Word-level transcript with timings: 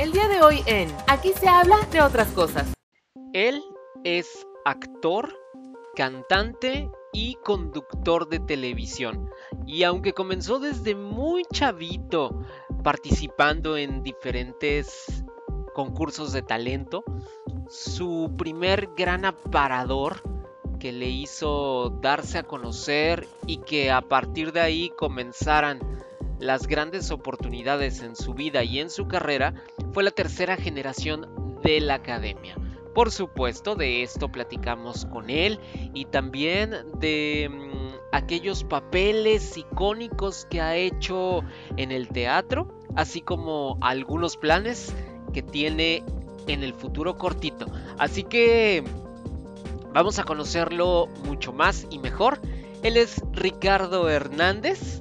El 0.00 0.12
día 0.12 0.28
de 0.28 0.40
hoy 0.40 0.62
en 0.64 0.88
Aquí 1.08 1.34
se 1.38 1.46
habla 1.46 1.76
de 1.92 2.00
otras 2.00 2.28
cosas. 2.28 2.72
Él 3.34 3.62
es 4.02 4.46
actor, 4.64 5.38
cantante 5.94 6.90
y 7.12 7.34
conductor 7.44 8.26
de 8.26 8.38
televisión. 8.38 9.28
Y 9.66 9.82
aunque 9.82 10.14
comenzó 10.14 10.58
desde 10.58 10.94
muy 10.94 11.42
chavito 11.52 12.30
participando 12.82 13.76
en 13.76 14.02
diferentes 14.02 15.22
concursos 15.74 16.32
de 16.32 16.40
talento, 16.40 17.04
su 17.68 18.32
primer 18.38 18.88
gran 18.96 19.26
aparador 19.26 20.22
que 20.78 20.92
le 20.92 21.10
hizo 21.10 21.90
darse 22.00 22.38
a 22.38 22.44
conocer 22.44 23.28
y 23.46 23.58
que 23.58 23.90
a 23.90 24.00
partir 24.00 24.52
de 24.52 24.60
ahí 24.60 24.90
comenzaran 24.96 25.78
las 26.40 26.66
grandes 26.66 27.10
oportunidades 27.10 28.02
en 28.02 28.16
su 28.16 28.34
vida 28.34 28.64
y 28.64 28.80
en 28.80 28.90
su 28.90 29.06
carrera 29.06 29.54
fue 29.92 30.02
la 30.02 30.10
tercera 30.10 30.56
generación 30.56 31.60
de 31.62 31.80
la 31.80 31.94
academia. 31.94 32.56
Por 32.94 33.12
supuesto, 33.12 33.76
de 33.76 34.02
esto 34.02 34.32
platicamos 34.32 35.04
con 35.04 35.30
él 35.30 35.60
y 35.94 36.06
también 36.06 36.74
de 36.98 37.48
mm, 37.48 37.94
aquellos 38.12 38.64
papeles 38.64 39.56
icónicos 39.56 40.46
que 40.50 40.60
ha 40.60 40.76
hecho 40.76 41.42
en 41.76 41.92
el 41.92 42.08
teatro, 42.08 42.68
así 42.96 43.20
como 43.20 43.78
algunos 43.80 44.36
planes 44.36 44.92
que 45.32 45.42
tiene 45.42 46.02
en 46.48 46.64
el 46.64 46.74
futuro 46.74 47.16
cortito. 47.16 47.66
Así 47.98 48.24
que 48.24 48.82
vamos 49.92 50.18
a 50.18 50.24
conocerlo 50.24 51.06
mucho 51.24 51.52
más 51.52 51.86
y 51.90 51.98
mejor. 51.98 52.40
Él 52.82 52.96
es 52.96 53.22
Ricardo 53.32 54.08
Hernández 54.08 55.00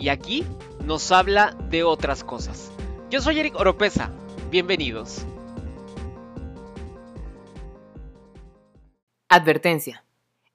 y 0.00 0.08
aquí 0.08 0.44
nos 0.84 1.12
habla 1.12 1.54
de 1.68 1.84
otras 1.84 2.24
cosas. 2.24 2.72
Yo 3.10 3.20
soy 3.20 3.38
Eric 3.38 3.54
Oropesa, 3.56 4.10
bienvenidos. 4.50 5.26
Advertencia. 9.28 10.04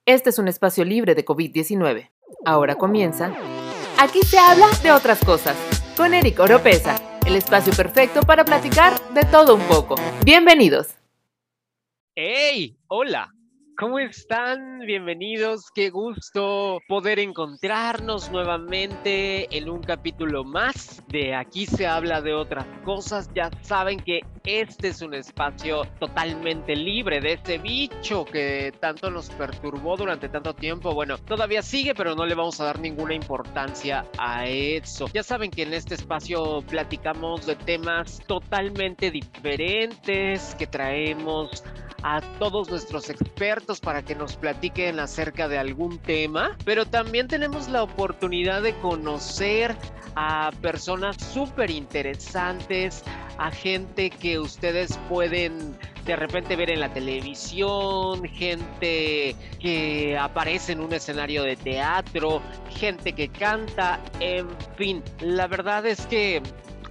Este 0.04 0.30
es 0.30 0.38
un 0.38 0.48
espacio 0.48 0.84
libre 0.84 1.14
de 1.14 1.24
COVID-19. 1.24 2.10
Ahora 2.44 2.74
comienza. 2.74 3.32
Aquí 3.98 4.20
se 4.22 4.38
habla 4.38 4.66
de 4.82 4.92
otras 4.92 5.24
cosas. 5.24 5.56
Con 5.96 6.12
Eric 6.12 6.38
Oropesa, 6.40 6.96
el 7.24 7.36
espacio 7.36 7.72
perfecto 7.72 8.20
para 8.20 8.44
platicar 8.44 9.00
de 9.14 9.24
todo 9.24 9.54
un 9.54 9.62
poco. 9.62 9.94
Bienvenidos. 10.24 10.88
¡Hey! 12.14 12.76
Hola. 12.88 13.35
¿Cómo 13.78 13.98
están? 13.98 14.78
Bienvenidos. 14.86 15.70
Qué 15.74 15.90
gusto 15.90 16.78
poder 16.88 17.18
encontrarnos 17.18 18.30
nuevamente 18.30 19.54
en 19.54 19.68
un 19.68 19.82
capítulo 19.82 20.44
más 20.44 21.02
de 21.08 21.34
Aquí 21.34 21.66
se 21.66 21.86
habla 21.86 22.22
de 22.22 22.32
otras 22.32 22.64
cosas. 22.86 23.28
Ya 23.34 23.50
saben 23.60 24.00
que 24.00 24.20
este 24.44 24.88
es 24.88 25.02
un 25.02 25.12
espacio 25.12 25.82
totalmente 26.00 26.74
libre 26.74 27.20
de 27.20 27.34
este 27.34 27.58
bicho 27.58 28.24
que 28.24 28.72
tanto 28.80 29.10
nos 29.10 29.28
perturbó 29.28 29.98
durante 29.98 30.30
tanto 30.30 30.54
tiempo. 30.54 30.94
Bueno, 30.94 31.18
todavía 31.18 31.60
sigue, 31.60 31.94
pero 31.94 32.14
no 32.14 32.24
le 32.24 32.34
vamos 32.34 32.58
a 32.62 32.64
dar 32.64 32.80
ninguna 32.80 33.12
importancia 33.12 34.06
a 34.16 34.46
eso. 34.46 35.06
Ya 35.12 35.22
saben 35.22 35.50
que 35.50 35.64
en 35.64 35.74
este 35.74 35.96
espacio 35.96 36.62
platicamos 36.62 37.44
de 37.44 37.56
temas 37.56 38.22
totalmente 38.26 39.10
diferentes 39.10 40.54
que 40.54 40.66
traemos 40.66 41.62
a 42.08 42.20
todos 42.38 42.70
nuestros 42.70 43.10
expertos 43.10 43.80
para 43.80 44.00
que 44.00 44.14
nos 44.14 44.36
platiquen 44.36 45.00
acerca 45.00 45.48
de 45.48 45.58
algún 45.58 45.98
tema, 45.98 46.56
pero 46.64 46.86
también 46.86 47.26
tenemos 47.26 47.68
la 47.68 47.82
oportunidad 47.82 48.62
de 48.62 48.76
conocer 48.76 49.76
a 50.14 50.52
personas 50.62 51.16
súper 51.16 51.68
interesantes, 51.68 53.02
a 53.38 53.50
gente 53.50 54.10
que 54.10 54.38
ustedes 54.38 54.96
pueden 55.08 55.76
de 56.04 56.14
repente 56.14 56.54
ver 56.54 56.70
en 56.70 56.78
la 56.78 56.92
televisión, 56.92 58.22
gente 58.22 59.34
que 59.58 60.16
aparece 60.16 60.74
en 60.74 60.82
un 60.82 60.92
escenario 60.92 61.42
de 61.42 61.56
teatro, 61.56 62.40
gente 62.70 63.14
que 63.14 63.28
canta, 63.30 64.00
en 64.20 64.46
fin, 64.76 65.02
la 65.20 65.48
verdad 65.48 65.84
es 65.84 66.06
que 66.06 66.40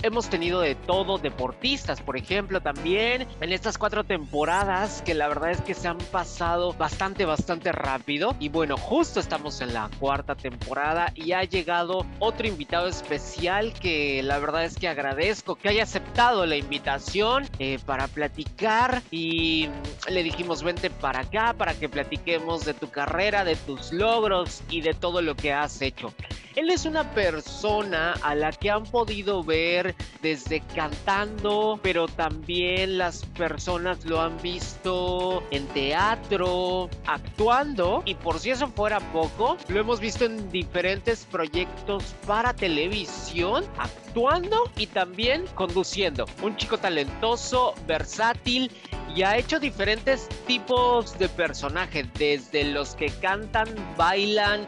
hemos 0.06 0.30
tenido 0.30 0.62
de 0.62 0.76
todo, 0.76 1.18
deportistas, 1.18 2.00
por 2.00 2.16
ejemplo, 2.16 2.62
también 2.62 3.28
en 3.42 3.52
estas 3.52 3.78
cuatro 3.78 4.04
temporadas 4.04 5.02
que 5.04 5.16
la 5.16 5.28
verdad 5.28 5.52
es 5.52 5.62
que 5.62 5.74
se 5.74 5.88
han 5.88 5.98
pasado 5.98 6.74
bastante, 6.74 7.26
bastante 7.26 7.72
rápido. 7.72 8.36
Y 8.40 8.50
bueno, 8.50 8.78
justo 8.78 9.20
estamos 9.20 9.62
en 9.62 9.74
la 9.74 9.90
cuarta 10.00 10.36
temporada 10.36 11.12
y 11.16 11.32
ha 11.32 11.44
llegado 11.44 12.06
otro 12.20 12.48
invitado 12.48 12.88
especial 12.88 13.74
que 13.74 14.22
la 14.22 14.38
verdad 14.38 14.66
es 14.66 14.78
que 14.78 14.88
agradezco 14.88 15.56
que 15.56 15.70
haya 15.70 15.84
aceptado 15.84 16.46
la 16.46 16.56
invitación 16.56 17.50
eh, 17.58 17.80
para 17.86 18.08
platicar 18.08 19.02
y 19.10 19.70
le 20.08 20.22
dijimos 20.22 20.62
vente 20.62 20.92
para 20.92 21.22
acá 21.22 21.54
para 21.58 21.74
que 21.74 21.90
platiquemos 21.90 22.64
de 22.66 22.76
tu 22.76 22.90
carrera, 22.90 23.44
de 23.44 23.56
tus 23.56 23.92
logros 23.92 24.62
y 24.70 24.82
de 24.82 24.94
todo 24.94 25.22
lo 25.24 25.36
que 25.36 25.52
has 25.52 25.82
hecho. 25.82 26.14
Él 26.56 26.70
es 26.70 26.86
una 26.86 27.12
persona 27.12 28.14
a 28.22 28.34
la 28.34 28.52
que 28.54 28.70
han 28.70 28.84
podido 28.84 29.44
ver 29.44 29.95
desde 30.22 30.62
cantando, 30.74 31.80
pero 31.84 32.08
también 32.08 32.98
las 32.98 33.24
personas 33.38 34.06
lo 34.06 34.22
han 34.22 34.42
visto 34.42 35.44
en 35.52 35.68
teatro, 35.68 36.90
actuando 37.06 38.02
y 38.06 38.16
por 38.16 38.40
si 38.40 38.50
eso 38.50 38.68
fuera 38.70 39.00
poco, 39.12 39.58
lo 39.68 39.80
hemos 39.80 40.00
visto 40.00 40.26
en 40.26 40.52
diferentes 40.52 41.26
proyectos 41.26 42.16
para 42.26 42.54
televisión, 42.54 43.66
actuando 43.78 44.72
y 44.78 44.88
también 44.88 45.46
conduciendo. 45.54 46.26
Un 46.42 46.58
chico 46.58 46.78
talentoso, 46.78 47.76
versátil 47.86 48.72
y 49.16 49.24
ha 49.24 49.38
hecho 49.38 49.60
diferentes 49.60 50.28
tipos 50.48 51.18
de 51.20 51.30
personajes, 51.30 52.08
desde 52.18 52.64
los 52.64 52.96
que 52.96 53.08
cantan, 53.22 53.68
bailan, 53.96 54.68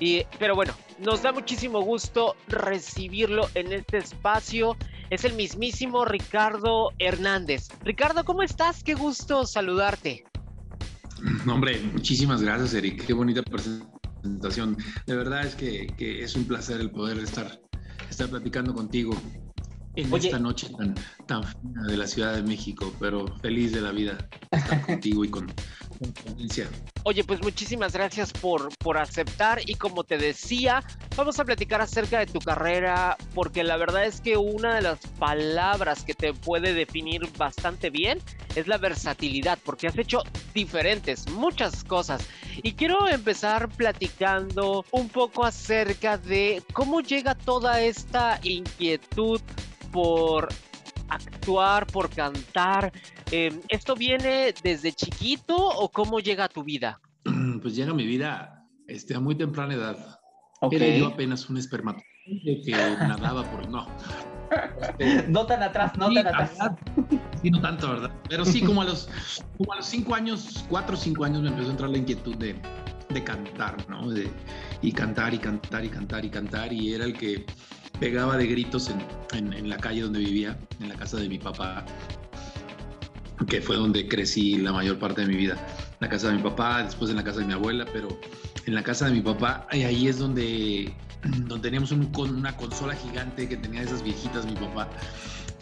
y, 0.00 0.24
pero 0.38 0.54
bueno, 0.54 0.74
nos 0.98 1.22
da 1.22 1.32
muchísimo 1.32 1.80
gusto 1.80 2.36
recibirlo 2.48 3.48
en 3.54 3.72
este 3.72 3.98
espacio. 3.98 4.76
Es 5.10 5.24
el 5.24 5.34
mismísimo 5.34 6.04
Ricardo 6.04 6.92
Hernández. 6.98 7.68
Ricardo, 7.84 8.24
¿cómo 8.24 8.42
estás? 8.42 8.82
Qué 8.82 8.94
gusto 8.94 9.46
saludarte. 9.46 10.24
Hombre, 11.48 11.80
muchísimas 11.92 12.42
gracias, 12.42 12.74
Eric. 12.74 13.06
Qué 13.06 13.12
bonita 13.12 13.42
presentación. 13.42 14.76
De 15.06 15.16
verdad 15.16 15.46
es 15.46 15.54
que, 15.54 15.92
es 15.98 16.34
un 16.34 16.44
placer 16.44 16.80
el 16.80 16.90
poder 16.90 17.18
estar, 17.18 17.60
estar 18.10 18.28
platicando 18.28 18.74
contigo 18.74 19.14
en 19.94 20.12
esta 20.12 20.38
noche 20.38 20.68
tan, 20.76 20.94
tan 21.26 21.42
fina 21.44 21.84
de 21.86 21.96
la 21.96 22.06
Ciudad 22.06 22.34
de 22.34 22.42
México, 22.42 22.92
pero 23.00 23.26
feliz 23.38 23.72
de 23.72 23.80
la 23.80 23.92
vida 23.92 24.18
estar 24.50 24.84
contigo 24.86 25.24
y 25.24 25.30
con, 25.30 25.46
Oye, 27.04 27.22
pues 27.24 27.40
muchísimas 27.40 27.92
gracias 27.92 28.32
por, 28.32 28.76
por 28.78 28.98
aceptar 28.98 29.60
y 29.64 29.74
como 29.76 30.04
te 30.04 30.18
decía, 30.18 30.82
vamos 31.16 31.38
a 31.38 31.44
platicar 31.44 31.80
acerca 31.80 32.18
de 32.18 32.26
tu 32.26 32.40
carrera 32.40 33.16
porque 33.34 33.62
la 33.62 33.76
verdad 33.76 34.04
es 34.04 34.20
que 34.20 34.36
una 34.36 34.74
de 34.74 34.82
las 34.82 34.98
palabras 35.18 36.02
que 36.02 36.14
te 36.14 36.34
puede 36.34 36.74
definir 36.74 37.22
bastante 37.36 37.90
bien 37.90 38.18
es 38.56 38.66
la 38.66 38.78
versatilidad 38.78 39.58
porque 39.64 39.86
has 39.86 39.96
hecho 39.96 40.22
diferentes, 40.54 41.28
muchas 41.30 41.84
cosas. 41.84 42.26
Y 42.62 42.72
quiero 42.72 43.06
empezar 43.06 43.68
platicando 43.68 44.84
un 44.90 45.08
poco 45.08 45.44
acerca 45.44 46.18
de 46.18 46.62
cómo 46.72 47.00
llega 47.00 47.34
toda 47.34 47.80
esta 47.80 48.40
inquietud 48.42 49.40
por 49.92 50.48
actuar, 51.08 51.86
por 51.86 52.10
cantar. 52.10 52.92
Em, 53.32 53.60
¿Esto 53.68 53.96
viene 53.96 54.54
desde 54.62 54.92
chiquito 54.92 55.56
o 55.56 55.88
cómo 55.88 56.20
llega 56.20 56.44
a 56.44 56.48
tu 56.48 56.62
vida? 56.62 57.00
Pues 57.62 57.74
llega 57.74 57.90
a 57.90 57.94
mi 57.94 58.06
vida 58.06 58.64
este, 58.86 59.14
a 59.14 59.20
muy 59.20 59.34
temprana 59.34 59.74
edad. 59.74 60.20
Era 60.70 60.96
yo 60.96 61.06
apenas 61.06 61.48
un 61.50 61.56
espermatozoide 61.56 62.62
que 62.64 62.70
nadaba 63.00 63.42
por... 63.50 63.68
No. 63.68 63.86
no 65.28 65.46
tan 65.46 65.62
atrás, 65.62 65.92
no 65.98 66.12
tan 66.12 66.26
atrás. 66.28 66.52
Sí, 67.42 67.50
no 67.50 67.60
tanto, 67.60 67.88
¿verdad? 67.88 68.12
Pero 68.28 68.44
sí, 68.44 68.62
como 68.62 68.82
a 68.82 68.84
los, 68.84 69.08
como 69.58 69.72
a 69.72 69.76
los 69.76 69.86
cinco 69.86 70.14
años, 70.14 70.64
cuatro 70.68 70.94
o 70.94 70.98
cinco 70.98 71.24
años 71.24 71.42
me 71.42 71.48
empezó 71.48 71.68
a 71.68 71.70
entrar 71.72 71.90
la 71.90 71.98
inquietud 71.98 72.36
de, 72.36 72.54
de 73.08 73.24
cantar, 73.24 73.76
¿no? 73.88 74.08
De, 74.08 74.30
y 74.82 74.92
cantar 74.92 75.34
y 75.34 75.38
cantar 75.38 75.84
y 75.84 75.88
cantar 75.88 76.24
y 76.24 76.30
cantar. 76.30 76.72
Y 76.72 76.94
era 76.94 77.04
el 77.04 77.14
que 77.14 77.44
pegaba 77.98 78.36
de 78.36 78.46
gritos 78.46 78.90
en, 79.32 79.52
en, 79.52 79.68
la 79.68 79.76
calle 79.78 80.02
donde 80.02 80.20
vivía, 80.20 80.58
en 80.80 80.88
la 80.88 80.94
casa 80.94 81.16
de 81.16 81.28
mi 81.28 81.38
papá, 81.38 81.84
que 83.48 83.60
fue 83.60 83.76
donde 83.76 84.08
crecí 84.08 84.56
la 84.56 84.72
mayor 84.72 84.98
parte 84.98 85.22
de 85.22 85.28
mi 85.28 85.36
vida. 85.36 85.56
La 86.00 86.08
casa 86.08 86.28
de 86.28 86.36
mi 86.36 86.42
papá, 86.42 86.82
después 86.82 87.10
en 87.10 87.16
la 87.16 87.24
casa 87.24 87.40
de 87.40 87.46
mi 87.46 87.52
abuela, 87.52 87.84
pero 87.92 88.08
en 88.66 88.74
la 88.74 88.82
casa 88.82 89.06
de 89.06 89.12
mi 89.12 89.20
papá, 89.20 89.66
y 89.72 89.82
ahí 89.82 90.08
es 90.08 90.18
donde, 90.18 90.92
donde 91.22 91.60
teníamos 91.60 91.92
un, 91.92 92.10
una 92.16 92.56
consola 92.56 92.94
gigante 92.94 93.48
que 93.48 93.56
tenía 93.56 93.82
esas 93.82 94.02
viejitas 94.02 94.46
mi 94.46 94.54
papá, 94.54 94.88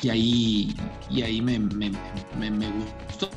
y 0.03 0.09
ahí, 0.09 0.77
y 1.11 1.23
ahí 1.23 1.41
me, 1.41 1.59
me, 1.59 1.91
me, 2.39 2.51
me 2.51 2.71
gustó 2.71 3.31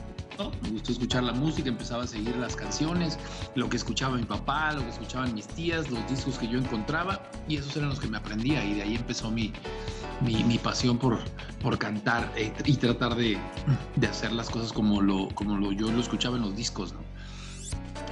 me 0.61 0.69
gustó 0.69 0.91
escuchar 0.91 1.23
la 1.23 1.33
música, 1.33 1.69
empezaba 1.69 2.03
a 2.03 2.07
seguir 2.07 2.35
las 2.37 2.55
canciones, 2.55 3.17
lo 3.55 3.69
que 3.69 3.77
escuchaba 3.77 4.17
mi 4.17 4.23
papá, 4.23 4.73
lo 4.73 4.83
que 4.83 4.89
escuchaban 4.89 5.33
mis 5.33 5.47
tías, 5.47 5.89
los 5.89 6.07
discos 6.09 6.37
que 6.37 6.47
yo 6.47 6.59
encontraba 6.59 7.21
y 7.47 7.57
esos 7.57 7.75
eran 7.75 7.89
los 7.89 7.99
que 7.99 8.07
me 8.07 8.17
aprendía 8.17 8.63
y 8.63 8.75
de 8.75 8.83
ahí 8.83 8.95
empezó 8.95 9.31
mi, 9.31 9.51
mi, 10.21 10.57
pasión 10.57 10.97
por, 10.97 11.19
por 11.61 11.77
cantar 11.77 12.31
eh, 12.35 12.51
y 12.65 12.75
tratar 12.75 13.15
de, 13.15 13.37
de, 13.95 14.07
hacer 14.07 14.31
las 14.31 14.49
cosas 14.49 14.73
como, 14.73 15.01
lo, 15.01 15.29
como 15.35 15.57
lo, 15.57 15.71
yo 15.71 15.91
lo 15.91 16.01
escuchaba 16.01 16.37
en 16.37 16.43
los 16.43 16.55
discos, 16.55 16.93
¿no? 16.93 16.99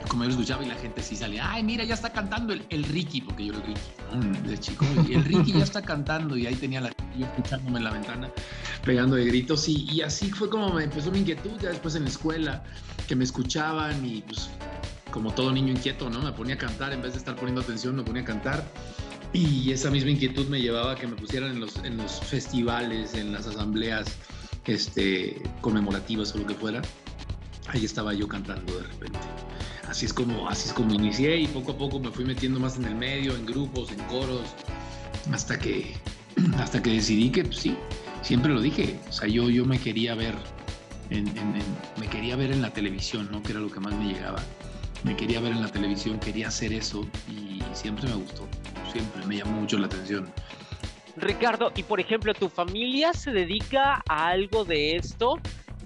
Como 0.07 0.23
yo 0.23 0.29
lo 0.29 0.35
escuchaba 0.35 0.63
y 0.63 0.67
la 0.67 0.75
gente 0.75 1.01
sí 1.01 1.15
salía, 1.15 1.51
ay, 1.51 1.63
mira, 1.63 1.83
ya 1.83 1.95
está 1.95 2.11
cantando 2.11 2.53
el, 2.53 2.65
el 2.69 2.83
Ricky, 2.83 3.21
porque 3.21 3.45
yo 3.45 3.53
el 3.53 3.63
Ricky, 3.63 4.47
de 4.47 4.59
chico, 4.59 4.85
y 5.07 5.13
el 5.13 5.23
Ricky 5.23 5.53
ya 5.53 5.63
está 5.63 5.81
cantando 5.81 6.37
y 6.37 6.45
ahí 6.45 6.55
tenía 6.55 6.81
la 6.81 6.91
yo 7.17 7.25
escuchándome 7.25 7.79
en 7.79 7.83
la 7.85 7.91
ventana, 7.91 8.29
pegando 8.83 9.15
de 9.15 9.25
gritos 9.25 9.67
y, 9.67 9.89
y 9.89 10.01
así 10.01 10.29
fue 10.29 10.49
como 10.49 10.71
me 10.73 10.83
empezó 10.83 11.11
mi 11.11 11.19
inquietud, 11.19 11.59
ya 11.61 11.69
después 11.69 11.95
en 11.95 12.03
la 12.03 12.09
escuela, 12.09 12.63
que 13.07 13.15
me 13.15 13.23
escuchaban 13.23 14.05
y 14.05 14.21
pues 14.21 14.49
como 15.11 15.33
todo 15.33 15.51
niño 15.51 15.71
inquieto, 15.71 16.09
¿no? 16.09 16.21
Me 16.21 16.33
ponía 16.33 16.55
a 16.55 16.57
cantar, 16.57 16.91
en 16.91 17.01
vez 17.01 17.13
de 17.13 17.19
estar 17.19 17.35
poniendo 17.35 17.61
atención, 17.61 17.95
me 17.95 18.03
ponía 18.03 18.21
a 18.21 18.25
cantar. 18.25 18.65
Y 19.35 19.73
esa 19.73 19.91
misma 19.91 20.11
inquietud 20.11 20.47
me 20.47 20.61
llevaba 20.61 20.93
a 20.93 20.95
que 20.95 21.07
me 21.07 21.15
pusieran 21.17 21.51
en 21.51 21.59
los, 21.59 21.75
en 21.83 21.97
los 21.97 22.21
festivales, 22.21 23.13
en 23.15 23.33
las 23.33 23.45
asambleas 23.45 24.07
este, 24.65 25.41
conmemorativas 25.59 26.33
o 26.33 26.37
lo 26.37 26.47
que 26.47 26.53
fuera. 26.53 26.81
Ahí 27.67 27.83
estaba 27.83 28.13
yo 28.13 28.29
cantando 28.29 28.77
de 28.77 28.83
repente. 28.83 29.19
Así 29.89 30.05
es, 30.05 30.13
como, 30.13 30.47
así 30.47 30.69
es 30.69 30.73
como 30.73 30.93
inicié 30.93 31.35
y 31.35 31.47
poco 31.47 31.73
a 31.73 31.77
poco 31.77 31.99
me 31.99 32.11
fui 32.11 32.23
metiendo 32.23 32.61
más 32.61 32.77
en 32.77 32.85
el 32.85 32.95
medio, 32.95 33.35
en 33.35 33.45
grupos, 33.45 33.91
en 33.91 33.99
coros, 34.05 34.47
hasta 35.33 35.59
que, 35.59 35.93
hasta 36.57 36.81
que 36.81 36.91
decidí 36.91 37.29
que 37.29 37.43
pues, 37.43 37.57
sí, 37.57 37.75
siempre 38.21 38.53
lo 38.53 38.61
dije. 38.61 38.97
O 39.09 39.11
sea, 39.11 39.27
yo, 39.27 39.49
yo 39.49 39.65
me 39.65 39.77
quería 39.77 40.15
ver 40.15 40.35
en, 41.09 41.25
me 41.99 42.07
quería 42.07 42.37
ver 42.37 42.53
en 42.53 42.61
la 42.61 42.71
televisión, 42.71 43.27
¿no? 43.29 43.43
Que 43.43 43.51
era 43.51 43.59
lo 43.59 43.69
que 43.69 43.81
más 43.81 43.93
me 43.95 44.13
llegaba 44.13 44.41
me 45.05 45.15
quería 45.15 45.39
ver 45.39 45.51
en 45.51 45.61
la 45.61 45.67
televisión, 45.67 46.19
quería 46.19 46.47
hacer 46.47 46.73
eso 46.73 47.05
y 47.29 47.61
siempre 47.73 48.07
me 48.07 48.15
gustó, 48.15 48.47
siempre 48.95 49.25
me 49.25 49.35
llamó 49.37 49.59
mucho 49.59 49.77
la 49.77 49.87
atención. 49.87 50.31
Ricardo, 51.17 51.71
y 51.75 51.83
por 51.83 51.99
ejemplo, 51.99 52.33
¿tu 52.33 52.47
familia 52.47 53.11
se 53.11 53.31
dedica 53.31 54.01
a 54.07 54.27
algo 54.27 54.63
de 54.63 54.95
esto? 54.95 55.35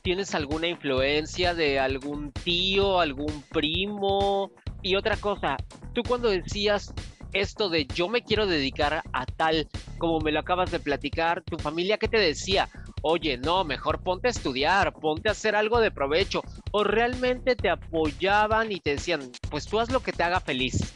¿Tienes 0.04 0.36
alguna 0.36 0.68
influencia 0.68 1.56
de 1.56 1.80
algún 1.80 2.32
tío, 2.32 3.00
algún 3.00 3.44
primo? 3.52 4.52
Y 4.84 4.96
otra 4.96 5.18
cosa, 5.18 5.58
tú 5.94 6.04
cuando 6.08 6.30
decías 6.30 6.94
esto 7.34 7.70
de 7.70 7.88
yo 7.88 8.10
me 8.10 8.22
quiero 8.22 8.46
dedicar 8.46 9.02
a 9.12 9.26
tal, 9.26 9.68
como 9.98 10.20
me 10.20 10.32
lo 10.32 10.40
acabas 10.40 10.70
de 10.72 10.80
platicar, 10.80 11.42
tu 11.44 11.58
familia, 11.58 11.98
¿qué 11.98 12.08
te 12.08 12.20
decía? 12.20 12.70
oye, 13.02 13.38
no, 13.38 13.64
mejor 13.64 14.02
ponte 14.02 14.28
a 14.28 14.32
estudiar, 14.32 14.94
ponte 14.94 15.30
a 15.30 15.32
hacer 15.32 15.56
algo 15.56 15.80
de 15.80 15.92
provecho, 15.92 16.44
o 16.72 16.84
realmente 16.84 17.56
te 17.56 17.70
apoyaban 17.70 18.72
y 18.72 18.80
te 18.80 18.92
decían, 18.92 19.22
pues 19.50 19.66
tú 19.66 19.80
haz 19.80 19.90
lo 19.90 20.02
que 20.02 20.12
te 20.12 20.24
haga 20.24 20.40
feliz. 20.40 20.94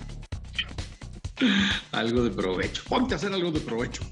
Algo 1.91 2.23
de 2.23 2.29
provecho, 2.29 2.83
ponte 2.87 3.13
a 3.13 3.17
hacer 3.17 3.33
algo 3.33 3.51
de 3.51 3.59
provecho. 3.59 4.03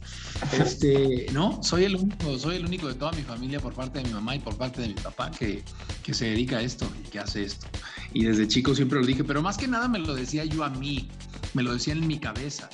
Este, 0.54 1.28
no, 1.32 1.62
soy 1.62 1.86
el 1.86 1.96
único, 1.96 2.38
soy 2.40 2.56
el 2.56 2.66
único 2.66 2.88
de 2.88 2.96
toda 2.96 3.12
mi 3.12 3.22
familia 3.22 3.60
por 3.60 3.74
parte 3.74 4.00
de 4.00 4.06
mi 4.06 4.14
mamá 4.14 4.36
y 4.36 4.40
por 4.40 4.58
parte 4.58 4.82
de 4.82 4.90
mi 4.90 4.94
papá 4.96 5.30
que, 5.30 5.64
que 6.04 6.14
se 6.14 6.26
dedica 6.26 6.58
a 6.58 6.62
esto 6.62 6.92
y 7.00 7.10
que 7.10 7.20
hace 7.20 7.44
esto. 7.44 7.68
Y 8.14 8.26
desde 8.26 8.48
chico 8.48 8.74
siempre 8.74 9.00
lo 9.00 9.06
dije, 9.06 9.24
pero 9.24 9.42
más 9.42 9.58
que 9.58 9.68
nada 9.68 9.88
me 9.88 10.00
lo 10.00 10.16
decía 10.16 10.46
yo 10.46 10.64
a 10.64 10.70
mí, 10.70 11.10
me 11.54 11.64
lo 11.64 11.74
decía 11.74 11.94
en 11.94 12.08
mi 12.08 12.20
cabeza 12.20 12.70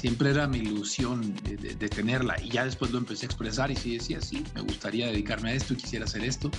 siempre 0.00 0.30
era 0.30 0.46
mi 0.46 0.58
ilusión 0.58 1.34
de, 1.44 1.88
tenerla 1.90 2.40
y 2.42 2.48
ya 2.48 2.64
después 2.64 2.90
lo 2.90 2.96
empecé 2.96 3.26
a 3.26 3.28
expresar 3.28 3.70
y 3.70 3.76
sí 3.76 3.98
decía, 3.98 4.22
sí, 4.22 4.42
me 4.54 4.62
gustaría 4.62 5.08
dedicarme 5.08 5.50
a 5.50 5.54
esto 5.54 5.74
y 5.74 5.76
quisiera 5.76 6.06
hacer 6.06 6.24
esto. 6.24 6.50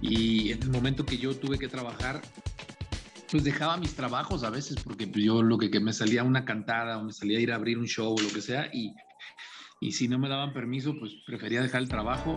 Y 0.00 0.52
en 0.52 0.62
el 0.62 0.70
momento 0.70 1.04
que 1.04 1.18
yo 1.18 1.34
tuve 1.34 1.58
que 1.58 1.66
trabajar, 1.66 2.22
pues 3.30 3.44
dejaba 3.44 3.76
mis 3.76 3.94
trabajos 3.94 4.42
a 4.44 4.50
veces 4.50 4.76
porque 4.82 5.06
pues, 5.06 5.24
yo 5.24 5.42
lo 5.42 5.58
que, 5.58 5.80
me 5.80 5.92
salía 5.92 6.24
una 6.24 6.44
cantada 6.44 6.98
o 6.98 7.04
me 7.04 7.12
salía 7.12 7.38
a 7.38 7.40
ir 7.40 7.52
a 7.52 7.56
abrir 7.56 7.78
un 7.78 7.86
show 7.86 8.14
o 8.14 8.20
lo 8.20 8.28
que 8.28 8.40
sea 8.40 8.68
y, 8.72 8.94
y 9.80 9.92
si 9.92 10.08
no 10.08 10.18
me 10.18 10.28
daban 10.28 10.52
permiso, 10.52 10.94
pues 10.98 11.12
prefería 11.26 11.62
dejar 11.62 11.82
el 11.82 11.88
trabajo 11.88 12.34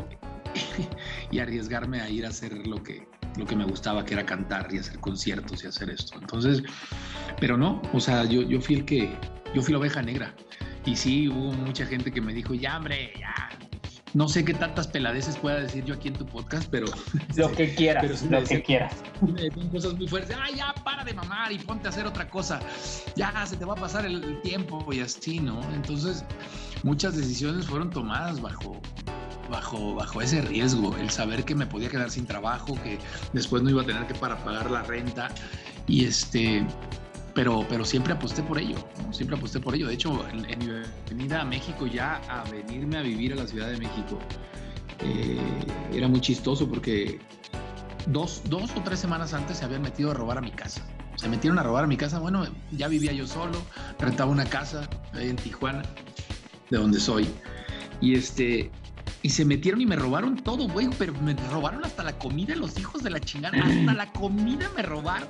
y 1.31 1.40
arriesgarme 1.40 2.01
a 2.01 2.10
ir 2.10 2.25
a 2.25 2.30
hacer 2.30 2.68
lo 2.68 2.81
que, 2.84 3.07
lo 3.38 3.45
que 3.45 3.56
me 3.56 3.66
gustaba, 3.66 4.06
que 4.06 4.13
era 4.13 4.25
cantar 4.25 4.74
y 4.74 4.78
hacer 4.78 5.00
conciertos 5.00 5.63
y 5.63 5.68
hacer 5.68 5.90
esto. 5.90 6.18
Entonces, 6.19 6.63
pero 7.39 7.57
no, 7.57 7.81
o 7.92 8.00
sea, 8.00 8.25
yo, 8.25 8.42
yo 8.44 8.62
fui 8.62 8.75
el 8.75 8.86
que, 8.86 9.18
yo 9.54 9.62
fui 9.62 9.74
la 9.74 9.80
oveja 9.80 10.01
negra. 10.01 10.36
Y 10.86 10.96
sí, 10.96 11.30
hubo 11.30 11.54
mucha 11.54 11.86
gente 11.86 12.12
que 12.12 12.22
me 12.22 12.34
dijo, 12.34 12.54
ya, 12.54 12.78
hombre, 12.78 13.13
ya. 13.19 13.50
No 14.13 14.27
sé 14.27 14.45
qué 14.45 14.54
tantas 14.54 14.88
peladeces 14.88 15.38
pueda 15.38 15.60
decir 15.60 15.86
yo 15.86 15.95
aquí 15.95 16.07
en 16.07 16.13
tu 16.13 16.25
podcast, 16.25 16.68
pero... 16.69 16.86
Lo 17.36 17.51
que 17.51 17.74
quieras, 17.74 18.21
lo 18.24 18.44
que 18.44 18.62
quieras. 18.62 18.94
Me 19.21 19.50
cosas 19.69 19.95
muy 19.95 20.07
fuertes. 20.07 20.36
Ah, 20.39 20.51
ya, 20.56 20.74
para 20.83 21.04
de 21.04 21.13
mamar 21.13 21.51
y 21.51 21.57
ponte 21.57 21.88
a 21.88 21.89
hacer 21.89 22.06
otra 22.06 22.30
cosa. 22.30 22.60
Ya, 23.15 23.45
se 23.45 23.57
te 23.57 23.65
va 23.65 23.74
a 23.74 23.77
pasar 23.77 24.06
el 24.06 24.39
tiempo 24.42 24.86
y 24.94 25.00
así, 25.00 25.39
¿no? 25.39 25.62
Entonces, 25.74 26.24
muchas 26.83 27.18
decisiones 27.18 27.65
fueron 27.65 27.89
tomadas 27.89 28.39
bajo, 28.39 28.80
bajo, 29.50 29.95
bajo 29.95 30.21
ese 30.21 30.42
riesgo, 30.42 30.95
el 30.98 31.10
saber 31.10 31.44
que 31.44 31.56
me 31.56 31.65
podía 31.65 31.89
quedar 31.89 32.12
sin 32.12 32.27
trabajo, 32.27 32.75
que 32.83 33.00
después 33.33 33.63
no 33.63 33.71
iba 33.71 33.81
a 33.81 33.86
tener 33.86 34.06
que 34.06 34.13
para 34.13 34.38
pagar 34.44 34.69
la 34.69 34.83
renta. 34.83 35.30
Y 35.88 36.06
este, 36.06 36.65
pero, 37.33 37.65
pero 37.68 37.85
siempre 37.85 38.13
aposté 38.13 38.44
por 38.44 38.59
ello, 38.59 38.75
siempre 39.12 39.38
aposté 39.38 39.59
por 39.59 39.75
ello. 39.75 39.88
De 39.88 39.94
hecho, 39.94 40.25
en, 40.30 40.41
mi 40.59 40.68
venida 41.09 41.41
a 41.41 41.45
México, 41.45 41.88
ya 41.88 42.21
a 42.30 42.44
venirme 42.50 42.97
a 42.97 43.01
vivir 43.01 43.33
a 43.33 43.35
la 43.35 43.47
Ciudad 43.47 43.69
de 43.69 43.77
México, 43.77 44.19
eh, 45.00 45.39
era 45.91 46.07
muy 46.07 46.21
chistoso 46.21 46.68
porque 46.68 47.19
dos, 48.07 48.44
dos 48.45 48.71
o 48.75 48.81
tres 48.81 49.00
semanas 49.00 49.33
antes 49.33 49.57
se 49.57 49.65
habían 49.65 49.81
metido 49.81 50.12
a 50.12 50.13
robar 50.13 50.38
a 50.38 50.41
mi 50.41 50.51
casa. 50.51 50.85
Se 51.15 51.27
metieron 51.30 51.59
a 51.59 51.63
robar 51.63 51.83
a 51.83 51.88
mi 51.88 51.97
casa. 51.97 52.19
Bueno, 52.19 52.45
ya 52.71 52.88
vivía 52.88 53.12
yo 53.12 53.27
solo, 53.27 53.62
rentaba 54.00 54.31
una 54.31 54.45
casa 54.45 54.88
en 55.13 55.36
Tijuana, 55.36 55.83
de 56.69 56.77
donde 56.77 57.00
soy. 57.00 57.27
Y 58.01 58.15
este, 58.15 58.71
y 59.21 59.29
se 59.29 59.45
metieron 59.45 59.79
y 59.81 59.86
me 59.86 59.95
robaron 59.95 60.36
todo, 60.36 60.68
güey, 60.68 60.89
pero 60.97 61.13
me 61.13 61.33
robaron 61.51 61.86
hasta 61.86 62.03
la 62.03 62.18
comida, 62.18 62.56
los 62.56 62.77
hijos 62.77 63.03
de 63.03 63.09
la 63.09 63.19
chingada, 63.19 63.57
hasta 63.57 63.94
la 63.94 64.12
comida 64.12 64.69
me 64.75 64.81
robaron. 64.81 65.29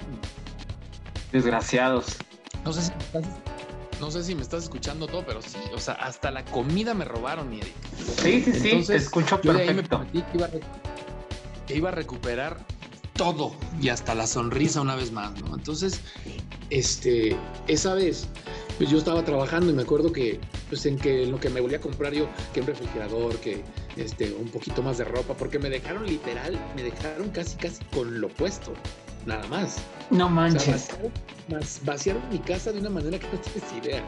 Desgraciados. 1.33 2.15
No 2.63 2.71
sé 2.71 2.83
si 2.83 2.91
me 2.91 3.03
estás, 3.03 3.23
no 3.99 4.11
sé 4.11 4.23
si 4.23 4.35
me 4.35 4.43
estás 4.43 4.63
escuchando 4.63 5.07
todo, 5.07 5.25
pero 5.25 5.41
sí, 5.41 5.57
o 5.73 5.79
sea, 5.79 5.95
hasta 5.95 6.29
la 6.29 6.45
comida 6.45 6.93
me 6.93 7.05
robaron, 7.05 7.49
mi 7.49 7.59
Sí, 8.21 8.43
sí, 8.43 8.53
sí, 8.53 8.83
te 8.85 8.95
escucho 8.95 9.41
yo 9.41 9.51
De 9.51 9.63
ahí 9.63 9.73
me 9.73 9.81
que 9.81 9.97
iba, 10.35 10.45
a, 10.45 10.49
que 11.65 11.75
iba 11.75 11.89
a 11.89 11.91
recuperar 11.91 12.63
todo 13.15 13.51
y 13.81 13.89
hasta 13.89 14.13
la 14.13 14.27
sonrisa 14.27 14.79
una 14.81 14.95
vez 14.95 15.11
más, 15.11 15.41
¿no? 15.41 15.55
Entonces, 15.55 16.01
este, 16.69 17.35
esa 17.67 17.95
vez, 17.95 18.27
pues 18.77 18.91
yo 18.91 18.99
estaba 18.99 19.25
trabajando 19.25 19.71
y 19.71 19.73
me 19.73 19.81
acuerdo 19.81 20.13
que, 20.13 20.39
pues 20.69 20.85
en 20.85 20.99
que 20.99 21.25
lo 21.25 21.39
que 21.39 21.49
me 21.49 21.61
volía 21.61 21.77
a 21.77 21.81
comprar 21.81 22.13
yo, 22.13 22.27
que 22.53 22.61
un 22.61 22.67
refrigerador, 22.67 23.37
que 23.37 23.63
este, 23.97 24.31
un 24.33 24.49
poquito 24.49 24.83
más 24.83 24.99
de 24.99 25.05
ropa, 25.05 25.33
porque 25.33 25.57
me 25.57 25.71
dejaron 25.71 26.05
literal, 26.05 26.59
me 26.75 26.83
dejaron 26.83 27.29
casi, 27.31 27.57
casi 27.57 27.83
con 27.85 28.21
lo 28.21 28.29
puesto 28.29 28.73
nada 29.25 29.47
más. 29.47 29.77
No 30.09 30.29
manches. 30.29 30.89
vaciaron, 31.83 32.21
mi 32.29 32.39
casa 32.39 32.71
de 32.71 32.79
una 32.79 32.89
manera 32.89 33.19
que 33.19 33.27
no 33.27 33.39
tienes 33.39 33.85
idea. 33.85 34.03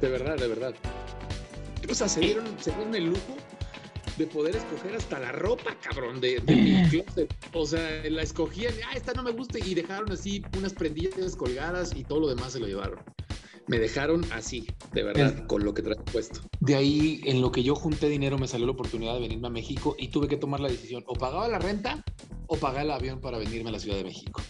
De 0.00 0.08
verdad, 0.08 0.36
de 0.36 0.48
verdad. 0.48 0.74
O 1.88 1.94
sea, 1.94 2.08
se 2.08 2.20
dieron, 2.20 2.46
se 2.60 2.70
dieron 2.72 2.94
el 2.94 3.06
lujo 3.06 3.36
de 4.16 4.26
poder 4.26 4.56
escoger 4.56 4.94
hasta 4.94 5.18
la 5.18 5.32
ropa, 5.32 5.74
cabrón, 5.80 6.20
de, 6.20 6.40
mi 6.46 6.88
closet. 6.90 7.34
O 7.52 7.66
sea, 7.66 8.02
la 8.04 8.22
escogían, 8.22 8.74
ah, 8.88 8.94
esta 8.94 9.14
no 9.14 9.22
me 9.22 9.32
gusta, 9.32 9.58
y 9.58 9.74
dejaron 9.74 10.12
así 10.12 10.42
unas 10.58 10.74
prendillas 10.74 11.36
colgadas 11.36 11.92
y 11.96 12.04
todo 12.04 12.20
lo 12.20 12.28
demás 12.28 12.52
se 12.52 12.60
lo 12.60 12.66
llevaron. 12.66 12.98
Me 13.66 13.78
dejaron 13.78 14.24
así, 14.32 14.66
de 14.92 15.04
verdad, 15.04 15.46
con 15.46 15.64
lo 15.64 15.72
que 15.72 15.82
traía 15.82 16.02
puesto. 16.04 16.40
De 16.60 16.74
ahí, 16.74 17.20
en 17.24 17.40
lo 17.40 17.52
que 17.52 17.62
yo 17.62 17.74
junté 17.74 18.08
dinero, 18.08 18.36
me 18.36 18.48
salió 18.48 18.66
la 18.66 18.72
oportunidad 18.72 19.14
de 19.14 19.20
venirme 19.20 19.46
a 19.46 19.50
México 19.50 19.94
y 19.98 20.08
tuve 20.08 20.28
que 20.28 20.36
tomar 20.36 20.60
la 20.60 20.68
decisión, 20.68 21.04
o 21.06 21.14
pagaba 21.14 21.46
la 21.46 21.58
renta 21.58 22.04
o 22.50 22.56
pagar 22.56 22.84
el 22.84 22.90
avión 22.90 23.20
para 23.20 23.38
venirme 23.38 23.70
a 23.70 23.72
la 23.72 23.78
Ciudad 23.78 23.96
de 23.96 24.04
México. 24.04 24.42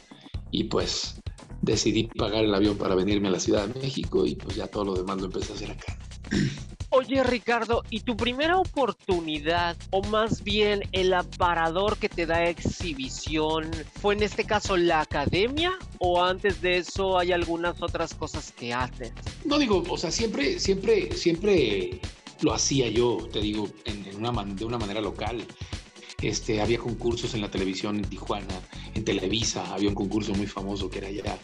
Y 0.50 0.64
pues 0.64 1.20
decidí 1.60 2.04
pagar 2.04 2.44
el 2.44 2.54
avión 2.54 2.78
para 2.78 2.94
venirme 2.94 3.28
a 3.28 3.32
la 3.32 3.40
Ciudad 3.40 3.68
de 3.68 3.78
México 3.78 4.24
y 4.24 4.36
pues 4.36 4.56
ya 4.56 4.66
todo 4.66 4.86
lo 4.86 4.94
demás 4.94 5.18
lo 5.18 5.26
empecé 5.26 5.52
a 5.52 5.56
hacer 5.56 5.70
acá. 5.72 5.98
Oye 6.92 7.22
Ricardo, 7.22 7.84
¿y 7.90 8.00
tu 8.00 8.16
primera 8.16 8.58
oportunidad 8.58 9.76
o 9.90 10.02
más 10.04 10.42
bien 10.42 10.82
el 10.92 11.12
aparador 11.12 11.98
que 11.98 12.08
te 12.08 12.26
da 12.26 12.48
exhibición 12.48 13.70
fue 14.00 14.14
en 14.14 14.22
este 14.24 14.44
caso 14.44 14.76
la 14.76 15.02
academia 15.02 15.78
o 15.98 16.24
antes 16.24 16.62
de 16.62 16.78
eso 16.78 17.18
hay 17.18 17.32
algunas 17.32 17.80
otras 17.82 18.14
cosas 18.14 18.50
que 18.50 18.72
haces? 18.72 19.12
No 19.44 19.58
digo, 19.58 19.84
o 19.88 19.98
sea, 19.98 20.10
siempre, 20.10 20.58
siempre, 20.58 21.12
siempre 21.12 22.00
lo 22.40 22.54
hacía 22.54 22.88
yo, 22.88 23.28
te 23.30 23.40
digo, 23.40 23.68
en, 23.84 24.16
una, 24.16 24.42
de 24.42 24.64
una 24.64 24.78
manera 24.78 25.00
local. 25.02 25.46
Este, 26.22 26.60
había 26.60 26.78
concursos 26.78 27.34
en 27.34 27.40
la 27.40 27.50
televisión 27.50 27.96
en 27.96 28.04
Tijuana, 28.04 28.60
en 28.94 29.04
Televisa, 29.04 29.72
había 29.72 29.88
un 29.88 29.94
concurso 29.94 30.34
muy 30.34 30.46
famoso 30.46 30.90
que 30.90 30.98
era 30.98 31.08
allá. 31.08 31.38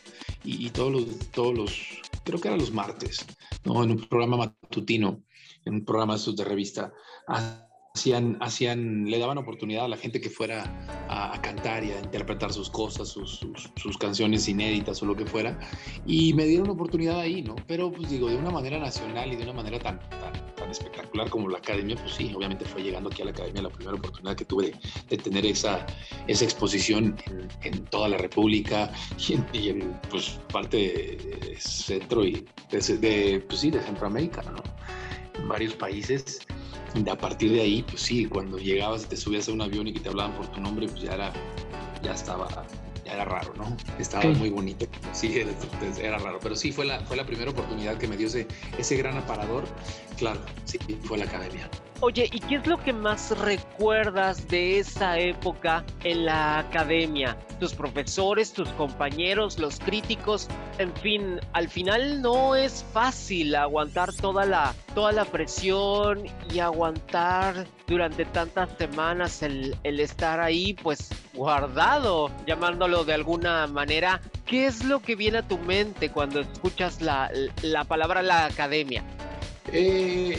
Y, 0.45 0.71
todos, 0.71 0.93
los, 0.93 1.19
todos 1.31 1.55
los, 1.55 2.01
creo 2.25 2.41
que 2.41 2.49
eran 2.49 2.61
los 2.61 2.73
martes, 2.73 3.27
¿no? 3.65 3.83
en 3.83 3.93
un 3.93 4.09
programa 4.09 4.37
matutino, 4.37 5.23
en 5.65 5.75
un 5.75 5.85
programa 5.85 6.17
de, 6.17 6.45
revista, 6.45 6.93
hacían, 7.27 8.39
hacían, 8.41 9.07
le 9.07 9.19
daban 9.19 9.39
oportunidad 9.39 9.87
a 9.87 9.89
la 9.89 9.97
gente 9.97 10.21
que 10.21 10.31
fuera 10.31 10.87
a, 11.09 11.41
cantar 11.43 11.83
y 11.83 11.91
a 11.91 11.99
interpretar 11.99 12.53
sus 12.53 12.71
cosas, 12.71 13.09
sus, 13.09 13.41
sus, 13.75 13.99
canciones 13.99 14.47
inéditas 14.49 15.03
o 15.03 15.07
lo 15.07 15.17
que 15.17 15.27
fuera. 15.27 15.59
Y 16.07 16.33
me 16.35 16.45
dieron 16.45 16.71
oportunidad 16.71 17.19
ahí, 17.19 17.43
¿no? 17.43 17.57
Pero 17.67 17.91
pues 17.91 18.09
digo, 18.09 18.29
de 18.29 18.37
una 18.37 18.51
manera 18.51 18.79
nacional 18.79 19.33
y 19.33 19.37
de 19.37 19.43
una 19.43 19.55
manera 19.55 19.81
tan, 19.81 19.99
tan, 20.11 20.56
espectacular 20.71 21.29
como 21.31 21.49
la 21.49 21.59
academia, 21.59 21.97
pues 21.97 22.15
sí, 22.15 22.33
obviamente 22.35 22.65
fue 22.65 22.83
llegando 22.83 23.11
aquí 23.11 23.23
a 23.23 23.27
la 23.27 23.31
academia 23.31 23.63
la 23.63 23.71
primera 23.71 23.97
oportunidad 23.97 24.37
que 24.37 24.45
tuve 24.45 24.73
de, 25.09 25.17
tener 25.17 25.47
esa, 25.47 25.87
esa 26.27 26.45
exposición 26.45 27.17
en, 27.63 27.85
toda 27.87 28.09
la 28.09 28.19
República 28.19 28.93
y 29.53 29.69
en, 29.69 30.01
pues, 30.11 30.39
parte 30.53 30.77
de, 30.77 31.57
centro 31.59 32.25
y 32.25 32.47
de, 32.71 33.45
pues 33.49 33.61
sí, 33.61 33.71
de 33.71 33.81
Centroamérica, 33.81 34.43
¿no? 34.43 34.63
En 35.41 35.49
varios 35.49 35.75
países. 35.75 36.41
Y 36.95 37.09
a 37.09 37.17
partir 37.17 37.53
de 37.53 37.61
ahí, 37.61 37.83
pues 37.83 38.01
sí, 38.01 38.25
cuando 38.27 38.59
llegabas 38.59 39.07
te 39.07 39.17
subías 39.17 39.49
a 39.49 39.53
un 39.53 39.61
avión 39.61 39.87
y 39.87 39.93
que 39.93 40.01
te 40.01 40.09
hablaban 40.09 40.33
por 40.33 40.47
tu 40.49 40.61
nombre, 40.61 40.89
pues 40.89 41.03
ya 41.03 41.13
era, 41.13 41.33
ya 42.03 42.13
estaba 42.13 42.49
era 43.07 43.25
raro, 43.25 43.55
¿no? 43.57 43.77
Estaba 43.99 44.25
muy 44.31 44.51
bonito, 44.51 44.87
sí, 45.13 45.35
era, 46.01 46.19
raro, 46.19 46.39
pero 46.43 46.57
sí 46.57 46.73
fue 46.73 46.85
la, 46.85 47.01
fue 47.01 47.17
la 47.17 47.25
primera 47.25 47.51
oportunidad 47.51 47.97
que 47.97 48.09
me 48.09 48.17
dio 48.17 48.27
ese, 48.27 48.47
ese 48.79 48.97
gran 48.97 49.17
aparador, 49.17 49.65
claro, 50.17 50.41
sí, 50.65 50.79
fue 51.05 51.19
la 51.19 51.25
academia. 51.25 51.69
Oye, 52.01 52.29
¿y 52.31 52.41
qué 52.41 52.57
es 52.57 52.67
lo 52.67 52.77
que 52.77 52.93
más 52.93 53.37
recuerdas 53.39 54.47
de 54.49 54.81
esa 54.81 55.19
época 55.19 55.83
en 56.05 56.27
la 56.27 56.59
academia? 56.59 57.39
Tus 57.59 57.73
profesores, 57.73 58.53
tus 58.53 58.69
compañeros, 58.71 59.59
los 59.59 59.79
críticos, 59.79 60.47
en 60.77 60.95
fin, 60.97 61.41
al 61.55 61.71
final 61.71 62.21
no 62.21 62.55
es 62.55 62.85
fácil 62.93 63.55
aguantar 63.55 64.13
toda 64.13 64.45
la, 64.45 64.75
toda 64.95 65.11
la 65.13 65.25
presión 65.25 66.27
y 66.53 66.59
aguantar 66.59 67.67
durante 67.87 68.27
tantas 68.27 68.69
semanas 68.77 69.43
el, 69.43 69.75
estar 69.83 70.39
ahí, 70.39 70.75
pues 70.75 71.09
guardado, 71.33 72.31
llamándolo 72.47 73.05
de 73.05 73.15
alguna 73.15 73.67
manera. 73.69 74.21
¿Qué 74.45 74.67
es 74.67 74.85
lo 74.85 75.01
que 75.01 75.17
viene 75.17 75.39
a 75.39 75.49
tu 75.49 75.57
mente 75.57 76.11
cuando 76.11 76.41
escuchas 76.41 77.01
la, 77.01 77.31
la 77.63 77.85
palabra 77.85 78.21
la 78.21 78.45
academia? 78.45 79.03
Eh, 79.73 80.39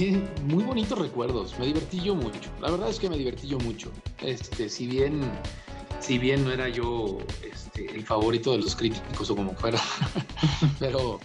muy 0.44 0.64
bonitos 0.64 0.98
recuerdos. 0.98 1.58
Me 1.58 1.66
divertí 1.66 2.00
yo 2.00 2.14
mucho. 2.14 2.50
La 2.60 2.70
verdad 2.70 2.88
es 2.88 2.98
que 2.98 3.08
me 3.08 3.16
divertí 3.16 3.48
yo 3.48 3.58
mucho. 3.58 3.90
Este, 4.20 4.68
si 4.68 4.86
bien, 4.86 5.20
si 6.00 6.18
bien 6.18 6.44
no 6.44 6.52
era 6.52 6.68
yo 6.68 7.18
este, 7.50 7.86
el 7.94 8.04
favorito 8.04 8.52
de 8.52 8.58
los 8.58 8.76
críticos 8.76 9.30
o 9.30 9.36
como 9.36 9.54
fuera, 9.54 9.80
pero, 10.78 11.20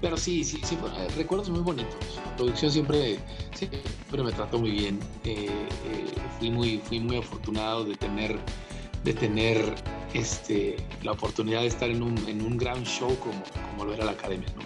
pero 0.00 0.16
sí, 0.16 0.44
sí, 0.44 0.60
sí, 0.64 0.76
recuerdos 1.16 1.50
muy 1.50 1.60
bonitos. 1.60 1.94
La 2.24 2.36
producción 2.36 2.70
siempre, 2.70 3.18
siempre 3.54 4.22
me 4.22 4.32
trató 4.32 4.58
muy 4.58 4.70
bien. 4.70 5.00
Eh, 5.24 5.46
eh, 5.46 6.04
fui 6.38 6.50
muy, 6.50 6.78
fui 6.78 7.00
muy 7.00 7.16
afortunado 7.18 7.84
de 7.84 7.94
tener, 7.96 8.38
de 9.04 9.14
tener 9.14 9.74
este, 10.14 10.76
la 11.02 11.12
oportunidad 11.12 11.60
de 11.60 11.68
estar 11.68 11.90
en 11.90 12.02
un, 12.02 12.16
en 12.28 12.42
un 12.42 12.56
gran 12.56 12.84
show 12.84 13.16
como, 13.20 13.42
como 13.70 13.84
lo 13.84 13.94
era 13.94 14.04
la 14.04 14.12
academia, 14.12 14.48
¿no? 14.56 14.62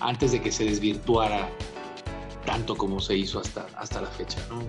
Antes 0.00 0.30
de 0.30 0.40
que 0.40 0.52
se 0.52 0.64
desvirtuara 0.64 1.48
tanto 2.44 2.76
como 2.76 3.00
se 3.00 3.16
hizo 3.16 3.40
hasta, 3.40 3.66
hasta 3.76 4.00
la 4.00 4.08
fecha, 4.08 4.38
¿no? 4.48 4.62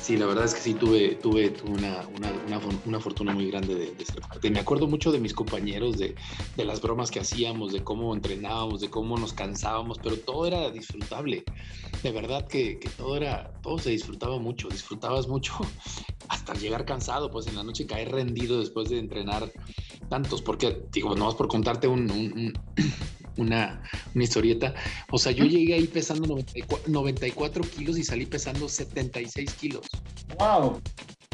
Sí, 0.00 0.16
la 0.16 0.26
verdad 0.26 0.46
es 0.46 0.54
que 0.54 0.60
sí 0.60 0.74
tuve, 0.74 1.14
tuve, 1.14 1.54
una, 1.64 2.04
una, 2.16 2.60
una, 2.86 2.98
fortuna 2.98 3.32
muy 3.32 3.48
grande 3.48 3.74
de, 3.96 4.04
ser 4.04 4.20
parte. 4.20 4.50
Me 4.50 4.58
acuerdo 4.58 4.88
mucho 4.88 5.12
de 5.12 5.20
mis 5.20 5.32
compañeros, 5.32 5.96
de, 5.96 6.16
de, 6.56 6.64
las 6.64 6.80
bromas 6.80 7.12
que 7.12 7.20
hacíamos, 7.20 7.72
de 7.72 7.84
cómo 7.84 8.12
entrenábamos, 8.12 8.80
de 8.80 8.90
cómo 8.90 9.16
nos 9.16 9.32
cansábamos, 9.32 9.98
pero 10.02 10.16
todo 10.16 10.46
era 10.46 10.70
disfrutable. 10.70 11.44
De 12.02 12.10
verdad 12.10 12.48
que, 12.48 12.80
que 12.80 12.88
todo 12.88 13.16
era, 13.16 13.52
todo 13.62 13.78
se 13.78 13.90
disfrutaba 13.90 14.38
mucho, 14.38 14.68
disfrutabas 14.68 15.28
mucho 15.28 15.54
hasta 16.28 16.54
llegar 16.54 16.84
cansado, 16.84 17.30
pues 17.30 17.46
en 17.46 17.54
la 17.54 17.62
noche 17.62 17.86
caer 17.86 18.10
rendido 18.10 18.58
después 18.58 18.88
de 18.88 18.98
entrenar 18.98 19.52
tantos, 20.08 20.42
porque 20.42 20.82
digo, 20.92 21.14
no 21.14 21.26
vas 21.26 21.34
por 21.36 21.48
contarte 21.48 21.86
un, 21.86 22.52
una, 23.36 23.82
una 24.14 24.24
historieta. 24.24 24.74
O 25.10 25.18
sea, 25.18 25.32
yo 25.32 25.44
llegué 25.44 25.74
ahí 25.74 25.86
pesando 25.86 26.36
94, 26.86 27.62
kilos 27.64 27.98
y 27.98 28.04
salí 28.04 28.26
pesando 28.26 28.68
76 28.68 29.54
kilos. 29.54 29.86
¡Wow! 30.38 30.80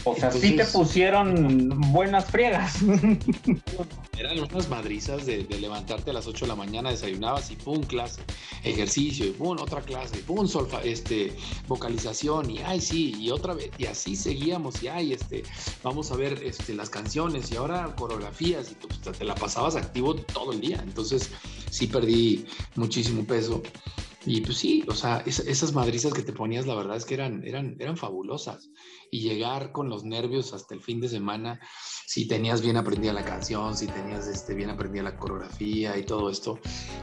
O 0.04 0.14
sea, 0.14 0.30
sí 0.30 0.56
te 0.56 0.64
pusieron 0.64 1.68
buenas 1.92 2.26
friegas. 2.26 2.78
Eran 4.18 4.38
unas 4.40 4.68
madrizas 4.68 5.26
de, 5.26 5.44
levantarte 5.60 6.10
a 6.10 6.12
las 6.12 6.26
8 6.26 6.44
de 6.44 6.48
la 6.48 6.56
mañana, 6.56 6.90
desayunabas 6.90 7.50
y 7.50 7.56
pum, 7.56 7.82
clase, 7.82 8.20
ejercicio, 8.64 9.26
y 9.26 9.30
pum, 9.30 9.56
otra 9.60 9.80
clase, 9.80 10.18
pum, 10.18 10.46
solfa, 10.48 10.82
este, 10.82 11.32
vocalización, 11.68 12.50
y 12.50 12.58
ay, 12.58 12.80
sí, 12.80 13.14
y 13.18 13.30
otra 13.30 13.54
vez, 13.54 13.70
y 13.78 13.86
así 13.86 14.16
seguíamos, 14.16 14.82
y 14.82 14.88
ay, 14.88 15.12
este, 15.12 15.44
vamos 15.82 16.10
a 16.10 16.16
ver 16.16 16.40
este, 16.44 16.74
las 16.74 16.90
canciones, 16.90 17.52
y 17.52 17.56
ahora 17.56 17.94
coreografías, 17.96 18.72
y 18.72 18.74
pues, 18.74 19.18
te 19.18 19.24
la 19.24 19.34
pasabas 19.34 19.76
activo 19.76 20.14
todo 20.14 20.52
el 20.52 20.60
día. 20.60 20.80
Entonces, 20.82 21.30
sí 21.70 21.86
perdí 21.86 22.46
muchísimo 22.74 23.24
peso. 23.24 23.62
Y 24.26 24.40
pues 24.40 24.58
sí, 24.58 24.84
o 24.88 24.94
sea, 24.94 25.22
esas 25.26 25.72
madrizas 25.72 26.12
que 26.12 26.22
te 26.22 26.32
ponías, 26.32 26.66
la 26.66 26.74
verdad 26.74 26.96
es 26.96 27.04
que 27.04 27.14
eran, 27.14 27.46
eran, 27.46 27.76
eran 27.78 27.96
fabulosas. 27.96 28.70
Y 29.10 29.20
llegar 29.20 29.70
con 29.72 29.88
los 29.88 30.04
nervios 30.04 30.52
hasta 30.52 30.74
el 30.74 30.82
fin 30.82 31.00
de 31.00 31.08
semana, 31.08 31.60
si 32.06 32.26
tenías 32.26 32.60
bien 32.60 32.76
aprendida 32.76 33.12
la 33.12 33.24
canción, 33.24 33.76
si 33.76 33.86
tenías 33.86 34.26
este, 34.26 34.54
bien 34.54 34.70
aprendida 34.70 35.04
la 35.04 35.16
coreografía 35.16 35.96
y 35.96 36.04
todo 36.04 36.30
esto, 36.30 36.58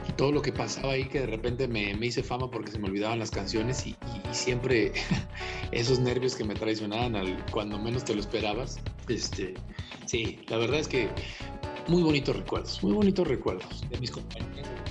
y 0.08 0.12
todo 0.12 0.30
lo 0.30 0.42
que 0.42 0.52
pasaba 0.52 0.92
ahí, 0.92 1.08
que 1.08 1.20
de 1.20 1.26
repente 1.26 1.66
me, 1.66 1.94
me 1.94 2.06
hice 2.06 2.22
fama 2.22 2.50
porque 2.50 2.70
se 2.70 2.78
me 2.78 2.88
olvidaban 2.88 3.18
las 3.18 3.30
canciones 3.30 3.86
y, 3.86 3.96
siempre 4.32 4.92
esos 5.72 5.98
nervios 5.98 6.34
que 6.34 6.44
me 6.44 6.54
traicionaban 6.54 7.16
al, 7.16 7.44
cuando 7.50 7.78
menos 7.78 8.04
te 8.04 8.14
lo 8.14 8.20
esperabas. 8.20 8.78
Este, 9.08 9.54
sí, 10.04 10.40
la 10.48 10.58
verdad 10.58 10.80
es 10.80 10.88
que 10.88 11.08
muy 11.88 12.02
bonitos 12.02 12.36
recuerdos, 12.36 12.82
muy 12.82 12.92
bonitos 12.92 13.26
recuerdos 13.26 13.88
de 13.88 13.98
mis 13.98 14.10
compañeros 14.10 14.85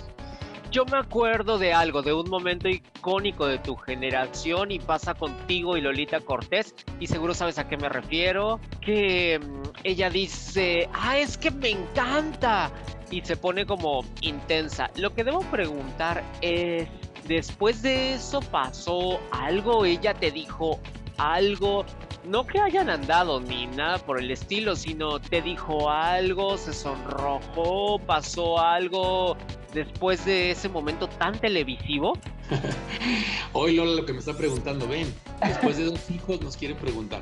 yo 0.75 0.84
me 0.84 0.98
acuerdo 0.98 1.58
de 1.58 1.74
algo, 1.74 2.01
de 2.01 2.12
un 2.12 2.29
momento 2.29 2.67
icónico 2.67 3.48
de 3.48 3.60
tu 3.60 3.77
generación 3.77 4.72
y 4.72 4.79
pasa 4.79 5.13
contigo 5.13 5.77
y 5.77 5.82
Lolita 5.82 6.20
Cortés 6.20 6.75
y 7.00 7.08
seguro 7.08 7.34
sabes 7.34 7.58
a 7.58 7.65
qué 7.70 7.77
me 7.77 7.88
refiero, 7.88 8.60
que 8.82 9.39
mm, 9.39 9.70
ella 9.86 10.10
dice, 10.10 10.89
ah, 10.91 11.17
es 11.17 11.38
que 11.38 11.50
me 11.50 11.70
encanta 11.70 12.70
y 13.10 13.22
se 13.22 13.38
pone 13.38 13.65
como 13.65 14.03
intensa. 14.20 14.91
Lo 14.98 15.13
que 15.13 15.24
debo 15.24 15.39
preguntar 15.44 16.22
es, 16.41 16.89
después 17.25 17.82
de 17.82 18.15
eso 18.15 18.41
pasó 18.41 19.17
algo, 19.32 19.86
ella 19.86 20.13
te 20.13 20.29
dijo 20.29 20.82
algo, 21.17 21.86
no 22.27 22.46
que 22.46 22.60
hayan 22.60 22.89
andado 22.89 23.39
ni 23.39 23.67
nada 23.67 23.98
por 24.00 24.20
el 24.20 24.32
estilo, 24.32 24.75
sino 24.75 25.20
te 25.20 25.41
dijo 25.41 25.89
algo, 25.89 26.58
se 26.58 26.74
sonrojó, 26.74 28.00
pasó 28.00 28.60
algo 28.60 29.38
después 29.74 30.25
de 30.25 30.51
ese 30.51 30.70
momento 30.70 31.08
tan 31.08 31.38
televisivo? 31.39 32.13
Hoy 33.53 33.75
Lola 33.75 34.01
lo 34.01 34.05
que 34.05 34.13
me 34.13 34.20
está 34.20 34.34
preguntando, 34.34 34.88
ven, 34.88 35.13
después 35.46 35.77
de 35.77 35.86
dos 35.86 36.10
hijos 36.10 36.41
nos 36.41 36.58
quiere 36.58 36.75
preguntar. 36.75 37.22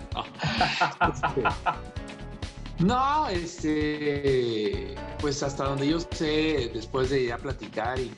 No, 2.80 3.30
este, 3.30 4.96
pues 5.20 5.44
hasta 5.44 5.66
donde 5.66 5.88
yo 5.88 6.00
sé, 6.00 6.72
después 6.74 7.12
de 7.12 7.28
ya 7.28 7.38
platicar 7.38 8.00
y 8.00 8.12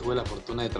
tuve 0.00 0.14
la 0.14 0.24
fortuna 0.24 0.62
de, 0.62 0.70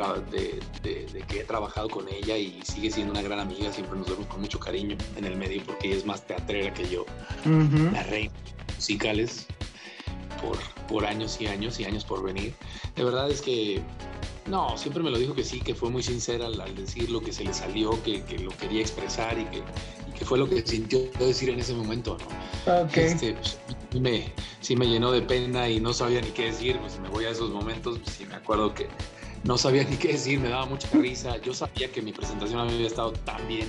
de, 0.82 1.24
que 1.28 1.40
he 1.40 1.44
trabajado 1.44 1.88
con 1.88 2.08
ella 2.08 2.36
y 2.38 2.60
sigue 2.62 2.90
siendo 2.90 3.12
una 3.12 3.20
gran 3.20 3.38
amiga, 3.38 3.70
siempre 3.70 3.98
nos 3.98 4.08
vemos 4.08 4.26
con 4.26 4.40
mucho 4.40 4.58
cariño 4.58 4.96
en 5.16 5.24
el 5.26 5.36
medio 5.36 5.62
porque 5.64 5.88
ella 5.88 5.96
es 5.98 6.06
más 6.06 6.26
teatrera 6.26 6.72
que 6.72 6.88
yo, 6.88 7.04
la 7.92 8.02
reina 8.04 8.32
musicales 8.74 9.46
por, 10.40 10.56
por 10.88 11.04
años 11.04 11.38
y 11.38 11.46
años 11.46 11.78
y 11.80 11.84
años 11.84 12.04
por 12.04 12.22
venir. 12.22 12.54
De 12.96 13.04
verdad 13.04 13.30
es 13.30 13.42
que 13.42 13.82
no, 14.46 14.76
siempre 14.76 15.02
me 15.02 15.10
lo 15.10 15.18
dijo 15.18 15.34
que 15.34 15.44
sí, 15.44 15.60
que 15.60 15.74
fue 15.74 15.90
muy 15.90 16.02
sincera 16.02 16.46
al, 16.46 16.74
decir 16.74 17.10
lo 17.10 17.20
que 17.20 17.32
se 17.32 17.44
le 17.44 17.52
salió, 17.52 18.02
que, 18.02 18.22
que 18.24 18.38
lo 18.38 18.50
quería 18.56 18.80
expresar 18.80 19.38
y 19.38 19.44
que, 19.46 19.58
y 19.58 20.18
que, 20.18 20.24
fue 20.24 20.38
lo 20.38 20.48
que 20.48 20.66
sintió 20.66 21.00
decir 21.18 21.50
en 21.50 21.60
ese 21.60 21.74
momento, 21.74 22.16
¿no? 22.18 22.88
Este, 22.94 23.34
pues, 23.34 23.58
me, 24.00 24.32
sí 24.60 24.76
me 24.76 24.86
llenó 24.86 25.12
de 25.12 25.22
pena 25.22 25.68
y 25.68 25.80
no 25.80 25.92
sabía 25.92 26.20
ni 26.20 26.28
qué 26.28 26.46
decir, 26.46 26.78
pues 26.78 26.94
si 26.94 27.00
me 27.00 27.08
voy 27.08 27.24
a 27.24 27.30
esos 27.30 27.50
momentos, 27.50 27.98
pues 27.98 28.16
sí 28.16 28.26
me 28.26 28.34
acuerdo 28.34 28.74
que 28.74 28.88
no 29.44 29.56
sabía 29.56 29.84
ni 29.84 29.96
qué 29.96 30.08
decir, 30.08 30.38
me 30.38 30.48
daba 30.48 30.66
mucha 30.66 30.88
risa, 30.92 31.36
yo 31.38 31.54
sabía 31.54 31.90
que 31.90 32.02
mi 32.02 32.12
presentación 32.12 32.60
había 32.60 32.86
estado 32.86 33.12
tan 33.12 33.46
bien 33.48 33.68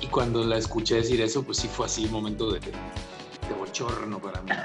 y 0.00 0.06
cuando 0.06 0.44
la 0.44 0.58
escuché 0.58 0.96
decir 0.96 1.20
eso, 1.20 1.42
pues 1.42 1.58
sí 1.58 1.68
fue 1.68 1.86
así 1.86 2.06
un 2.06 2.12
momento 2.12 2.50
de 2.50 2.60
bochorno 3.84 4.18
para 4.20 4.42
mí. 4.42 4.50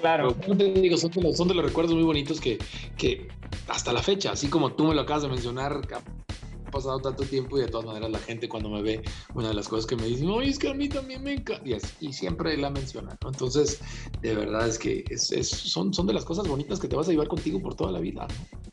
Claro. 0.00 0.34
te 0.34 0.72
digo, 0.72 0.96
son 0.98 1.10
de, 1.10 1.22
los, 1.22 1.36
son 1.36 1.48
de 1.48 1.54
los 1.54 1.64
recuerdos 1.64 1.94
muy 1.94 2.04
bonitos 2.04 2.40
que, 2.40 2.58
que 2.96 3.26
hasta 3.66 3.92
la 3.92 4.02
fecha, 4.02 4.30
así 4.30 4.46
como 4.48 4.72
tú 4.72 4.84
me 4.84 4.94
lo 4.94 5.00
acabas 5.00 5.22
de 5.22 5.28
mencionar, 5.28 5.80
pasado 6.76 7.00
tanto 7.00 7.24
tiempo 7.24 7.56
y 7.56 7.62
de 7.62 7.68
todas 7.68 7.86
maneras 7.86 8.10
la 8.10 8.18
gente 8.18 8.48
cuando 8.48 8.68
me 8.68 8.82
ve, 8.82 9.02
una 9.34 9.48
de 9.48 9.54
las 9.54 9.68
cosas 9.68 9.86
que 9.86 9.96
me 9.96 10.04
dicen, 10.04 10.28
oye, 10.28 10.50
es 10.50 10.58
que 10.58 10.68
a 10.68 10.74
mí 10.74 10.88
también 10.88 11.22
me 11.22 11.32
encanta, 11.32 11.64
y, 12.00 12.12
siempre 12.12 12.56
la 12.56 12.70
menciona, 12.70 13.16
¿no? 13.22 13.28
Entonces, 13.28 13.80
de 14.20 14.34
verdad 14.34 14.68
es 14.68 14.78
que 14.78 15.04
es, 15.08 15.48
son, 15.48 15.92
son 15.92 16.06
de 16.06 16.12
las 16.12 16.24
cosas 16.24 16.46
bonitas 16.46 16.78
que 16.78 16.88
te 16.88 16.96
vas 16.96 17.08
a 17.08 17.12
llevar 17.12 17.28
contigo 17.28 17.60
por 17.60 17.74
toda 17.74 17.92
la 17.92 18.00
vida. 18.00 18.26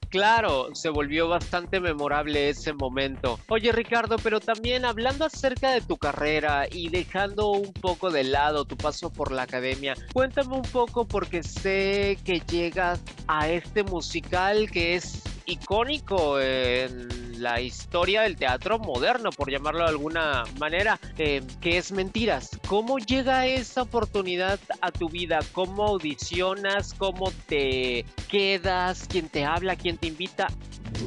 Claro, 0.10 0.68
se 0.76 0.90
volvió 0.90 1.28
bastante 1.28 1.80
memorable 1.80 2.50
ese 2.50 2.72
momento. 2.72 3.40
Oye 3.48 3.72
Ricardo, 3.72 4.18
pero 4.22 4.40
también 4.40 4.86
hablando 4.86 5.26
acerca 5.26 5.72
de 5.72 5.82
tu 5.82 5.98
carrera 5.98 6.68
y 6.72 6.90
dejando 6.90 7.50
un 7.50 7.74
poco 7.74 8.12
de 8.12 8.24
lado 8.24 8.64
tu 8.64 8.78
paso 8.78 9.10
por 9.12 9.32
la 9.32 9.42
academia, 9.42 9.96
cuéntame 10.14 10.56
un 10.56 10.62
poco 10.62 11.08
porque 11.08 11.42
sé 11.42 12.20
que 12.24 12.42
llegas 12.42 13.02
a 13.28 13.50
este 13.50 13.84
musical 13.84 14.70
que 14.70 14.94
es 14.94 15.24
icónico 15.46 16.40
en 16.40 17.42
la 17.42 17.62
historia 17.62 18.22
del 18.22 18.36
teatro 18.36 18.80
moderno, 18.80 19.30
por 19.32 19.52
llamarlo 19.52 19.84
de 19.84 19.90
alguna 19.90 20.44
manera, 20.60 21.00
eh, 21.18 21.42
que 21.62 21.78
es 21.78 21.92
Mentiras. 21.92 22.52
¿Cómo 22.68 23.00
llega 23.00 23.46
esa 23.48 23.84
oportunidad 23.84 24.60
a 24.82 24.92
tu 24.92 25.10
vida? 25.10 25.40
¿Cómo 25.52 25.84
audicionas? 25.84 26.94
¿Cómo 26.94 27.32
te 27.48 28.06
quedas? 28.30 29.08
¿Quién 29.10 29.30
te 29.30 29.44
habla? 29.44 29.76
¿Quién 29.76 29.98
te 29.98 30.08
invita? 30.08 30.48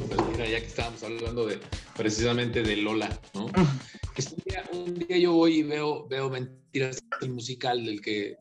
Pues 0.09 0.21
mira, 0.31 0.49
ya 0.49 0.61
que 0.61 0.66
estábamos 0.66 1.02
hablando 1.02 1.47
de 1.47 1.61
precisamente 1.97 2.62
de 2.62 2.76
Lola, 2.76 3.09
¿no? 3.35 3.47
un, 3.47 3.52
día, 4.45 4.64
un, 4.73 4.95
día, 4.95 5.19
yo 5.19 5.33
voy 5.33 5.59
y 5.59 5.62
veo, 5.62 6.07
veo 6.09 6.28
Mentiras, 6.28 6.99
el 7.21 7.31
musical 7.31 7.85
del 7.85 8.00
que 8.00 8.37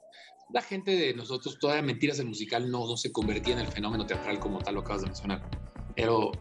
la 0.53 0.61
gente 0.61 0.91
de 0.91 1.13
nosotros, 1.13 1.57
todavía 1.59 1.81
Mentiras, 1.81 2.19
el 2.19 2.27
musical 2.27 2.69
no, 2.69 2.85
no 2.85 2.97
se 2.97 3.11
convertía 3.11 3.53
en 3.53 3.61
el 3.61 3.67
fenómeno 3.67 4.05
teatral 4.05 4.39
como 4.39 4.59
tal 4.59 4.75
lo 4.75 4.81
acabas 4.81 5.01
de 5.01 5.07
mencionar, 5.07 5.49
pero 5.95 6.31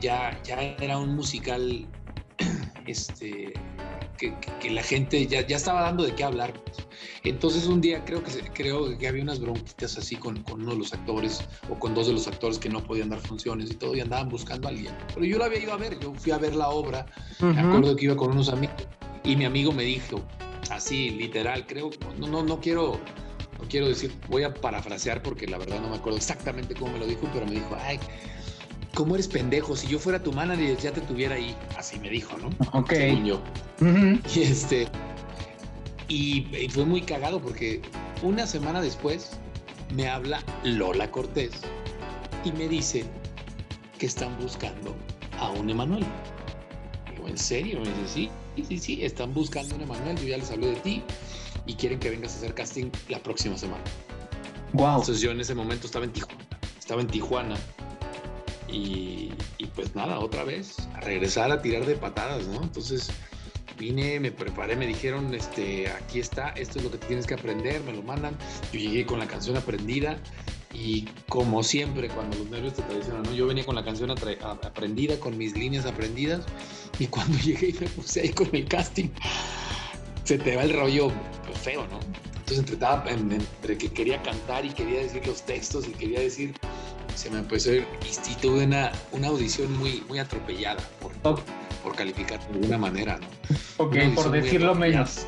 ya, 0.00 0.40
ya 0.42 0.60
era 0.80 0.98
un 0.98 1.14
musical 1.14 1.86
este, 2.86 3.52
que, 4.18 4.34
que, 4.60 4.70
la 4.70 4.82
gente 4.82 5.26
ya, 5.26 5.46
ya, 5.46 5.56
estaba 5.56 5.82
dando 5.82 6.04
de 6.04 6.14
qué 6.14 6.24
hablar. 6.24 6.52
Entonces 7.24 7.66
un 7.66 7.80
día 7.80 8.04
creo 8.04 8.22
que, 8.22 8.32
creo 8.52 8.96
que 8.98 9.08
había 9.08 9.22
unas 9.22 9.40
bronquitas 9.40 9.96
así 9.96 10.16
con, 10.16 10.42
con, 10.42 10.62
uno 10.62 10.72
de 10.72 10.78
los 10.78 10.92
actores 10.92 11.42
o 11.68 11.78
con 11.78 11.94
dos 11.94 12.06
de 12.06 12.12
los 12.12 12.26
actores 12.26 12.58
que 12.58 12.68
no 12.68 12.82
podían 12.82 13.08
dar 13.08 13.20
funciones 13.20 13.70
y 13.70 13.74
todo 13.74 13.94
y 13.94 14.00
andaban 14.00 14.28
buscando 14.28 14.68
a 14.68 14.70
alguien. 14.70 14.94
Pero 15.14 15.26
yo 15.26 15.38
lo 15.38 15.44
había 15.44 15.60
ido 15.60 15.72
a 15.72 15.76
ver, 15.76 15.98
yo 15.98 16.14
fui 16.14 16.32
a 16.32 16.38
ver 16.38 16.54
la 16.54 16.68
obra, 16.68 17.06
me 17.40 17.60
acuerdo 17.60 17.96
que 17.96 18.04
iba 18.06 18.16
con 18.16 18.32
unos 18.32 18.48
amigos 18.48 18.76
y 19.24 19.36
mi 19.36 19.44
amigo 19.44 19.72
me 19.72 19.84
dijo, 19.84 20.22
así 20.70 21.10
literal, 21.10 21.66
creo, 21.66 21.90
no, 22.18 22.26
no, 22.26 22.42
no 22.42 22.60
quiero... 22.60 22.98
No 23.58 23.68
quiero 23.68 23.88
decir, 23.88 24.10
voy 24.30 24.42
a 24.42 24.54
parafrasear 24.54 25.22
porque 25.22 25.46
la 25.46 25.58
verdad 25.58 25.82
no 25.82 25.90
me 25.90 25.96
acuerdo 25.96 26.16
exactamente 26.16 26.74
cómo 26.74 26.94
me 26.94 26.98
lo 26.98 27.06
dijo, 27.06 27.28
pero 27.30 27.44
me 27.44 27.52
dijo, 27.52 27.76
ay, 27.78 28.00
¿cómo 28.94 29.14
eres 29.14 29.28
pendejo? 29.28 29.76
Si 29.76 29.86
yo 29.86 29.98
fuera 29.98 30.22
tu 30.22 30.32
manager 30.32 30.76
ya 30.78 30.92
te 30.92 31.00
tuviera 31.02 31.34
ahí. 31.34 31.56
Así 31.76 31.98
me 31.98 32.10
dijo, 32.10 32.36
¿no? 32.38 32.50
Ok. 32.72 32.92
Según 32.92 33.24
yo. 33.24 33.40
Y 34.34 34.42
este. 34.42 34.88
Y, 36.08 36.68
fue 36.70 36.84
muy 36.84 37.02
cagado 37.02 37.40
porque 37.40 37.80
una 38.22 38.46
semana 38.46 38.82
después 38.82 39.38
me 39.94 40.08
habla 40.08 40.42
Lola 40.64 41.10
Cortés 41.10 41.52
y 42.44 42.50
me 42.52 42.68
dice 42.68 43.04
que 43.98 44.06
están 44.06 44.36
buscando 44.38 44.96
a 45.38 45.50
un 45.50 45.70
Emanuel. 45.70 46.04
Digo, 47.10 47.28
¿en 47.28 47.38
serio? 47.38 47.80
Me 47.80 47.88
dice, 47.88 48.08
sí, 48.08 48.30
sí, 48.68 48.78
sí, 48.78 49.04
están 49.04 49.32
buscando 49.32 49.74
a 49.74 49.78
un 49.78 49.84
Emanuel. 49.84 50.16
Yo 50.18 50.28
ya 50.28 50.38
les 50.38 50.50
hablé 50.50 50.68
de 50.68 50.76
ti 50.76 51.02
y 51.66 51.74
quieren 51.74 52.00
que 52.00 52.10
vengas 52.10 52.34
a 52.34 52.38
hacer 52.38 52.54
casting 52.54 52.90
la 53.08 53.20
próxima 53.20 53.56
semana. 53.56 53.84
Wow. 54.72 55.00
Entonces 55.00 55.20
yo 55.20 55.30
en 55.30 55.40
ese 55.40 55.54
momento 55.54 55.86
estaba 55.86 56.04
en 56.04 56.12
Tijuana. 56.12 56.46
Estaba 56.78 57.02
en 57.02 57.06
Tijuana 57.06 57.56
y, 58.72 59.32
pues 59.74 59.94
nada, 59.94 60.18
otra 60.18 60.44
vez, 60.44 60.76
a 60.94 61.00
regresar 61.00 61.50
a 61.52 61.62
tirar 61.62 61.86
de 61.86 61.96
patadas, 61.96 62.46
¿no? 62.48 62.62
Entonces 62.62 63.10
vine, 63.78 64.20
me 64.20 64.30
preparé, 64.30 64.76
me 64.76 64.86
dijeron, 64.86 65.34
este, 65.34 65.88
aquí 65.88 66.20
está, 66.20 66.50
esto 66.50 66.78
es 66.78 66.84
lo 66.84 66.90
que 66.90 66.98
tienes 66.98 67.26
que 67.26 67.34
aprender, 67.34 67.82
me 67.82 67.92
lo 67.92 68.02
mandan. 68.02 68.36
Yo 68.72 68.80
llegué 68.80 69.06
con 69.06 69.18
la 69.18 69.26
canción 69.26 69.56
aprendida 69.56 70.18
y 70.72 71.06
como 71.28 71.62
siempre, 71.62 72.08
cuando 72.08 72.38
los 72.38 72.50
nervios 72.50 72.74
te 72.74 72.82
traicionan, 72.82 73.22
¿no? 73.22 73.32
Yo 73.32 73.46
venía 73.46 73.64
con 73.64 73.74
la 73.74 73.84
canción 73.84 74.10
aprendida, 74.10 75.18
con 75.18 75.36
mis 75.36 75.56
líneas 75.56 75.86
aprendidas 75.86 76.44
y 76.98 77.06
cuando 77.06 77.38
llegué 77.44 77.70
y 77.70 77.72
me 77.74 77.86
puse 77.88 78.20
ahí 78.20 78.28
con 78.30 78.48
el 78.52 78.66
casting, 78.66 79.08
se 80.24 80.38
te 80.38 80.56
va 80.56 80.62
el 80.62 80.74
rollo 80.74 81.10
pues, 81.46 81.58
feo, 81.58 81.86
¿no? 81.88 81.98
Entonces 82.38 82.58
entre, 82.58 83.34
entre 83.34 83.78
que 83.78 83.88
quería 83.88 84.20
cantar 84.22 84.64
y 84.64 84.70
quería 84.70 85.00
decir 85.00 85.26
los 85.26 85.42
textos 85.42 85.86
y 85.86 85.92
quería 85.92 86.20
decir 86.20 86.54
se 87.14 87.30
me 87.30 87.38
empezó 87.38 87.70
a 87.70 87.74
ir 87.74 87.86
y 88.04 88.34
tuve 88.36 88.64
una, 88.64 88.92
una 89.12 89.28
audición 89.28 89.76
muy, 89.78 90.02
muy 90.08 90.18
atropellada 90.18 90.82
por, 91.00 91.12
por 91.82 91.96
calificar 91.96 92.40
de 92.48 92.54
alguna 92.54 92.78
manera, 92.78 93.18
¿no? 93.18 93.26
Ok, 93.78 93.96
por 94.14 94.30
decirlo 94.30 94.74
menos. 94.74 95.26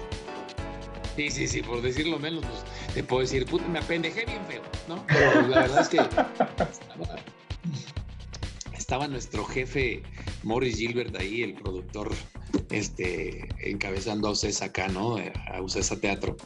Sí, 1.16 1.30
sí, 1.30 1.46
sí, 1.46 1.62
por 1.62 1.82
decirlo 1.82 2.18
menos, 2.18 2.44
pues, 2.44 2.94
te 2.94 3.02
puedo 3.02 3.20
decir, 3.22 3.44
puta, 3.44 3.66
me 3.68 3.78
apendejé 3.78 4.24
bien 4.24 4.44
feo, 4.46 4.62
¿no? 4.88 5.04
Pero 5.06 5.48
la 5.48 5.60
verdad 5.60 5.80
es 5.82 5.88
que 5.88 6.00
estaba, 8.76 9.08
nuestro 9.08 9.44
jefe 9.44 10.02
Morris 10.42 10.76
Gilbert 10.76 11.14
ahí, 11.16 11.42
el 11.42 11.54
productor, 11.54 12.12
este, 12.70 13.48
encabezando 13.60 14.28
a 14.28 14.30
Ocesa 14.32 14.66
acá, 14.66 14.88
¿no? 14.88 15.16
A 15.52 15.60
Ocesa 15.60 16.00
Teatro 16.00 16.36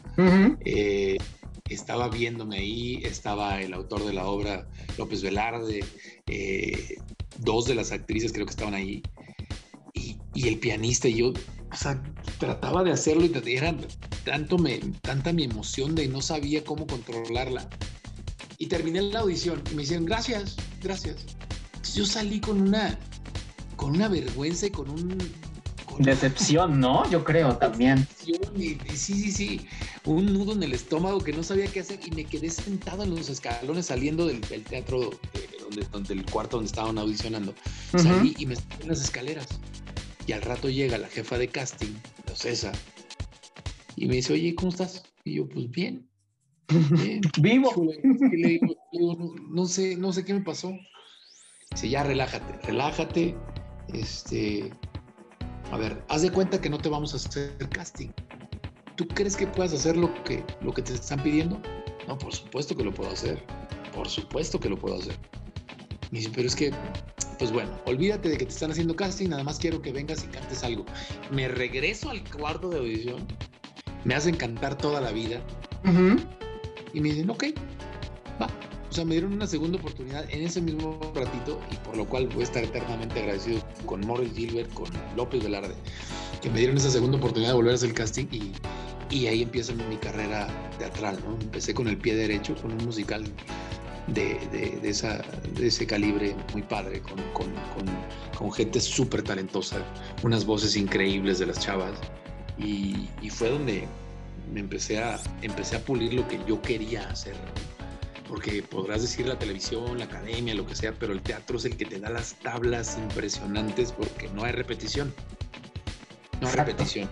estaba 1.68 2.08
viéndome 2.08 2.58
ahí, 2.58 3.00
estaba 3.04 3.60
el 3.60 3.74
autor 3.74 4.04
de 4.04 4.12
la 4.12 4.26
obra, 4.26 4.68
López 4.98 5.22
Velarde, 5.22 5.84
eh, 6.26 6.96
dos 7.38 7.66
de 7.66 7.74
las 7.74 7.92
actrices 7.92 8.32
creo 8.32 8.46
que 8.46 8.50
estaban 8.50 8.74
ahí, 8.74 9.02
y, 9.94 10.48
el 10.48 10.58
pianista, 10.58 11.08
y 11.08 11.14
yo, 11.14 11.28
o 11.28 11.76
sea, 11.76 12.02
trataba 12.38 12.84
de 12.84 12.92
hacerlo 12.92 13.24
y 13.24 13.54
era 13.54 13.74
tanto 14.24 14.58
me, 14.58 14.78
tanta 15.00 15.32
mi 15.32 15.44
emoción 15.44 15.94
de 15.94 16.08
no 16.08 16.20
sabía 16.20 16.62
cómo 16.62 16.86
controlarla. 16.86 17.68
Y 18.58 18.66
terminé 18.66 19.02
la 19.02 19.20
audición 19.20 19.62
y 19.70 19.74
me 19.74 19.82
dijeron, 19.82 20.04
gracias, 20.04 20.56
gracias. 20.82 21.24
Entonces 21.68 21.94
yo 21.94 22.06
salí 22.06 22.40
con 22.40 22.60
una, 22.60 22.98
con 23.76 23.92
una 23.92 24.08
vergüenza 24.08 24.66
y 24.66 24.70
con 24.70 24.90
un, 24.90 25.18
Decepción, 25.98 26.78
¿no? 26.78 27.08
Yo 27.10 27.24
creo 27.24 27.56
también. 27.56 28.06
Sí, 28.22 28.78
sí, 28.94 29.32
sí. 29.32 29.66
Un 30.06 30.32
nudo 30.32 30.52
en 30.52 30.62
el 30.62 30.72
estómago 30.72 31.18
que 31.18 31.32
no 31.32 31.42
sabía 31.42 31.66
qué 31.66 31.80
hacer 31.80 31.98
y 32.06 32.10
me 32.12 32.24
quedé 32.24 32.48
sentado 32.48 33.02
en 33.02 33.10
los 33.10 33.28
escalones 33.28 33.86
saliendo 33.86 34.26
del, 34.26 34.40
teatro, 34.40 35.10
donde, 35.90 36.14
del 36.14 36.24
cuarto 36.24 36.58
donde 36.58 36.68
estaban 36.68 36.96
audicionando. 36.96 37.54
Salí 37.96 38.34
y 38.38 38.46
me 38.46 38.54
senté 38.54 38.82
en 38.82 38.88
las 38.88 39.02
escaleras. 39.02 39.46
Y 40.26 40.32
al 40.32 40.42
rato 40.42 40.68
llega 40.68 40.96
la 40.98 41.08
jefa 41.08 41.38
de 41.38 41.48
casting, 41.48 41.92
la 42.26 42.36
César, 42.36 42.74
y 43.96 44.06
me 44.06 44.16
dice, 44.16 44.34
oye, 44.34 44.54
¿cómo 44.54 44.70
estás? 44.70 45.02
Y 45.24 45.34
yo, 45.34 45.48
pues 45.48 45.70
bien. 45.70 46.08
bien. 46.68 47.20
Vivo. 47.40 47.70
Y 48.32 48.36
le 48.36 48.48
digo, 48.48 48.76
no, 48.92 49.34
no, 49.50 49.66
sé, 49.66 49.96
no 49.96 50.12
sé 50.12 50.24
qué 50.24 50.34
me 50.34 50.42
pasó. 50.42 50.72
Dice, 51.70 51.88
ya 51.88 52.04
relájate, 52.04 52.66
relájate. 52.66 53.34
Este, 53.92 54.70
a 55.72 55.78
ver, 55.78 56.04
haz 56.08 56.22
de 56.22 56.30
cuenta 56.30 56.60
que 56.60 56.68
no 56.68 56.78
te 56.78 56.88
vamos 56.88 57.14
a 57.14 57.16
hacer 57.16 57.56
casting. 57.70 58.10
¿Tú 58.96 59.06
crees 59.08 59.36
que 59.36 59.46
puedas 59.46 59.74
hacer 59.74 59.96
lo 59.96 60.12
que, 60.24 60.42
lo 60.62 60.72
que 60.72 60.82
te 60.82 60.94
están 60.94 61.22
pidiendo? 61.22 61.60
No, 62.08 62.16
por 62.16 62.32
supuesto 62.32 62.74
que 62.74 62.82
lo 62.82 62.92
puedo 62.92 63.10
hacer. 63.10 63.42
Por 63.94 64.08
supuesto 64.08 64.58
que 64.58 64.70
lo 64.70 64.78
puedo 64.78 64.96
hacer. 64.96 65.16
Me 66.10 66.20
dice, 66.20 66.30
pero 66.34 66.48
es 66.48 66.56
que, 66.56 66.72
pues 67.38 67.52
bueno, 67.52 67.70
olvídate 67.84 68.30
de 68.30 68.38
que 68.38 68.46
te 68.46 68.52
están 68.52 68.70
haciendo 68.70 68.96
casting, 68.96 69.28
nada 69.28 69.44
más 69.44 69.58
quiero 69.58 69.82
que 69.82 69.92
vengas 69.92 70.24
y 70.24 70.28
cantes 70.28 70.64
algo. 70.64 70.86
Me 71.30 71.48
regreso 71.48 72.08
al 72.08 72.24
cuarto 72.30 72.70
de 72.70 72.78
audición, 72.78 73.26
me 74.04 74.14
hacen 74.14 74.34
cantar 74.36 74.78
toda 74.78 75.00
la 75.00 75.12
vida. 75.12 75.40
Y 76.94 77.00
me 77.00 77.10
dicen, 77.10 77.28
ok, 77.28 77.44
va, 78.40 78.48
sea, 78.96 79.04
me 79.04 79.12
dieron 79.12 79.34
una 79.34 79.46
segunda 79.46 79.78
oportunidad 79.78 80.28
en 80.30 80.42
ese 80.42 80.60
mismo 80.60 80.98
ratito 81.14 81.60
y 81.70 81.76
por 81.76 81.96
lo 81.96 82.06
cual 82.06 82.28
voy 82.28 82.40
a 82.40 82.44
estar 82.44 82.64
eternamente 82.64 83.20
agradecido 83.20 83.60
con 83.84 84.00
Morris 84.00 84.32
Gilbert, 84.34 84.72
con 84.72 84.86
López 85.14 85.44
Velarde, 85.44 85.74
que 86.40 86.48
me 86.48 86.58
dieron 86.58 86.78
esa 86.78 86.90
segunda 86.90 87.18
oportunidad 87.18 87.50
de 87.50 87.56
volver 87.56 87.72
a 87.72 87.74
hacer 87.74 87.90
el 87.90 87.94
casting 87.94 88.26
y, 88.32 88.52
y 89.10 89.26
ahí 89.26 89.42
empieza 89.42 89.72
mi 89.72 89.96
carrera 89.96 90.48
teatral, 90.78 91.18
¿no? 91.24 91.38
Empecé 91.40 91.74
con 91.74 91.88
el 91.88 91.96
pie 91.96 92.14
derecho, 92.14 92.54
con 92.56 92.72
un 92.72 92.84
musical 92.84 93.24
de, 94.08 94.38
de, 94.52 94.78
de, 94.80 94.88
esa, 94.88 95.22
de 95.54 95.66
ese 95.66 95.86
calibre 95.86 96.34
muy 96.52 96.62
padre, 96.62 97.00
con, 97.00 97.16
con, 97.32 97.52
con, 97.74 97.86
con 98.36 98.52
gente 98.52 98.80
súper 98.80 99.22
talentosa, 99.22 99.78
unas 100.22 100.44
voces 100.44 100.76
increíbles 100.76 101.38
de 101.38 101.46
las 101.46 101.60
chavas. 101.60 101.92
Y, 102.58 103.08
y, 103.20 103.30
fue 103.30 103.50
donde 103.50 103.86
me 104.52 104.60
empecé 104.60 105.02
a, 105.02 105.20
empecé 105.42 105.76
a 105.76 105.84
pulir 105.84 106.14
lo 106.14 106.26
que 106.26 106.40
yo 106.46 106.60
quería 106.62 107.08
hacer 107.10 107.34
porque 108.28 108.62
podrás 108.62 109.02
decir 109.02 109.26
la 109.26 109.38
televisión, 109.38 109.98
la 109.98 110.06
academia, 110.06 110.54
lo 110.54 110.66
que 110.66 110.74
sea, 110.74 110.92
pero 110.92 111.12
el 111.12 111.22
teatro 111.22 111.58
es 111.58 111.64
el 111.64 111.76
que 111.76 111.84
te 111.84 112.00
da 112.00 112.10
las 112.10 112.34
tablas 112.40 112.98
impresionantes 112.98 113.92
porque 113.92 114.28
no 114.30 114.44
hay 114.44 114.52
repetición. 114.52 115.14
No 116.40 116.48
hay 116.48 116.54
repetición. 116.54 117.08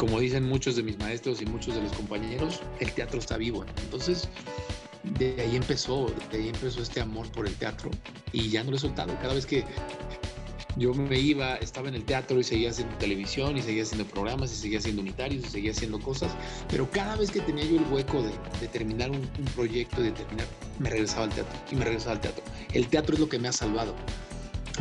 Como 0.00 0.18
dicen 0.18 0.44
muchos 0.48 0.76
de 0.76 0.82
mis 0.82 0.98
maestros 0.98 1.42
y 1.42 1.44
muchos 1.44 1.74
de 1.74 1.82
los 1.82 1.92
compañeros, 1.92 2.62
el 2.78 2.90
teatro 2.90 3.18
está 3.18 3.36
vivo. 3.36 3.66
Entonces, 3.82 4.30
de 5.04 5.36
ahí 5.38 5.56
empezó, 5.56 6.10
de 6.32 6.38
ahí 6.38 6.48
empezó 6.48 6.80
este 6.80 7.02
amor 7.02 7.30
por 7.32 7.46
el 7.46 7.54
teatro 7.56 7.90
y 8.32 8.48
ya 8.48 8.64
no 8.64 8.70
lo 8.70 8.78
he 8.78 8.80
soltado. 8.80 9.14
Cada 9.20 9.34
vez 9.34 9.44
que 9.44 9.62
yo 10.76 10.94
me 10.94 11.18
iba, 11.18 11.56
estaba 11.56 11.90
en 11.90 11.96
el 11.96 12.04
teatro 12.04 12.40
y 12.40 12.44
seguía 12.44 12.70
haciendo 12.70 12.96
televisión 12.96 13.58
y 13.58 13.62
seguía 13.62 13.82
haciendo 13.82 14.06
programas 14.06 14.50
y 14.52 14.56
seguía 14.56 14.78
haciendo 14.78 15.02
unitarios 15.02 15.44
y 15.44 15.50
seguía 15.50 15.72
haciendo 15.72 16.00
cosas, 16.00 16.32
pero 16.70 16.90
cada 16.90 17.16
vez 17.16 17.30
que 17.30 17.40
tenía 17.40 17.66
yo 17.66 17.76
el 17.76 17.84
hueco 17.92 18.22
de, 18.22 18.68
terminar 18.68 19.10
un, 19.10 19.20
proyecto, 19.54 20.00
de 20.00 20.12
terminar, 20.12 20.46
me 20.78 20.88
regresaba 20.88 21.24
al 21.24 21.30
teatro 21.30 21.60
y 21.70 21.76
me 21.76 21.84
regresaba 21.84 22.12
al 22.12 22.20
teatro. 22.22 22.42
El 22.72 22.88
teatro 22.88 23.16
es 23.16 23.20
lo 23.20 23.28
que 23.28 23.38
me 23.38 23.48
ha 23.48 23.52
salvado. 23.52 23.94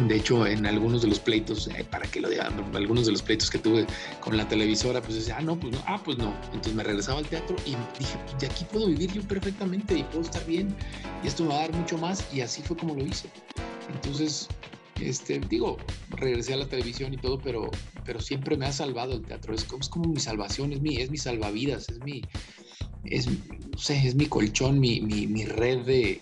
De 0.07 0.15
hecho, 0.15 0.47
en 0.47 0.65
algunos 0.65 1.01
de 1.01 1.09
los 1.09 1.19
pleitos, 1.19 1.67
eh, 1.67 1.85
para 1.89 2.05
que 2.07 2.21
lo 2.21 2.29
digan, 2.29 2.53
algunos 2.73 3.05
de 3.05 3.11
los 3.11 3.21
pleitos 3.21 3.49
que 3.49 3.57
tuve 3.57 3.85
con 4.21 4.37
la 4.37 4.47
televisora, 4.47 5.01
pues 5.01 5.15
decía, 5.15 5.37
ah, 5.37 5.41
no, 5.41 5.59
pues 5.59 5.73
no, 5.73 5.83
ah, 5.87 6.01
pues 6.03 6.17
no. 6.17 6.33
Entonces 6.45 6.73
me 6.73 6.83
regresaba 6.83 7.19
al 7.19 7.25
teatro 7.25 7.55
y 7.65 7.75
dije, 7.97 8.17
de 8.39 8.47
aquí 8.47 8.65
puedo 8.71 8.87
vivir 8.87 9.11
yo 9.11 9.21
perfectamente 9.23 9.97
y 9.97 10.03
puedo 10.03 10.21
estar 10.21 10.45
bien 10.45 10.73
y 11.23 11.27
esto 11.27 11.43
me 11.43 11.49
va 11.49 11.55
a 11.55 11.59
dar 11.61 11.73
mucho 11.73 11.97
más 11.97 12.25
y 12.33 12.41
así 12.41 12.61
fue 12.61 12.77
como 12.77 12.95
lo 12.95 13.05
hice. 13.05 13.29
Entonces, 13.93 14.47
este, 15.01 15.39
digo, 15.39 15.77
regresé 16.11 16.53
a 16.53 16.57
la 16.57 16.67
televisión 16.67 17.13
y 17.13 17.17
todo, 17.17 17.39
pero, 17.39 17.69
pero 18.05 18.21
siempre 18.21 18.55
me 18.55 18.67
ha 18.67 18.71
salvado 18.71 19.13
el 19.13 19.21
teatro. 19.23 19.53
Es 19.53 19.67
es 19.79 19.89
como 19.89 20.09
mi 20.09 20.19
salvación, 20.19 20.71
es 20.71 20.81
mi, 20.81 20.97
es 20.97 21.11
mi 21.11 21.17
salvavidas, 21.17 21.89
es 21.89 21.99
mi, 22.03 22.21
es, 23.03 23.27
no 23.27 23.77
sé, 23.77 24.07
es 24.07 24.15
mi 24.15 24.27
colchón, 24.27 24.79
mi, 24.79 25.01
mi, 25.01 25.27
mi 25.27 25.45
red 25.45 25.79
de, 25.85 26.21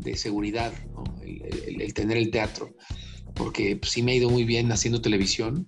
de 0.00 0.16
seguridad, 0.16 0.72
¿no? 0.92 1.04
el, 1.22 1.80
el, 1.80 1.94
tener 1.94 2.16
el 2.16 2.30
teatro. 2.30 2.74
Porque 3.34 3.76
pues, 3.76 3.92
sí 3.92 4.02
me 4.02 4.12
ha 4.12 4.14
ido 4.16 4.30
muy 4.30 4.44
bien 4.44 4.72
haciendo 4.72 5.00
televisión, 5.00 5.64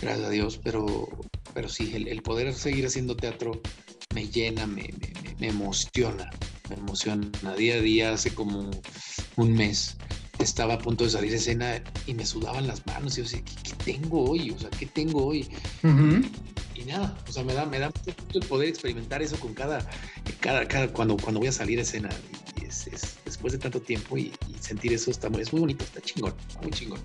gracias 0.00 0.26
a 0.26 0.30
Dios, 0.30 0.60
pero, 0.62 1.08
pero 1.54 1.68
sí, 1.68 1.92
el, 1.94 2.08
el 2.08 2.22
poder 2.22 2.52
seguir 2.54 2.86
haciendo 2.86 3.16
teatro 3.16 3.60
me 4.14 4.28
llena, 4.28 4.66
me, 4.66 4.82
me, 4.82 5.12
me, 5.38 5.48
emociona, 5.48 6.30
me 6.68 6.76
emociona. 6.76 7.30
Día 7.56 7.74
a 7.74 7.80
día, 7.80 8.12
hace 8.12 8.34
como 8.34 8.70
un 9.36 9.52
mes, 9.54 9.96
estaba 10.38 10.74
a 10.74 10.78
punto 10.78 11.04
de 11.04 11.10
salir 11.10 11.32
a 11.32 11.36
escena 11.36 11.82
y 12.06 12.14
me 12.14 12.26
sudaban 12.26 12.66
las 12.66 12.86
manos. 12.86 13.14
Y 13.14 13.16
yo 13.18 13.22
decía, 13.24 13.42
¿qué, 13.44 13.70
qué 13.70 13.92
tengo 13.92 14.30
hoy? 14.30 14.50
O 14.50 14.58
sea, 14.58 14.70
¿qué 14.70 14.86
tengo 14.86 15.26
hoy? 15.26 15.48
Uh 15.82 15.88
-huh. 15.88 16.30
Y 16.74 16.84
nada, 16.84 17.16
o 17.28 17.32
sea, 17.32 17.44
me 17.44 17.54
da, 17.54 17.64
me 17.66 17.78
da 17.78 17.92
el 18.34 18.46
poder 18.46 18.68
experimentar 18.68 19.22
eso 19.22 19.38
con 19.38 19.54
cada, 19.54 19.86
cada, 20.40 20.66
cada 20.66 20.88
cuando, 20.92 21.16
cuando 21.16 21.40
voy 21.40 21.48
a 21.48 21.52
salir 21.52 21.78
a 21.78 21.82
escena. 21.82 22.08
Y 22.60 22.64
es, 22.66 22.86
es, 22.88 23.16
después 23.42 23.52
de 23.54 23.58
tanto 23.58 23.80
tiempo 23.80 24.16
y, 24.16 24.32
y, 24.48 24.54
sentir 24.60 24.92
eso 24.92 25.10
está 25.10 25.28
muy, 25.28 25.42
es 25.42 25.52
muy 25.52 25.60
bonito, 25.60 25.82
está 25.82 26.00
chingón, 26.00 26.32
muy 26.62 26.70
chingón. 26.70 27.00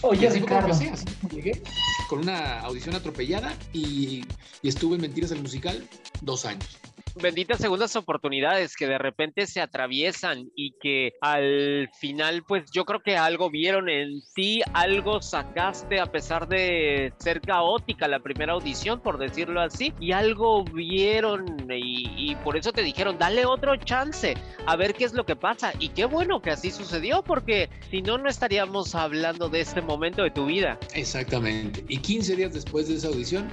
Oye, 0.00 0.30
Ricardo. 0.30 0.72
Así, 0.72 0.86
así 0.88 1.04
llegué 1.30 1.62
con 2.08 2.20
una 2.20 2.60
audición 2.60 2.94
atropellada 2.94 3.54
y, 3.74 4.24
y 4.62 4.68
estuve 4.68 4.96
en 4.96 5.02
Mentiras 5.02 5.32
el 5.32 5.42
Musical 5.42 5.86
dos 6.22 6.46
años 6.46 6.78
benditas 7.20 7.58
segundas 7.58 7.94
oportunidades 7.96 8.76
que 8.76 8.86
de 8.86 8.98
repente 8.98 9.46
se 9.46 9.60
atraviesan 9.60 10.50
y 10.56 10.72
que 10.80 11.12
al 11.20 11.90
final 11.98 12.42
pues 12.46 12.70
yo 12.72 12.84
creo 12.84 13.00
que 13.00 13.16
algo 13.16 13.50
vieron 13.50 13.88
en 13.88 14.22
ti, 14.34 14.62
algo 14.72 15.20
sacaste 15.20 16.00
a 16.00 16.06
pesar 16.06 16.48
de 16.48 17.12
ser 17.18 17.40
caótica 17.40 18.08
la 18.08 18.20
primera 18.20 18.54
audición 18.54 19.00
por 19.00 19.18
decirlo 19.18 19.60
así 19.60 19.92
y 20.00 20.12
algo 20.12 20.64
vieron 20.64 21.66
y, 21.70 22.30
y 22.30 22.36
por 22.36 22.56
eso 22.56 22.72
te 22.72 22.82
dijeron 22.82 23.18
dale 23.18 23.44
otro 23.46 23.76
chance 23.76 24.34
a 24.66 24.76
ver 24.76 24.94
qué 24.94 25.04
es 25.04 25.12
lo 25.12 25.26
que 25.26 25.36
pasa 25.36 25.72
y 25.78 25.90
qué 25.90 26.04
bueno 26.04 26.40
que 26.40 26.50
así 26.50 26.70
sucedió 26.70 27.22
porque 27.22 27.68
si 27.90 28.02
no 28.02 28.18
no 28.18 28.28
estaríamos 28.28 28.94
hablando 28.94 29.48
de 29.48 29.60
este 29.60 29.80
momento 29.80 30.22
de 30.22 30.30
tu 30.30 30.46
vida. 30.46 30.78
Exactamente 30.94 31.84
y 31.88 31.98
15 31.98 32.36
días 32.36 32.54
después 32.54 32.88
de 32.88 32.94
esa 32.94 33.08
audición 33.08 33.48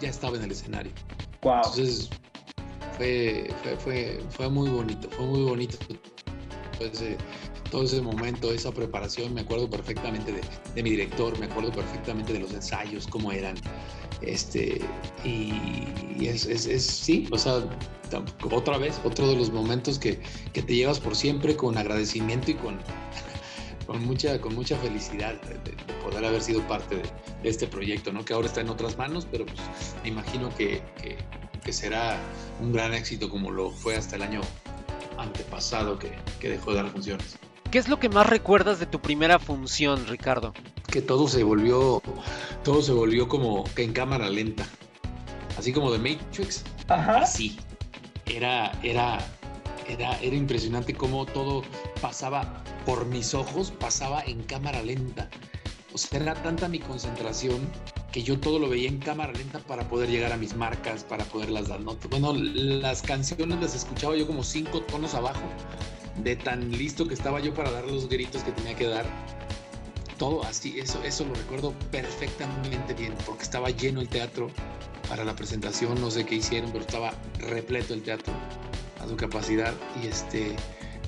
ya 0.00 0.08
estaba 0.08 0.36
en 0.36 0.44
el 0.44 0.52
escenario. 0.52 0.92
Wow. 1.42 1.56
Entonces 1.56 2.10
fue, 2.98 3.48
fue, 3.62 3.76
fue, 3.76 4.20
fue, 4.30 4.50
muy 4.50 4.68
bonito, 4.68 5.08
fue 5.10 5.24
muy 5.24 5.42
bonito 5.42 5.78
todo 6.78 6.88
ese, 6.88 7.16
todo 7.70 7.84
ese 7.84 8.02
momento, 8.02 8.52
esa 8.52 8.72
preparación, 8.72 9.34
me 9.34 9.42
acuerdo 9.42 9.70
perfectamente 9.70 10.32
de, 10.32 10.40
de, 10.74 10.82
mi 10.82 10.90
director, 10.90 11.38
me 11.38 11.46
acuerdo 11.46 11.70
perfectamente 11.72 12.32
de 12.32 12.40
los 12.40 12.52
ensayos, 12.52 13.06
cómo 13.06 13.32
eran, 13.32 13.56
este, 14.20 14.80
y, 15.24 15.52
y 16.18 16.26
es, 16.26 16.46
es, 16.46 16.66
es, 16.66 16.84
sí, 16.84 17.28
o 17.30 17.38
sea, 17.38 17.64
otra 18.50 18.78
vez, 18.78 19.00
otro 19.04 19.28
de 19.28 19.36
los 19.36 19.50
momentos 19.50 19.98
que, 19.98 20.20
que 20.52 20.62
te 20.62 20.74
llevas 20.74 20.98
por 20.98 21.14
siempre 21.14 21.56
con 21.56 21.78
agradecimiento 21.78 22.50
y 22.50 22.54
con, 22.54 22.78
con 23.86 24.04
mucha, 24.04 24.40
con 24.40 24.54
mucha 24.54 24.76
felicidad 24.78 25.40
de, 25.42 25.54
de, 25.54 25.76
poder 26.02 26.24
haber 26.24 26.40
sido 26.40 26.66
parte 26.66 26.96
de, 26.96 27.02
de, 27.42 27.48
este 27.48 27.66
proyecto, 27.66 28.12
¿no? 28.12 28.24
Que 28.24 28.32
ahora 28.32 28.46
está 28.46 28.60
en 28.60 28.70
otras 28.70 28.96
manos, 28.96 29.26
pero 29.30 29.46
pues 29.46 29.60
me 30.02 30.08
imagino 30.08 30.48
que, 30.56 30.82
que, 31.02 31.18
que 31.68 31.72
será 31.74 32.18
un 32.62 32.72
gran 32.72 32.94
éxito 32.94 33.28
como 33.28 33.50
lo 33.50 33.70
fue 33.70 33.94
hasta 33.94 34.16
el 34.16 34.22
año 34.22 34.40
antepasado 35.18 35.98
que, 35.98 36.10
que, 36.40 36.48
dejó 36.48 36.70
de 36.70 36.78
dar 36.78 36.90
funciones. 36.90 37.36
¿Qué 37.70 37.76
es 37.76 37.88
lo 37.88 38.00
que 38.00 38.08
más 38.08 38.26
recuerdas 38.26 38.80
de 38.80 38.86
tu 38.86 39.02
primera 39.02 39.38
función, 39.38 40.06
Ricardo? 40.06 40.54
Que 40.90 41.02
todo 41.02 41.28
se 41.28 41.42
volvió, 41.44 42.00
todo 42.64 42.80
se 42.80 42.92
volvió 42.92 43.28
como 43.28 43.64
que 43.74 43.82
en 43.82 43.92
cámara 43.92 44.30
lenta, 44.30 44.64
así 45.58 45.70
como 45.70 45.92
de 45.92 45.98
Matrix. 45.98 46.64
Ajá. 46.88 47.18
Así. 47.18 47.58
Era, 48.24 48.72
era, 48.82 49.18
era, 49.86 50.18
era 50.22 50.36
impresionante 50.36 50.94
cómo 50.94 51.26
todo 51.26 51.64
pasaba 52.00 52.64
por 52.86 53.04
mis 53.04 53.34
ojos, 53.34 53.72
pasaba 53.72 54.22
en 54.22 54.42
cámara 54.44 54.80
lenta. 54.80 55.28
O 55.92 55.98
sea, 55.98 56.18
era 56.18 56.34
tanta 56.34 56.66
mi 56.66 56.78
concentración 56.78 57.60
que 58.12 58.22
yo 58.22 58.38
todo 58.38 58.58
lo 58.58 58.68
veía 58.68 58.88
en 58.88 58.98
cámara 58.98 59.32
lenta 59.32 59.58
para 59.58 59.88
poder 59.88 60.08
llegar 60.08 60.32
a 60.32 60.36
mis 60.36 60.54
marcas, 60.54 61.04
para 61.04 61.24
poderlas 61.24 61.68
dar 61.68 61.80
notas. 61.80 62.10
Bueno, 62.10 62.32
las 62.32 63.02
canciones 63.02 63.60
las 63.60 63.74
escuchaba 63.74 64.16
yo 64.16 64.26
como 64.26 64.42
cinco 64.42 64.80
tonos 64.82 65.14
abajo, 65.14 65.42
de 66.22 66.36
tan 66.36 66.70
listo 66.72 67.06
que 67.06 67.14
estaba 67.14 67.40
yo 67.40 67.52
para 67.54 67.70
dar 67.70 67.84
los 67.86 68.08
gritos 68.08 68.42
que 68.42 68.52
tenía 68.52 68.74
que 68.74 68.86
dar. 68.86 69.06
Todo 70.18 70.42
así, 70.44 70.80
eso, 70.80 71.00
eso 71.04 71.24
lo 71.24 71.34
recuerdo 71.34 71.72
perfectamente 71.92 72.94
bien, 72.94 73.14
porque 73.24 73.42
estaba 73.42 73.70
lleno 73.70 74.00
el 74.00 74.08
teatro 74.08 74.50
para 75.08 75.24
la 75.24 75.36
presentación, 75.36 76.00
no 76.00 76.10
sé 76.10 76.26
qué 76.26 76.36
hicieron, 76.36 76.72
pero 76.72 76.84
estaba 76.84 77.12
repleto 77.38 77.94
el 77.94 78.02
teatro 78.02 78.32
a 79.00 79.06
su 79.06 79.16
capacidad. 79.16 79.72
Y 80.02 80.08
este, 80.08 80.56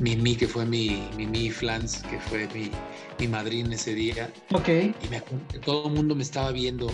Mimi, 0.00 0.34
que 0.34 0.48
fue 0.48 0.64
mi, 0.64 1.08
Mimi 1.16 1.50
Flans, 1.50 2.02
que 2.10 2.18
fue 2.18 2.48
mi, 2.54 2.70
mi 3.18 3.28
madrina 3.28 3.74
ese 3.74 3.94
día. 3.94 4.32
Ok. 4.52 4.68
Y 4.68 5.08
me 5.10 5.18
acuerdo 5.18 5.46
que 5.48 5.58
todo 5.58 5.88
el 5.88 5.94
mundo 5.94 6.14
me 6.14 6.22
estaba 6.22 6.50
viendo. 6.52 6.90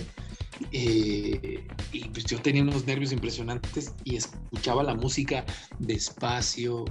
Eh, 0.72 1.66
y 1.92 2.08
pues 2.08 2.24
yo 2.24 2.40
tenía 2.40 2.62
unos 2.62 2.84
nervios 2.86 3.12
impresionantes 3.12 3.94
y 4.04 4.16
escuchaba 4.16 4.82
la 4.82 4.94
música 4.94 5.44
despacio, 5.78 6.84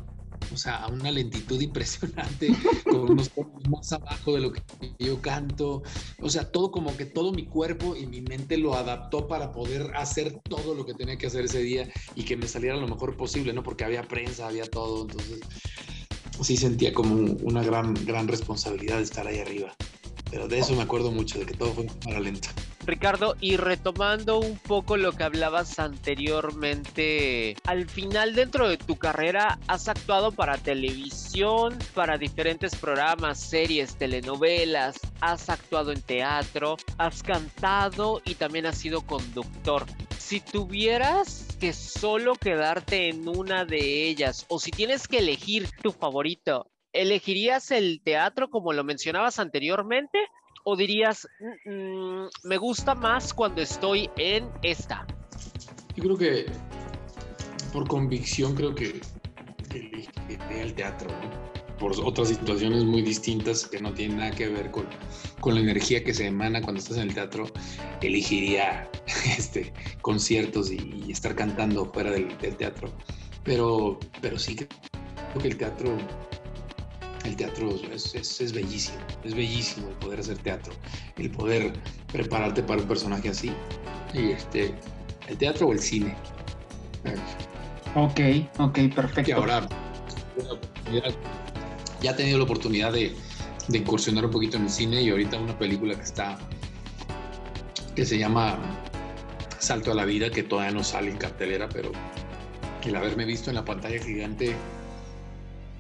o 0.54 0.58
sea, 0.58 0.78
a 0.78 0.88
una 0.88 1.12
lentitud 1.12 1.60
impresionante, 1.60 2.48
con 2.86 3.12
unos 3.12 3.32
tonos 3.32 3.68
más 3.68 3.92
abajo 3.92 4.36
de 4.36 4.40
lo 4.40 4.54
que 4.54 4.62
yo 5.00 5.22
canto. 5.22 5.84
O 6.22 6.30
sea, 6.30 6.50
todo 6.50 6.72
como 6.72 6.96
que 6.96 7.06
todo 7.06 7.34
mi 7.34 7.46
cuerpo 7.46 7.96
y 7.96 8.06
mi 8.06 8.22
mente 8.22 8.58
lo 8.58 8.76
adaptó 8.76 9.28
para 9.28 9.52
poder 9.52 9.92
hacer 9.96 10.40
todo 10.48 10.76
lo 10.76 10.86
que 10.86 10.94
tenía 10.94 11.18
que 11.18 11.28
hacer 11.28 11.46
ese 11.46 11.60
día 11.60 11.90
y 12.16 12.24
que 12.24 12.38
me 12.38 12.48
saliera 12.48 12.78
lo 12.78 12.88
mejor 12.88 13.18
posible, 13.18 13.52
¿no? 13.52 13.64
Porque 13.64 13.84
había 13.84 14.04
prensa, 14.04 14.48
había 14.48 14.66
todo, 14.66 15.02
entonces 15.02 15.42
sí 16.42 16.58
sentía 16.58 16.94
como 16.94 17.16
una 17.16 17.64
gran, 17.64 17.94
gran 18.06 18.28
responsabilidad 18.28 19.02
estar 19.02 19.28
ahí 19.28 19.40
arriba. 19.40 19.74
Pero 20.32 20.48
de 20.48 20.60
eso 20.60 20.76
me 20.76 20.82
acuerdo 20.82 21.12
mucho, 21.12 21.40
de 21.40 21.46
que 21.46 21.54
todo 21.54 21.72
fue 21.72 21.86
para 22.04 22.20
lento. 22.20 22.50
Ricardo, 22.86 23.36
y 23.42 23.58
retomando 23.58 24.40
un 24.40 24.60
poco 24.60 24.96
lo 24.96 25.12
que 25.12 25.24
hablabas 25.24 25.80
anteriormente, 25.80 27.56
al 27.66 27.90
final 27.90 28.36
dentro 28.36 28.70
de 28.70 28.78
tu 28.78 28.96
carrera 28.96 29.58
has 29.68 29.88
actuado 29.88 30.32
para 30.32 30.58
televisión, 30.58 31.78
para 31.96 32.18
diferentes 32.18 32.76
programas, 32.76 33.40
series, 33.40 33.96
telenovelas, 33.96 35.00
has 35.22 35.50
actuado 35.50 35.92
en 35.92 36.02
teatro, 36.02 36.78
has 36.98 37.24
cantado 37.24 38.22
y 38.24 38.36
también 38.36 38.68
has 38.68 38.78
sido 38.78 39.02
conductor. 39.02 39.86
Si 40.26 40.40
tuvieras 40.40 41.46
que 41.60 41.72
solo 41.72 42.34
quedarte 42.34 43.10
en 43.10 43.30
una 43.30 43.64
de 43.64 44.10
ellas 44.10 44.48
o 44.50 44.58
si 44.58 44.72
tienes 44.72 45.08
que 45.08 45.20
elegir 45.20 45.70
tu 45.84 45.92
favorito, 45.92 46.72
¿elegirías 46.94 47.70
el 47.70 48.02
teatro 48.04 48.50
como 48.50 48.74
lo 48.74 48.84
mencionabas 48.84 49.38
anteriormente 49.38 50.18
o 50.64 50.76
dirías, 50.76 51.28
mmm, 51.66 52.26
me 52.44 52.58
gusta 52.58 52.96
más 52.96 53.36
cuando 53.36 53.62
estoy 53.62 54.10
en 54.18 54.50
esta? 54.64 55.06
Yo 55.96 56.04
creo 56.04 56.18
que 56.18 56.46
por 57.72 57.88
convicción 57.88 58.56
creo 58.56 58.74
que, 58.74 59.00
que 59.70 60.60
el 60.60 60.74
teatro. 60.74 61.12
Por 61.86 61.94
otras 62.04 62.30
situaciones 62.30 62.84
muy 62.84 63.04
distintas 63.04 63.68
que 63.68 63.80
no 63.80 63.94
tienen 63.94 64.18
nada 64.18 64.32
que 64.32 64.48
ver 64.48 64.72
con, 64.72 64.88
con, 65.40 65.54
la 65.54 65.62
energía 65.62 66.04
que 66.04 66.16
se 66.16 66.26
emana 66.26 66.60
cuando 66.60 66.80
estás 66.80 66.98
en 66.98 67.10
el 67.10 67.14
teatro, 67.14 67.46
elegiría 68.02 68.90
este, 69.38 69.72
conciertos 70.02 70.72
y, 70.72 71.04
y 71.06 71.12
estar 71.12 71.36
cantando 71.36 71.86
fuera 71.94 72.10
del, 72.10 72.36
del, 72.40 72.56
teatro. 72.56 72.92
Pero, 73.44 74.00
pero 74.20 74.40
sí 74.40 74.56
creo 74.56 74.68
que 75.40 75.48
el 75.48 75.58
teatro 75.58 75.96
el 77.24 77.36
teatro 77.36 77.76
es, 77.94 78.16
es, 78.16 78.42
es, 78.42 78.52
bellísimo, 78.52 78.98
es 79.24 79.36
bellísimo 79.36 79.90
el 79.90 79.96
poder 79.98 80.22
hacer 80.22 80.40
teatro, 80.40 80.74
el 81.20 81.30
poder 81.30 81.72
prepararte 82.12 82.64
para 82.64 82.82
un 82.82 82.88
personaje 82.88 83.30
así. 83.30 83.52
Y 84.12 84.32
este, 84.32 84.74
el 85.28 85.38
teatro 85.38 85.68
o 85.68 85.72
el 85.72 85.80
cine. 85.80 86.16
Ok, 87.94 88.20
ok, 88.58 88.80
perfecto. 88.96 89.24
Que 89.24 89.34
ahora 89.34 89.68
ya 92.06 92.12
he 92.12 92.14
tenido 92.14 92.38
la 92.38 92.44
oportunidad 92.44 92.94
de, 92.94 93.16
de, 93.68 93.78
incursionar 93.80 94.26
un 94.26 94.32
poquito 94.32 94.58
en 94.58 94.64
el 94.64 94.70
cine 94.70 95.02
y 95.02 95.10
ahorita 95.10 95.38
una 95.38 95.58
película 95.58 95.96
que 95.96 96.04
está, 96.04 96.38
que 97.96 98.06
se 98.06 98.20
llama 98.20 98.60
Salto 99.58 99.92
a 99.92 99.96
la 99.96 100.06
Vida, 100.06 100.30
que 100.30 100.44
todavía 100.44 100.72
no 100.72 100.84
sale 100.84 101.10
en 101.10 101.18
cartelera, 101.18 101.68
pero 101.68 101.92
el 102.84 102.96
haberme 102.96 103.26
visto 103.26 103.50
en 103.50 103.56
la 103.56 103.66
pantalla 103.66 104.00
gigante 104.04 104.56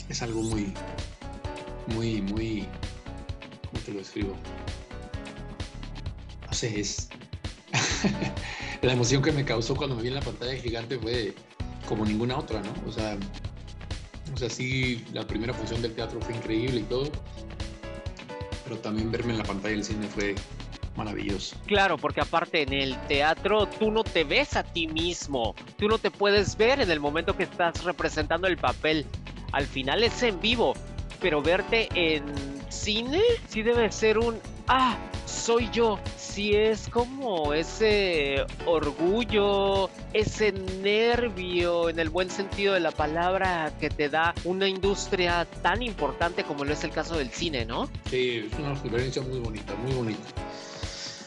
es 0.10 0.22
algo 0.24 0.42
muy, 0.42 0.74
muy, 1.94 2.24
muy, 2.24 2.66
¿cómo 3.70 3.84
te 3.84 3.94
lo 3.94 4.00
escribo? 4.00 4.36
No 6.48 6.54
sé, 6.54 6.80
es... 6.80 7.08
la 8.82 8.94
emoción 8.94 9.22
que 9.22 9.32
me 9.32 9.46
causó 9.46 9.76
cuando 9.76 9.96
me 9.96 10.02
vi 10.02 10.08
en 10.08 10.16
la 10.16 10.22
pantalla 10.22 10.56
gigante 10.56 10.98
fue 10.98 11.36
como 11.88 12.04
ninguna 12.04 12.40
otra, 12.40 12.62
¿no? 12.62 12.74
O 12.90 12.92
sea, 12.92 13.16
o 14.36 14.38
sea, 14.38 14.50
sí, 14.50 15.06
la 15.14 15.26
primera 15.26 15.54
función 15.54 15.82
del 15.82 15.96
teatro 15.96 16.20
fue 16.20 16.36
increíble 16.36 16.82
y 16.82 16.84
todo, 16.84 17.10
pero 18.66 18.78
también 18.80 19.10
verme 19.10 19.32
en 19.32 19.38
la 19.38 19.46
pantalla 19.46 19.76
del 19.76 19.86
cine 19.86 20.08
fue 20.08 20.36
maravilloso. 20.98 21.56
Claro, 21.66 21.98
porque 21.98 22.20
aparte 22.20 22.64
en 22.64 22.74
el 22.74 22.98
teatro 23.08 23.66
tú 23.80 23.92
no 23.92 24.04
te 24.04 24.26
ves 24.26 24.58
a 24.58 24.64
ti 24.64 24.88
mismo, 24.88 25.56
tú 25.78 25.88
no 25.88 26.00
te 26.00 26.12
puedes 26.12 26.58
ver 26.58 26.82
en 26.82 26.92
el 26.92 27.00
momento 27.00 27.38
que 27.38 27.44
estás 27.44 27.86
representando 27.86 28.48
el 28.48 28.58
papel. 28.58 29.06
Al 29.54 29.68
final 29.68 30.04
es 30.04 30.22
en 30.22 30.38
vivo, 30.42 30.74
pero 31.22 31.42
verte 31.42 31.88
en 31.96 32.26
cine 32.68 33.22
sí 33.48 33.62
debe 33.62 33.90
ser 33.90 34.18
un, 34.18 34.38
ah, 34.68 34.98
soy 35.26 35.70
yo. 35.72 35.98
Sí 36.36 36.54
es 36.54 36.90
como 36.90 37.54
ese 37.54 38.46
orgullo, 38.66 39.90
ese 40.12 40.52
nervio 40.52 41.88
en 41.88 41.98
el 41.98 42.10
buen 42.10 42.30
sentido 42.30 42.74
de 42.74 42.82
la 42.82 42.92
palabra 42.92 43.74
que 43.80 43.90
te 43.90 44.10
da 44.10 44.36
una 44.44 44.68
industria 44.68 45.48
tan 45.62 45.82
importante 45.82 46.44
como 46.44 46.66
lo 46.66 46.74
es 46.74 46.84
el 46.84 46.92
caso 46.92 47.18
del 47.18 47.30
cine, 47.30 47.64
¿no? 47.64 47.90
Sí, 48.10 48.50
es 48.52 48.60
una 48.60 48.74
experiencia 48.74 49.22
muy 49.22 49.40
bonita, 49.40 49.76
muy 49.76 49.94
bonita. 49.94 50.28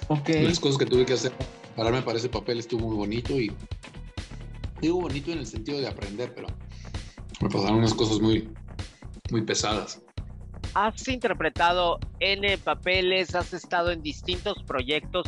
Okay. 0.09 0.47
Las 0.47 0.61
cosas 0.61 0.77
que 0.77 0.85
tuve 0.85 1.07
que 1.07 1.15
hacer 1.15 1.33
pararme 1.75 2.03
para 2.03 2.19
ese 2.19 2.29
papel 2.29 2.59
estuvo 2.59 2.89
muy 2.89 2.97
bonito 2.97 3.41
y 3.41 3.51
digo 4.83 5.01
bonito 5.01 5.33
en 5.33 5.39
el 5.39 5.47
sentido 5.47 5.81
de 5.81 5.89
aprender, 5.89 6.35
pero 6.35 6.49
me 7.41 7.49
pasaron 7.49 7.79
unas 7.79 7.95
cosas 7.95 8.21
muy, 8.21 8.47
muy 9.31 9.41
pesadas. 9.41 10.03
Has 10.75 11.09
interpretado 11.09 11.99
N 12.21 12.59
papeles, 12.59 13.35
has 13.35 13.53
estado 13.53 13.91
en 13.91 14.03
distintos 14.03 14.63
proyectos, 14.65 15.27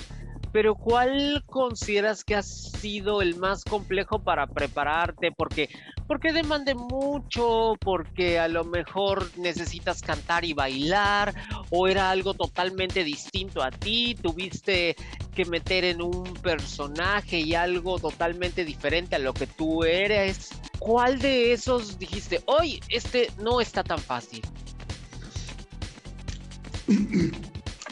pero 0.53 0.74
¿cuál 0.74 1.44
consideras 1.46 2.24
que 2.24 2.35
ha 2.35 2.42
sido 2.42 3.22
el 3.22 3.37
más 3.37 3.64
complejo 3.64 4.18
para 4.18 4.46
prepararte? 4.46 5.31
Porque, 5.31 5.68
porque 6.09 6.33
demande 6.33 6.74
mucho, 6.74 7.74
porque 7.81 8.38
a 8.38 8.48
lo 8.48 8.64
mejor 8.64 9.31
necesitas 9.38 10.03
cantar 10.03 10.44
y 10.44 10.53
bailar, 10.53 11.35
o 11.70 11.87
era 11.87 12.11
algo 12.11 12.35
totalmente 12.35 13.05
distinto 13.05 13.62
a 13.62 13.70
ti, 13.70 14.16
tuviste 14.20 14.96
que 15.35 15.44
meter 15.44 15.85
en 15.85 16.03
un 16.03 16.24
personaje 16.42 17.38
y 17.38 17.55
algo 17.55 17.98
totalmente 17.98 18.64
diferente 18.64 19.16
a 19.16 19.20
lo 19.20 19.33
que 19.33 19.46
tú 19.46 19.85
eres. 19.85 20.50
¿Cuál 20.81 21.20
de 21.20 21.53
esos 21.53 21.98
dijiste, 21.98 22.40
hoy 22.46 22.81
este 22.88 23.31
no 23.38 23.61
está 23.61 23.85
tan 23.85 23.98
fácil? 23.98 24.42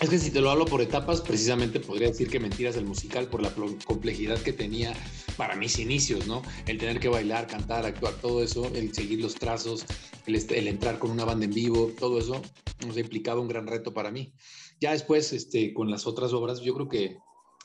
Es 0.01 0.11
que 0.11 0.19
si 0.19 0.31
te 0.31 0.41
lo 0.41 0.51
hablo 0.51 0.65
por 0.65 0.81
etapas, 0.81 1.21
precisamente 1.21 1.81
podría 1.81 2.09
decir 2.09 2.29
que 2.29 2.39
Mentiras 2.39 2.77
el 2.77 2.85
musical 2.85 3.27
por 3.27 3.43
la 3.43 3.51
complejidad 3.85 4.41
que 4.41 4.53
tenía 4.53 4.95
para 5.37 5.57
mis 5.57 5.79
inicios, 5.81 6.29
¿no? 6.29 6.43
El 6.67 6.79
tener 6.79 7.01
que 7.01 7.09
bailar, 7.09 7.49
cantar, 7.49 7.85
actuar, 7.85 8.15
todo 8.15 8.43
eso, 8.43 8.71
el 8.75 8.95
seguir 8.95 9.21
los 9.21 9.35
trazos, 9.35 9.85
el, 10.27 10.69
entrar 10.69 11.01
con 11.01 11.11
una 11.11 11.25
banda 11.25 11.47
en 11.47 11.53
vivo, 11.53 11.91
todo 11.99 12.21
eso 12.21 12.41
nos 12.87 12.97
ha 12.97 13.01
implicado 13.01 13.41
un 13.41 13.49
gran 13.49 13.67
reto 13.67 13.93
para 13.93 14.13
mí. 14.13 14.33
Ya 14.81 14.93
después, 14.93 15.33
este, 15.33 15.75
con 15.75 15.91
las 15.91 16.07
otras 16.07 16.33
obras, 16.33 16.61
yo 16.61 16.75
creo 16.75 16.89
que 16.89 17.19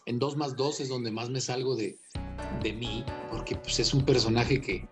en 0.08 0.18
2 0.18 0.36
más 0.36 0.56
2 0.56 0.80
es 0.80 0.90
donde 0.90 1.12
más 1.12 1.30
me 1.30 1.40
salgo 1.40 1.76
de, 1.76 2.00
de 2.64 2.74
mí, 2.74 3.06
porque 3.30 3.56
pues, 3.56 3.80
es 3.80 3.94
un 3.94 4.06
personaje 4.06 4.60
que, 4.60 4.88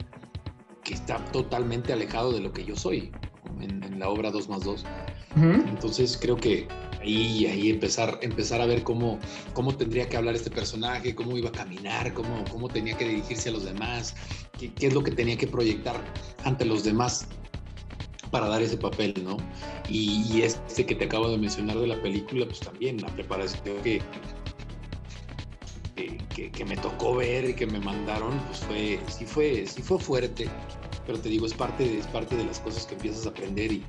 que 0.84 0.93
está 0.93 1.25
totalmente 1.32 1.91
alejado 1.91 2.32
de 2.34 2.41
lo 2.41 2.54
que 2.54 2.65
yo 2.65 2.75
soy 2.75 3.12
en, 3.60 3.84
en 3.84 3.99
la 3.99 4.10
obra 4.10 4.30
2 4.30 4.47
más 4.47 4.63
2. 4.63 4.86
Entonces 5.36 6.17
creo 6.20 6.36
que 6.36 6.67
ahí, 7.02 7.46
ahí 7.46 7.70
empezar, 7.70 8.20
empezar 8.22 8.62
a 8.62 8.65
ver 8.65 8.84
cómo, 8.84 9.20
cómo 9.54 9.76
tendría 9.76 10.08
que 10.08 10.17
hablar 10.17 10.36
este 10.36 10.52
personaje, 10.52 11.15
cómo 11.15 11.38
iba 11.38 11.50
a 11.50 11.54
caminar, 11.54 12.13
cómo, 12.13 12.44
cómo 12.52 12.67
tenía 12.67 12.98
que 12.98 13.08
dirigirse 13.08 13.50
a 13.50 13.52
los 13.54 13.63
demás, 13.63 14.15
qué, 14.58 14.72
es 14.80 14.94
lo 14.94 15.04
que 15.04 15.12
tenía 15.12 15.38
que 15.38 15.48
proyectar 15.48 16.00
ante 16.44 16.65
los 16.65 16.84
demás 16.84 17.28
para 18.30 18.48
dar 18.48 18.62
ese 18.62 18.78
papel, 18.78 19.13
¿no? 19.24 19.38
Y, 19.89 20.41
este 20.41 20.86
que 20.86 20.96
te 20.96 21.06
acabo 21.06 21.30
de 21.30 21.38
mencionar 21.38 21.78
de 21.78 21.88
la 21.88 22.02
película, 22.02 22.46
pues 22.46 22.60
también 22.62 23.02
la 23.02 23.08
preparación 23.08 23.82
que, 23.84 24.02
que, 26.30 26.50
que, 26.50 26.65
me 26.65 26.78
tocó 26.78 27.15
ver 27.15 27.50
y 27.50 27.54
que 27.54 27.67
me 27.67 27.80
mandaron, 27.80 28.39
pues 28.48 28.60
fue, 28.60 29.00
sí 29.08 29.26
fue, 29.26 29.67
sí 29.67 29.82
fue 29.82 30.00
fuerte, 30.00 30.48
pero 31.06 31.20
te 31.20 31.30
digo, 31.30 31.46
es 31.46 31.54
parte, 31.54 32.00
es 32.00 32.08
parte 32.08 32.38
de 32.38 32.46
las 32.46 32.60
cosas 32.60 32.86
que 32.86 32.96
empiezas 32.96 33.26
a 33.26 33.30
aprender 33.30 33.74
y, 33.74 33.84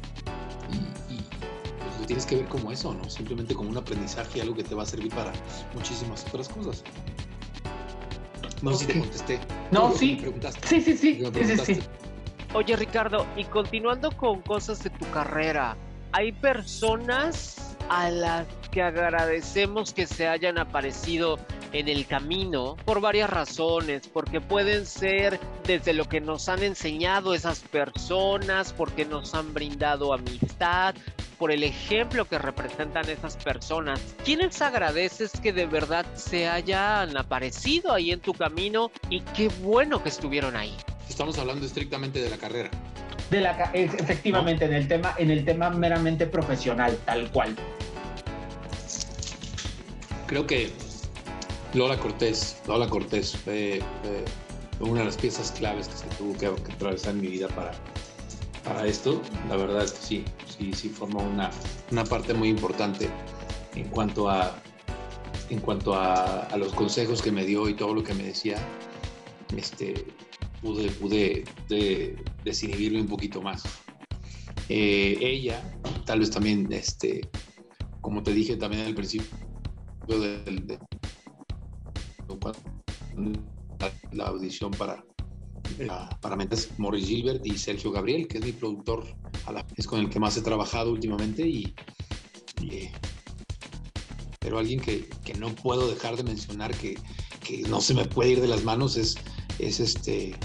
tienes 2.06 2.26
que 2.26 2.36
ver 2.36 2.46
como 2.46 2.72
eso, 2.72 2.94
¿no? 2.94 3.08
Simplemente 3.08 3.54
como 3.54 3.70
un 3.70 3.76
aprendizaje, 3.76 4.40
algo 4.40 4.54
que 4.54 4.64
te 4.64 4.74
va 4.74 4.82
a 4.82 4.86
servir 4.86 5.12
para 5.14 5.32
muchísimas 5.74 6.24
otras 6.26 6.48
cosas. 6.48 6.82
No 8.62 8.72
sé 8.72 8.78
si 8.78 8.92
te 8.92 8.98
contesté. 8.98 9.40
No, 9.70 9.92
sí. 9.92 10.22
Sí, 10.66 10.80
sí, 10.80 10.96
sí. 10.96 11.22
sí, 11.34 11.56
sí, 11.64 11.80
Oye, 12.54 12.76
Ricardo, 12.76 13.26
y 13.36 13.44
continuando 13.44 14.10
con 14.10 14.42
cosas 14.42 14.82
de 14.84 14.90
tu 14.90 15.10
carrera, 15.10 15.76
¿hay 16.12 16.32
personas 16.32 17.76
a 17.88 18.10
las 18.10 18.46
que 18.70 18.82
agradecemos 18.82 19.92
que 19.92 20.06
se 20.06 20.28
hayan 20.28 20.58
aparecido 20.58 21.38
en 21.72 21.88
el 21.88 22.06
camino 22.06 22.76
por 22.84 23.00
varias 23.00 23.30
razones, 23.30 24.08
porque 24.08 24.40
pueden 24.40 24.86
ser 24.86 25.40
desde 25.66 25.92
lo 25.92 26.08
que 26.08 26.20
nos 26.20 26.48
han 26.48 26.62
enseñado 26.62 27.34
esas 27.34 27.60
personas, 27.60 28.72
porque 28.72 29.04
nos 29.04 29.34
han 29.34 29.54
brindado 29.54 30.12
amistad, 30.12 30.94
por 31.38 31.50
el 31.50 31.64
ejemplo 31.64 32.24
que 32.26 32.38
representan 32.38 33.08
esas 33.08 33.36
personas. 33.36 34.00
¿Quiénes 34.24 34.60
agradeces 34.62 35.32
que 35.42 35.52
de 35.52 35.66
verdad 35.66 36.06
se 36.14 36.48
hayan 36.48 37.16
aparecido 37.16 37.92
ahí 37.92 38.12
en 38.12 38.20
tu 38.20 38.32
camino 38.32 38.90
y 39.10 39.20
qué 39.20 39.48
bueno 39.60 40.02
que 40.02 40.08
estuvieron 40.08 40.56
ahí? 40.56 40.76
Estamos 41.08 41.38
hablando 41.38 41.66
estrictamente 41.66 42.20
de 42.20 42.30
la 42.30 42.36
carrera. 42.36 42.70
De 43.30 43.40
la 43.40 43.70
efectivamente 43.72 44.66
en 44.66 44.74
el 44.74 44.86
tema 44.86 45.14
en 45.16 45.30
el 45.30 45.44
tema 45.44 45.70
meramente 45.70 46.26
profesional 46.26 46.98
tal 47.04 47.30
cual. 47.30 47.56
Creo 50.26 50.46
que 50.46 50.70
Lola 51.74 51.98
Cortés, 51.98 52.60
Lola 52.66 52.88
Cortés 52.88 53.36
fue, 53.36 53.80
una 54.80 55.00
de 55.00 55.06
las 55.06 55.16
piezas 55.16 55.52
claves 55.52 55.88
que 55.88 55.96
se 55.96 56.06
tuvo 56.16 56.36
que, 56.36 56.46
atravesar 56.46 57.14
en 57.14 57.20
mi 57.22 57.28
vida 57.28 57.48
para, 57.48 57.72
para 58.64 58.86
esto. 58.86 59.22
La 59.48 59.56
verdad 59.56 59.84
es 59.84 59.92
que 59.92 60.02
sí, 60.02 60.24
sí, 60.58 60.72
sí 60.74 60.88
formó 60.88 61.20
una, 61.22 61.50
una 61.90 62.04
parte 62.04 62.34
muy 62.34 62.48
importante 62.48 63.08
en 63.74 63.88
cuanto 63.88 64.28
a 64.28 64.54
en 65.52 65.60
cuanto 65.60 65.94
a, 65.94 66.48
los 66.56 66.72
consejos 66.72 67.20
que 67.20 67.30
me 67.30 67.44
dio 67.44 67.68
y 67.68 67.74
todo 67.74 67.94
lo 67.94 68.02
que 68.02 68.14
me 68.14 68.24
decía, 68.24 68.56
este, 69.54 70.06
pude, 70.62 70.90
pude 70.92 71.44
de, 71.68 72.16
desinhibirme 72.42 73.02
un 73.02 73.06
poquito 73.06 73.42
más. 73.42 73.62
Eh, 74.70 75.18
ella, 75.20 75.62
tal 76.06 76.20
vez 76.20 76.30
también, 76.30 76.72
este, 76.72 77.28
como 78.00 78.22
te 78.22 78.32
dije 78.32 78.56
también 78.56 78.86
al 78.86 78.94
principio 78.94 79.28
del, 80.06 80.78
la 84.12 84.26
audición 84.26 84.70
para, 84.72 85.04
para 86.20 86.36
Mentes, 86.36 86.70
Morris 86.78 87.06
Gilbert 87.06 87.44
y 87.46 87.56
Sergio 87.56 87.90
Gabriel, 87.90 88.28
que 88.28 88.38
es 88.38 88.44
mi 88.44 88.52
productor, 88.52 89.04
es 89.76 89.86
con 89.86 90.00
el 90.00 90.08
que 90.08 90.20
más 90.20 90.36
he 90.36 90.42
trabajado 90.42 90.92
últimamente 90.92 91.46
y, 91.46 91.74
pero 94.38 94.58
alguien 94.58 94.80
que, 94.80 95.08
que, 95.24 95.34
no 95.34 95.48
puedo 95.54 95.88
dejar 95.88 96.16
de 96.16 96.22
mencionar 96.22 96.74
que, 96.76 96.96
que, 97.42 97.62
no 97.62 97.80
se 97.80 97.94
me 97.94 98.04
puede 98.04 98.30
ir 98.30 98.40
de 98.40 98.48
las 98.48 98.64
manos 98.64 98.96
es, 98.96 99.16
es 99.58 99.80
este, 99.80 100.36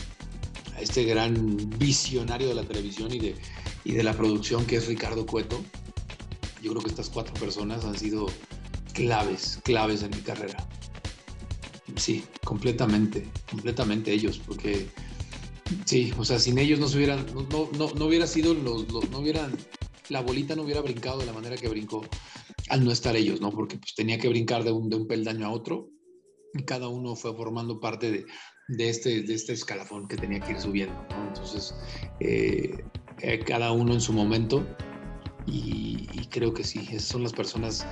este 0.79 1.03
gran 1.03 1.57
visionario 1.77 2.47
de 2.47 2.55
la 2.55 2.63
televisión 2.63 3.13
y 3.13 3.19
de, 3.19 3.35
y 3.83 3.93
de 3.93 4.03
la 4.03 4.13
producción 4.13 4.65
que 4.65 4.77
es 4.77 4.87
Ricardo 4.87 5.25
Cueto. 5.25 5.63
Yo 6.61 6.71
creo 6.71 6.81
que 6.81 6.89
estas 6.89 7.09
cuatro 7.09 7.33
personas 7.35 7.85
han 7.85 7.97
sido 7.97 8.27
claves, 8.93 9.59
claves 9.63 10.03
en 10.03 10.09
mi 10.11 10.21
carrera. 10.21 10.67
Sí, 11.95 12.23
completamente, 12.43 13.27
completamente 13.49 14.11
ellos, 14.11 14.39
porque 14.45 14.87
sí, 15.85 16.13
o 16.17 16.25
sea, 16.25 16.37
sin 16.37 16.57
ellos 16.57 16.79
no 16.79 16.87
se 16.87 16.97
hubieran, 16.97 17.25
no, 17.33 17.69
no, 17.77 17.93
no 17.93 18.05
hubiera 18.05 18.27
sido 18.27 18.53
los, 18.53 18.87
no 19.09 19.19
hubieran, 19.19 19.55
la 20.09 20.21
bolita 20.21 20.55
no 20.55 20.63
hubiera 20.63 20.81
brincado 20.81 21.19
de 21.19 21.25
la 21.25 21.33
manera 21.33 21.55
que 21.55 21.69
brincó 21.69 22.05
al 22.69 22.83
no 22.83 22.91
estar 22.91 23.15
ellos, 23.15 23.39
¿no? 23.41 23.51
Porque 23.51 23.77
pues 23.77 23.95
tenía 23.95 24.17
que 24.17 24.27
brincar 24.27 24.63
de 24.63 24.71
un, 24.71 24.89
de 24.89 24.97
un 24.97 25.07
peldaño 25.07 25.47
a 25.47 25.51
otro 25.51 25.89
y 26.53 26.63
cada 26.63 26.89
uno 26.89 27.15
fue 27.15 27.35
formando 27.35 27.79
parte 27.79 28.11
de, 28.11 28.25
de, 28.67 28.89
este, 28.89 29.21
de 29.21 29.33
este 29.33 29.53
escalafón 29.53 30.07
que 30.07 30.17
tenía 30.17 30.39
que 30.39 30.51
ir 30.51 30.59
subiendo, 30.59 30.95
¿no? 31.09 31.27
Entonces, 31.27 31.73
eh, 32.19 32.83
eh, 33.21 33.39
cada 33.39 33.71
uno 33.71 33.93
en 33.93 34.01
su 34.01 34.13
momento 34.13 34.67
y, 35.45 36.07
y, 36.11 36.27
creo 36.29 36.53
que 36.53 36.63
sí, 36.63 36.85
esas 36.91 37.07
son 37.07 37.23
las 37.23 37.31
personas 37.31 37.87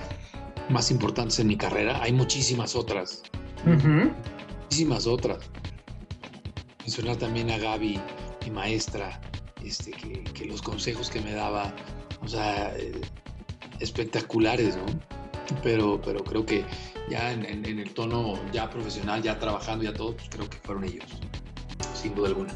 más 0.70 0.92
importantes 0.92 1.40
en 1.40 1.48
mi 1.48 1.58
carrera. 1.58 2.02
Hay 2.04 2.12
muchísimas 2.12 2.76
otras, 2.76 3.24
Muchísimas 3.64 5.08
otras. 5.08 5.40
Mencionar 6.80 7.16
también 7.18 7.50
a 7.50 7.58
Gaby, 7.58 8.00
mi 8.44 8.52
maestra, 8.52 9.20
este, 9.64 9.92
que, 9.92 10.46
los 10.46 10.62
consejos 10.62 11.10
que 11.10 11.20
me 11.22 11.34
daba, 11.34 11.74
o 12.22 12.28
sea, 12.28 12.76
eh, 12.78 13.02
espectaculares, 13.80 14.76
¿no? 14.78 14.86
Pero, 15.64 16.00
pero 16.02 16.24
creo 16.24 16.46
que 16.46 16.66
ya 17.10 17.32
en, 17.32 17.66
el 17.66 17.94
tono 17.94 18.40
ya 18.52 18.70
profesional, 18.70 19.22
ya 19.22 19.38
trabajando, 19.40 19.84
ya 19.84 19.94
todo, 19.94 20.16
pues 20.16 20.30
creo 20.30 20.50
que 20.50 20.58
fueron 20.58 20.84
ellos, 20.84 21.06
sin 21.94 22.16
duda 22.16 22.30
alguna. 22.30 22.54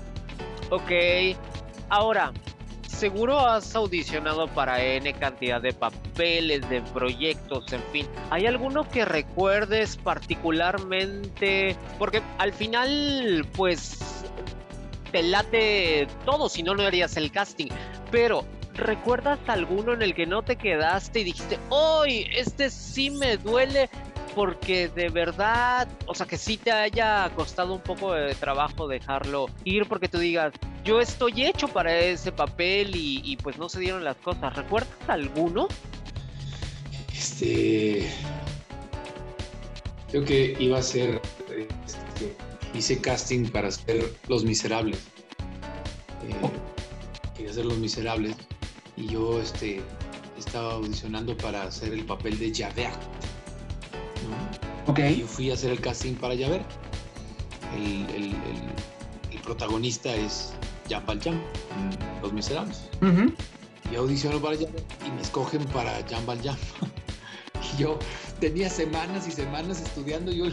Ok, 0.72 0.92
ahora, 1.90 2.32
seguro 3.00 3.40
has 3.40 3.76
audicionado 3.76 4.50
para 4.50 4.84
N 4.84 5.14
cantidad 5.14 5.62
de 5.62 5.72
papeles, 5.72 6.70
de 6.70 6.82
proyectos, 6.82 7.72
en 7.72 7.82
fin. 7.94 8.06
¿Hay 8.30 8.46
alguno 8.46 8.90
que 8.90 9.06
recuerdes 9.06 9.96
particularmente? 9.96 11.78
Porque 11.98 12.22
al 12.38 12.52
final, 12.52 13.48
pues, 13.56 14.26
te 15.14 15.24
late 15.24 16.10
todo, 16.26 16.50
si 16.50 16.62
no, 16.62 16.76
no 16.76 16.84
harías 16.84 17.16
el 17.16 17.32
casting. 17.32 17.68
Pero, 18.12 18.44
¿recuerdas 18.74 19.40
alguno 19.48 19.94
en 19.94 20.02
el 20.02 20.14
que 20.14 20.26
no 20.26 20.42
te 20.42 20.58
quedaste 20.58 21.22
y 21.22 21.24
dijiste, 21.24 21.58
¡Uy! 21.70 22.28
Este 22.36 22.70
sí 22.70 23.12
me 23.12 23.38
duele 23.38 23.90
porque 24.36 24.90
de 24.90 25.10
verdad, 25.10 25.88
o 26.06 26.16
sea, 26.16 26.26
que 26.26 26.38
sí 26.38 26.58
te 26.58 26.72
haya 26.72 27.32
costado 27.36 27.74
un 27.74 27.82
poco 27.82 28.14
de 28.14 28.36
trabajo 28.36 28.88
dejarlo 28.88 29.48
ir 29.64 29.86
porque 29.88 30.08
tú 30.08 30.20
digas, 30.20 30.54
yo 30.84 31.00
estoy 31.00 31.46
hecho 31.46 31.68
para 31.68 31.98
ese 31.98 32.32
papel 32.32 32.92
y, 32.96 33.38
pues 33.38 33.58
no 33.58 33.70
se 33.70 33.80
dieron 33.80 34.04
las 34.04 34.18
cosas. 34.18 34.56
¿Recuerdas 34.56 34.90
alguno? 35.08 35.68
Este. 37.14 38.10
Creo 40.10 40.26
que 40.26 40.56
iba 40.60 40.80
a 40.80 40.82
ser. 40.82 41.22
Este, 41.86 42.36
hice 42.74 43.00
casting 43.00 43.46
para 43.50 43.68
hacer 43.68 44.14
Los 44.28 44.44
Miserables. 44.44 45.00
Eh, 46.28 46.50
quería 47.36 47.52
hacer 47.52 47.66
Los 47.66 47.78
Miserables. 47.78 48.36
Y 48.96 49.08
yo 49.08 49.40
este, 49.42 49.82
estaba 50.38 50.74
audicionando 50.74 51.38
para 51.38 51.64
hacer 51.64 51.94
el 51.94 52.06
papel 52.06 52.40
de 52.40 52.54
Javert 52.54 53.00
yo 54.96 55.28
fui 55.28 55.52
a 55.52 55.54
hacer 55.54 55.72
el 55.72 55.80
casting 55.80 56.16
para 56.16 56.36
Javert. 56.36 56.66
El, 57.76 58.10
el, 58.16 58.36
el, 59.32 59.40
protagonista 59.44 60.14
es 60.14 60.54
Jean 60.88 61.06
Valjean, 61.06 61.42
Los 62.22 62.34
Miserables. 62.34 62.90
Yo 63.92 64.02
audiciono 64.02 64.40
para 64.40 64.56
Javert 64.56 64.84
y 65.08 65.12
me 65.12 65.22
escogen 65.22 65.64
para 65.66 66.06
Jean 66.08 66.26
Valjean. 66.26 66.58
y 67.74 67.82
yo 67.82 67.98
tenía 68.40 68.70
semanas 68.70 69.28
y 69.28 69.32
semanas 69.32 69.82
estudiando 69.82 70.32
yo 70.32 70.46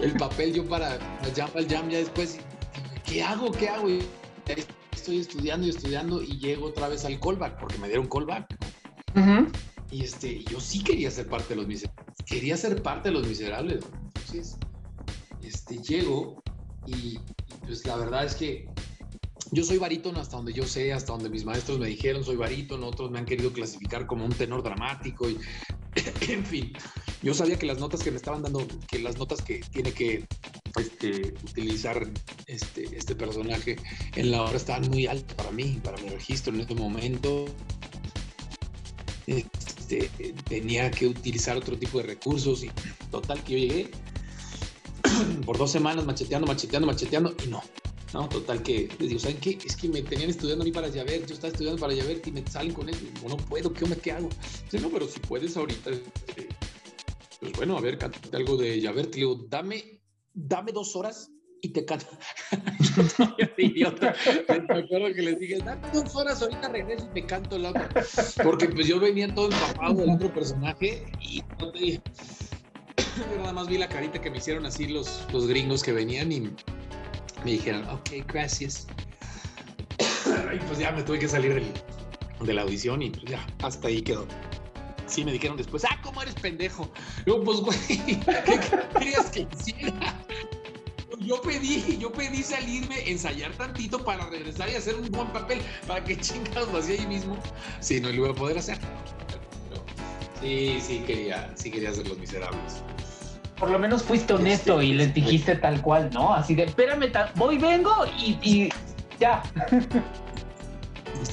el, 0.00 0.12
papel 0.14 0.54
yo 0.54 0.66
para 0.66 0.98
Jean 1.34 1.50
Valjean 1.54 1.90
ya 1.90 1.98
después. 1.98 2.38
¿Qué 3.04 3.22
hago? 3.22 3.50
¿Qué 3.52 3.68
hago? 3.68 3.90
Y 3.90 4.02
estoy 4.92 5.20
estudiando 5.20 5.66
y 5.66 5.70
estudiando 5.70 6.22
y 6.22 6.38
llego 6.38 6.66
otra 6.66 6.88
vez 6.88 7.04
al 7.04 7.18
callback 7.18 7.58
porque 7.58 7.78
me 7.78 7.88
dieron 7.88 8.08
callback. 8.08 8.46
Y 9.90 10.04
este, 10.04 10.44
yo 10.44 10.60
sí 10.60 10.84
quería 10.84 11.10
ser 11.10 11.26
parte 11.28 11.48
de 11.48 11.56
los 11.56 11.66
miserables. 11.66 11.99
Quería 12.30 12.56
ser 12.56 12.80
parte 12.80 13.08
de 13.08 13.14
los 13.14 13.26
miserables. 13.26 13.84
Entonces, 14.14 14.56
este, 15.42 15.78
llego 15.78 16.40
y, 16.86 17.18
pues 17.66 17.84
la 17.84 17.96
verdad 17.96 18.24
es 18.24 18.36
que 18.36 18.68
yo 19.52 19.64
soy 19.64 19.78
barítono 19.78 20.20
hasta 20.20 20.36
donde 20.36 20.52
yo 20.52 20.64
sé, 20.64 20.92
hasta 20.92 21.12
donde 21.12 21.28
mis 21.28 21.44
maestros 21.44 21.80
me 21.80 21.88
dijeron 21.88 22.24
soy 22.24 22.36
barítono, 22.36 22.86
otros 22.86 23.10
me 23.10 23.18
han 23.18 23.26
querido 23.26 23.52
clasificar 23.52 24.06
como 24.06 24.24
un 24.24 24.32
tenor 24.32 24.62
dramático 24.62 25.28
y 25.28 25.38
en 26.28 26.46
fin, 26.46 26.72
yo 27.20 27.34
sabía 27.34 27.58
que 27.58 27.66
las 27.66 27.78
notas 27.78 28.00
que 28.02 28.12
me 28.12 28.16
estaban 28.16 28.42
dando, 28.42 28.64
que 28.88 29.00
las 29.00 29.18
notas 29.18 29.42
que 29.42 29.60
tiene 29.72 29.92
que 29.92 30.24
este, 30.78 31.34
utilizar 31.42 32.08
este, 32.46 32.96
este 32.96 33.16
personaje 33.16 33.76
en 34.14 34.30
la 34.30 34.42
obra 34.42 34.56
estaban 34.56 34.88
muy 34.88 35.08
altas 35.08 35.34
para 35.34 35.50
mí, 35.50 35.80
para 35.82 36.00
mi 36.00 36.10
registro 36.10 36.54
en 36.54 36.60
este 36.60 36.76
momento. 36.76 37.46
Este, 39.26 39.59
tenía 40.48 40.90
que 40.90 41.06
utilizar 41.06 41.56
otro 41.56 41.76
tipo 41.76 41.98
de 41.98 42.04
recursos 42.04 42.64
y 42.64 42.70
total 43.10 43.42
que 43.44 43.52
yo 43.52 43.58
llegué 43.58 43.90
por 45.46 45.58
dos 45.58 45.70
semanas 45.70 46.04
macheteando, 46.04 46.46
macheteando, 46.46 46.86
macheteando 46.86 47.34
y 47.44 47.48
no. 47.48 47.62
No, 48.12 48.28
total 48.28 48.60
que 48.62 48.88
les 48.98 49.08
digo, 49.08 49.20
¿saben 49.20 49.38
qué? 49.38 49.56
Es 49.64 49.76
que 49.76 49.88
me 49.88 50.02
tenían 50.02 50.30
estudiando 50.30 50.62
a 50.62 50.64
mí 50.64 50.72
para 50.72 50.90
Javert, 50.90 51.26
yo 51.26 51.34
estaba 51.34 51.52
estudiando 51.52 51.80
para 51.80 51.94
Javert 51.94 52.26
y 52.26 52.32
me 52.32 52.44
salen 52.44 52.72
con 52.72 52.88
eso. 52.88 53.00
No 53.28 53.36
puedo, 53.36 53.72
¿qué, 53.72 53.86
¿qué 54.02 54.10
hago? 54.10 54.28
Dice, 54.64 54.80
no, 54.80 54.90
pero 54.90 55.06
si 55.06 55.20
puedes 55.20 55.56
ahorita, 55.56 55.90
este, 55.90 56.48
pues 57.38 57.52
bueno, 57.52 57.78
a 57.78 57.80
ver, 57.80 57.98
cántate 57.98 58.36
algo 58.36 58.56
de 58.56 58.82
Javert. 58.82 59.14
Le 59.14 59.20
digo, 59.20 59.46
dame, 59.48 60.02
dame 60.34 60.72
dos 60.72 60.96
horas 60.96 61.30
y 61.62 61.68
te 61.68 61.84
canto. 61.84 62.06
idiota. 63.58 64.14
Me 64.48 64.78
acuerdo 64.78 65.14
que 65.14 65.22
les 65.22 65.38
dije, 65.38 65.58
dame 65.58 65.88
dos 65.92 66.14
horas, 66.16 66.42
ahorita 66.42 66.68
regreso 66.68 67.08
y 67.10 67.20
me 67.20 67.26
canto 67.26 67.56
el 67.56 67.66
otro. 67.66 67.82
Porque 68.42 68.68
pues 68.68 68.86
yo 68.86 69.00
venía 69.00 69.32
todo 69.34 69.50
empapado 69.50 69.94
del 69.94 70.10
otro 70.10 70.32
personaje 70.32 71.04
y 71.20 71.42
no 71.58 71.72
te 71.72 72.00
yo 73.16 73.38
nada 73.38 73.52
más 73.52 73.66
vi 73.66 73.76
la 73.76 73.88
carita 73.88 74.20
que 74.20 74.30
me 74.30 74.38
hicieron 74.38 74.64
así 74.66 74.86
los, 74.86 75.26
los 75.32 75.46
gringos 75.46 75.82
que 75.82 75.92
venían 75.92 76.30
y 76.30 76.40
me 76.40 77.50
dijeron, 77.50 77.86
ok, 77.88 78.10
gracias. 78.26 78.86
y 80.54 80.58
pues 80.58 80.78
ya 80.78 80.92
me 80.92 81.02
tuve 81.02 81.18
que 81.18 81.28
salir 81.28 81.62
de 82.40 82.54
la 82.54 82.62
audición 82.62 83.02
y 83.02 83.10
pues 83.10 83.24
ya, 83.24 83.44
hasta 83.62 83.88
ahí 83.88 84.02
quedó. 84.02 84.26
Sí, 85.06 85.24
me 85.24 85.32
dijeron 85.32 85.56
después, 85.56 85.84
ah, 85.84 86.00
¿cómo 86.02 86.22
eres 86.22 86.34
pendejo? 86.34 86.88
Yo, 87.26 87.42
pues, 87.42 87.58
güey, 87.60 87.78
¿qué 88.46 88.60
querías 88.96 89.30
que 89.30 89.46
hiciera? 89.52 90.16
Yo 91.30 91.40
pedí, 91.40 91.96
yo 91.96 92.10
pedí 92.10 92.42
salirme, 92.42 93.08
ensayar 93.08 93.52
tantito 93.52 94.04
para 94.04 94.26
regresar 94.26 94.68
y 94.68 94.74
hacer 94.74 94.96
un 94.96 95.08
buen 95.12 95.28
papel, 95.28 95.60
para 95.86 96.02
que 96.02 96.16
chingados 96.20 96.72
lo 96.72 96.78
hacía 96.80 97.00
ahí 97.00 97.06
mismo. 97.06 97.38
Sí, 97.78 98.00
no 98.00 98.08
lo 98.08 98.14
iba 98.14 98.30
a 98.30 98.34
poder 98.34 98.58
hacer. 98.58 98.78
sí, 100.40 100.78
sí 100.80 100.98
quería, 101.06 101.52
sí 101.54 101.70
quería 101.70 101.90
hacer 101.90 102.08
los 102.08 102.18
miserables. 102.18 102.82
Por 103.56 103.70
lo 103.70 103.78
menos 103.78 104.02
fuiste 104.02 104.32
honesto 104.32 104.82
y 104.82 104.94
les 104.94 105.14
dijiste 105.14 105.54
tal 105.54 105.80
cual, 105.82 106.10
¿no? 106.12 106.34
Así 106.34 106.56
de, 106.56 106.64
espérame, 106.64 107.12
voy, 107.36 107.58
vengo 107.58 107.94
y, 108.18 108.68
ya. 109.20 109.42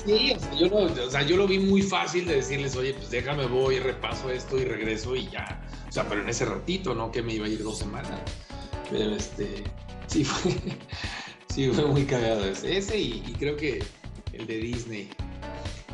Sí, 0.06 0.34
o 0.36 0.40
sea, 0.40 0.54
yo 0.54 0.68
lo, 0.68 0.78
o 0.78 1.10
sea, 1.10 1.22
yo 1.24 1.38
lo 1.38 1.48
vi 1.48 1.58
muy 1.58 1.82
fácil 1.82 2.28
de 2.28 2.36
decirles, 2.36 2.76
oye, 2.76 2.94
pues 2.94 3.10
déjame, 3.10 3.48
voy, 3.48 3.80
repaso 3.80 4.30
esto 4.30 4.60
y 4.60 4.66
regreso 4.66 5.16
y 5.16 5.28
ya. 5.30 5.60
O 5.88 5.92
sea, 5.92 6.08
pero 6.08 6.22
en 6.22 6.30
ese 6.30 6.46
ratito, 6.46 6.94
¿no? 6.94 7.12
Que 7.12 7.24
me 7.24 7.34
iba 7.34 7.48
a 7.48 7.50
ir 7.50 7.64
dos 7.64 7.80
semanas. 7.80 8.20
Pero 8.92 9.16
este, 9.16 9.64
sí 10.08 10.24
fue, 10.24 10.54
sí 11.54 11.70
fue 11.70 11.86
muy 11.86 12.06
cagado 12.06 12.46
ese. 12.46 12.98
y, 12.98 13.36
creo 13.38 13.56
que 13.56 13.84
el 14.34 14.48
de 14.48 14.58
Disney 14.58 15.10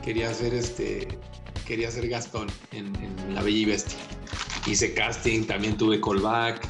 quería 0.04 0.30
hacer 0.30 0.54
este, 0.54 1.08
quería 1.66 1.88
hacer 1.88 2.08
Gastón 2.08 2.48
en, 2.72 2.94
La 3.34 3.42
Bella 3.42 3.58
y 3.58 3.66
Bestia. 3.66 3.98
Hice 4.66 4.94
casting, 4.94 5.44
también 5.44 5.78
tuve 5.78 6.00
callback, 6.00 6.66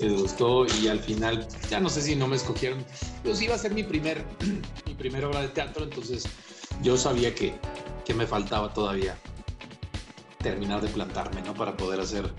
me 0.00 0.10
gustó 0.10 0.66
y 0.80 0.88
al 0.88 1.00
final, 1.00 1.46
ya 1.70 1.80
no 1.80 1.88
sé 1.88 2.02
si 2.02 2.14
no 2.14 2.28
me 2.28 2.36
escogieron, 2.36 2.84
pues 3.22 3.40
iba 3.40 3.54
a 3.54 3.58
ser 3.58 3.72
mi 3.72 3.82
primer, 3.82 4.24
mi 4.86 4.94
primera 4.94 5.28
obra 5.28 5.42
de 5.42 5.48
teatro, 5.48 5.84
entonces 5.84 6.24
yo 6.82 6.96
sabía 6.96 7.34
que, 7.34 7.54
que 8.04 8.12
me 8.12 8.26
faltaba 8.26 8.72
todavía 8.72 9.16
terminar 10.42 10.82
de 10.82 10.88
plantarme, 10.88 11.40
¿no? 11.42 11.54
Para 11.54 11.76
poder 11.76 12.00
hacer 12.00 12.30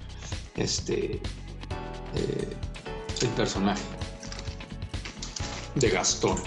este 0.55 1.13
eh, 2.15 2.57
el 3.21 3.29
personaje 3.29 3.81
de 5.75 5.89
Gastón. 5.89 6.37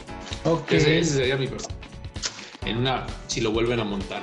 Ese, 0.71 1.05
sería 1.05 1.37
mi 1.37 1.47
personaje. 1.47 1.81
En 2.65 2.79
una, 2.79 3.07
si 3.27 3.41
lo 3.41 3.53
vuelven 3.53 3.81
a 3.81 3.85
montar. 3.85 4.23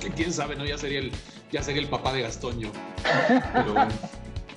Que 0.00 0.10
quién 0.10 0.32
sabe, 0.32 0.56
¿no? 0.56 0.64
Ya 0.64 0.78
sería 0.78 0.98
el, 0.98 1.12
ya 1.52 1.62
sería 1.62 1.82
el 1.82 1.88
papá 1.88 2.12
de 2.12 2.22
Gastón 2.22 2.58
yo. 2.58 2.70
Pero 3.52 3.72
bueno. 3.72 3.92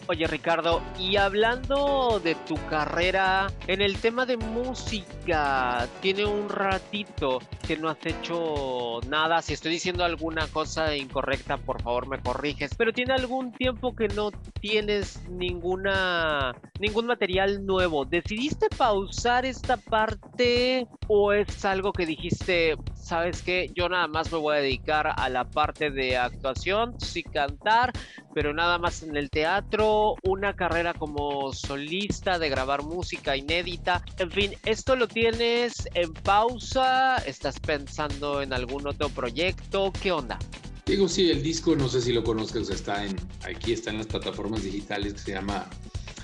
Oye 0.09 0.25
Ricardo, 0.25 0.81
y 0.97 1.17
hablando 1.17 2.21
de 2.23 2.35
tu 2.35 2.55
carrera 2.69 3.47
en 3.67 3.81
el 3.81 3.97
tema 3.97 4.25
de 4.25 4.37
música, 4.37 5.85
tiene 5.99 6.25
un 6.25 6.47
ratito 6.47 7.39
que 7.67 7.75
no 7.75 7.89
has 7.89 8.05
hecho 8.05 9.01
nada. 9.09 9.41
Si 9.41 9.51
estoy 9.51 9.73
diciendo 9.73 10.05
alguna 10.05 10.47
cosa 10.47 10.95
incorrecta, 10.95 11.57
por 11.57 11.81
favor 11.81 12.07
me 12.07 12.21
corriges. 12.21 12.73
Pero 12.77 12.93
tiene 12.93 13.15
algún 13.15 13.51
tiempo 13.51 13.93
que 13.93 14.07
no 14.07 14.31
tienes 14.61 15.21
ninguna 15.27 16.55
ningún 16.79 17.07
material 17.07 17.65
nuevo. 17.65 18.05
¿Decidiste 18.05 18.67
pausar 18.69 19.45
esta 19.45 19.75
parte 19.75 20.87
o 21.07 21.33
es 21.33 21.65
algo 21.65 21.91
que 21.91 22.05
dijiste, 22.05 22.75
sabes 22.95 23.41
qué, 23.41 23.71
yo 23.75 23.89
nada 23.89 24.07
más 24.07 24.31
me 24.31 24.37
voy 24.37 24.57
a 24.57 24.59
dedicar 24.59 25.13
a 25.15 25.29
la 25.29 25.45
parte 25.45 25.89
de 25.89 26.17
actuación, 26.17 26.99
sí 26.99 27.23
cantar, 27.23 27.93
pero 28.37 28.53
nada 28.53 28.77
más 28.77 29.01
en 29.01 29.17
el 29.17 29.31
teatro, 29.31 30.13
una 30.21 30.55
carrera 30.55 30.93
como 30.93 31.51
solista 31.53 32.37
de 32.37 32.49
grabar 32.49 32.83
música 32.83 33.35
inédita. 33.35 34.05
En 34.19 34.29
fin, 34.29 34.53
esto 34.63 34.95
lo 34.95 35.07
tienes 35.07 35.87
en 35.95 36.13
pausa, 36.13 37.17
estás 37.25 37.59
pensando 37.59 38.43
en 38.43 38.53
algún 38.53 38.85
otro 38.85 39.09
proyecto, 39.09 39.91
¿qué 40.03 40.11
onda? 40.11 40.37
Digo, 40.85 41.07
sí, 41.07 41.31
el 41.31 41.41
disco, 41.41 41.75
no 41.75 41.89
sé 41.89 41.99
si 41.99 42.13
lo 42.13 42.23
conozcas, 42.23 42.69
está 42.69 43.03
en, 43.05 43.15
aquí 43.43 43.73
está 43.73 43.89
en 43.89 43.97
las 43.97 44.05
plataformas 44.05 44.61
digitales, 44.61 45.19
se 45.19 45.31
llama 45.31 45.67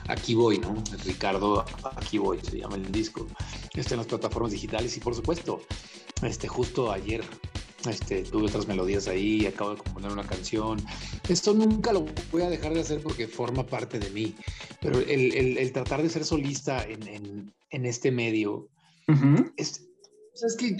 Aquí 0.08 0.36
voy, 0.36 0.60
¿no? 0.60 0.84
Ricardo, 1.06 1.66
aquí 1.96 2.20
voy, 2.20 2.38
se 2.44 2.60
llama 2.60 2.76
el 2.76 2.92
disco. 2.92 3.26
Está 3.74 3.96
en 3.96 4.02
las 4.02 4.08
plataformas 4.08 4.52
digitales 4.52 4.96
y 4.96 5.00
por 5.00 5.16
supuesto, 5.16 5.62
este, 6.22 6.48
justo 6.48 6.92
ayer 6.92 7.24
este, 7.90 8.24
tuve 8.24 8.48
otras 8.48 8.68
melodías 8.68 9.08
ahí, 9.08 9.46
acabo 9.46 9.72
de 9.72 9.78
componer 9.78 10.12
una 10.12 10.26
canción. 10.26 10.82
Esto 11.28 11.54
nunca 11.54 11.94
lo 11.94 12.06
voy 12.32 12.42
a 12.42 12.50
dejar 12.50 12.74
de 12.74 12.82
hacer 12.82 13.02
porque 13.02 13.28
forma 13.28 13.66
parte 13.66 14.00
de 14.00 14.10
mí, 14.10 14.36
pero 14.82 15.00
el, 15.00 15.72
tratar 15.74 16.02
de 16.02 16.10
ser 16.10 16.26
solista 16.26 16.86
en, 16.86 17.54
este 17.72 18.12
medio 18.12 18.70
es, 19.58 19.86
que 20.58 20.78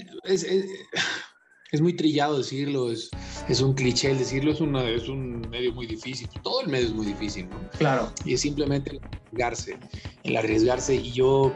es 1.72 1.80
muy 1.80 1.94
trillado 1.94 2.38
decirlo, 2.38 2.90
es, 2.90 3.10
es 3.48 3.60
un 3.60 3.74
cliché 3.74 4.10
el 4.10 4.18
decirlo, 4.18 4.52
es, 4.52 4.60
una, 4.60 4.88
es 4.88 5.08
un 5.08 5.40
medio 5.50 5.72
muy 5.72 5.86
difícil, 5.86 6.28
todo 6.42 6.60
el 6.60 6.68
medio 6.68 6.86
es 6.86 6.94
muy 6.94 7.06
difícil, 7.06 7.48
¿no? 7.48 7.68
Claro. 7.78 8.12
Y 8.24 8.34
es 8.34 8.40
simplemente 8.40 8.90
el 8.92 9.00
arriesgarse, 9.02 9.78
el 10.22 10.36
arriesgarse 10.36 10.94
y 10.94 11.12
yo, 11.12 11.52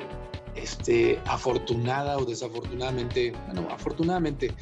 este, 0.56 1.20
afortunada 1.26 2.18
o 2.18 2.24
desafortunadamente, 2.24 3.32
bueno, 3.46 3.68
afortunadamente 3.70 4.52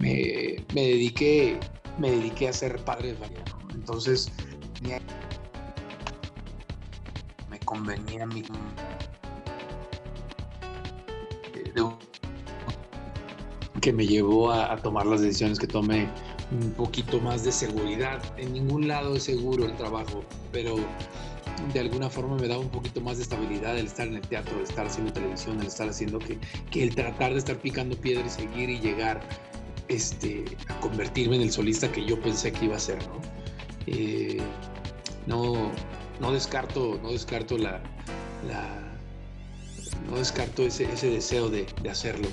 me, 0.00 0.64
me 0.74 0.80
dediqué, 0.82 1.60
me 1.98 2.10
dediqué 2.10 2.48
a 2.48 2.52
ser 2.52 2.82
padre 2.84 3.12
de 3.12 3.14
familia, 3.14 3.44
entonces 3.74 4.32
me 7.48 7.58
convenía 7.60 8.24
a 8.24 8.26
mí 8.26 8.42
un 8.50 8.70
que 13.80 13.92
me 13.94 14.06
llevó 14.06 14.50
a, 14.50 14.72
a, 14.72 14.76
tomar 14.76 15.06
las 15.06 15.22
decisiones 15.22 15.58
que 15.58 15.66
tomé 15.66 16.06
un 16.50 16.70
poquito 16.72 17.18
más 17.20 17.44
de 17.44 17.52
seguridad. 17.52 18.20
En 18.36 18.52
ningún 18.52 18.86
lado 18.88 19.16
es 19.16 19.22
seguro 19.22 19.64
el 19.64 19.74
trabajo, 19.76 20.22
pero 20.52 20.76
de 21.72 21.80
alguna 21.80 22.10
forma 22.10 22.36
me 22.36 22.48
daba 22.48 22.60
un 22.60 22.70
poquito 22.70 23.00
más 23.00 23.18
de 23.18 23.22
estabilidad 23.22 23.78
el 23.78 23.86
estar 23.86 24.06
en 24.06 24.16
el 24.16 24.22
teatro, 24.22 24.56
el 24.56 24.64
estar 24.64 24.86
haciendo 24.86 25.12
televisión, 25.12 25.60
el 25.60 25.66
estar 25.66 25.88
haciendo 25.88 26.18
que, 26.18 26.38
que 26.70 26.82
el 26.82 26.94
tratar 26.94 27.32
de 27.32 27.38
estar 27.38 27.56
picando 27.58 27.96
piedra 27.96 28.26
y 28.26 28.30
seguir 28.30 28.70
y 28.70 28.80
llegar 28.80 29.20
este, 29.90 30.44
a 30.68 30.80
convertirme 30.80 31.36
en 31.36 31.42
el 31.42 31.52
solista 31.52 31.90
que 31.90 32.04
yo 32.04 32.20
pensé 32.20 32.52
que 32.52 32.66
iba 32.66 32.76
a 32.76 32.78
ser, 32.78 32.98
¿no? 33.08 33.20
Eh, 33.86 34.38
no, 35.26 35.72
no 36.20 36.32
descarto, 36.32 36.98
no 37.02 37.10
descarto 37.10 37.58
la, 37.58 37.82
la 38.46 38.78
no 40.08 40.16
descarto 40.16 40.62
ese, 40.62 40.84
ese 40.84 41.10
deseo 41.10 41.50
de, 41.50 41.66
de 41.82 41.90
hacerlo, 41.90 42.28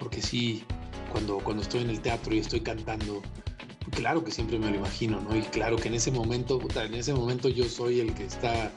porque 0.00 0.20
sí, 0.20 0.64
cuando, 1.12 1.38
cuando 1.38 1.62
estoy 1.62 1.82
en 1.82 1.90
el 1.90 2.00
teatro 2.00 2.34
y 2.34 2.38
estoy 2.38 2.60
cantando, 2.60 3.22
claro 3.90 4.24
que 4.24 4.32
siempre 4.32 4.58
me 4.58 4.68
lo 4.70 4.76
imagino, 4.76 5.20
¿no? 5.20 5.36
Y 5.36 5.42
claro 5.42 5.76
que 5.76 5.88
en 5.88 5.94
ese 5.94 6.10
momento, 6.10 6.60
en 6.74 6.94
ese 6.94 7.14
momento 7.14 7.48
yo 7.48 7.68
soy 7.68 8.00
el 8.00 8.12
que 8.14 8.24
está, 8.24 8.72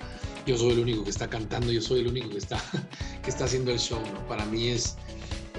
yo 0.46 0.58
soy 0.58 0.72
el 0.74 0.80
único 0.80 1.04
que 1.04 1.10
está 1.10 1.28
cantando, 1.28 1.72
yo 1.72 1.82
soy 1.82 2.02
el 2.02 2.08
único 2.08 2.30
que 2.30 2.38
está, 2.38 2.62
que 3.24 3.30
está 3.32 3.46
haciendo 3.46 3.72
el 3.72 3.80
show, 3.80 4.00
¿no? 4.14 4.28
Para 4.28 4.46
mí 4.46 4.68
es, 4.70 4.96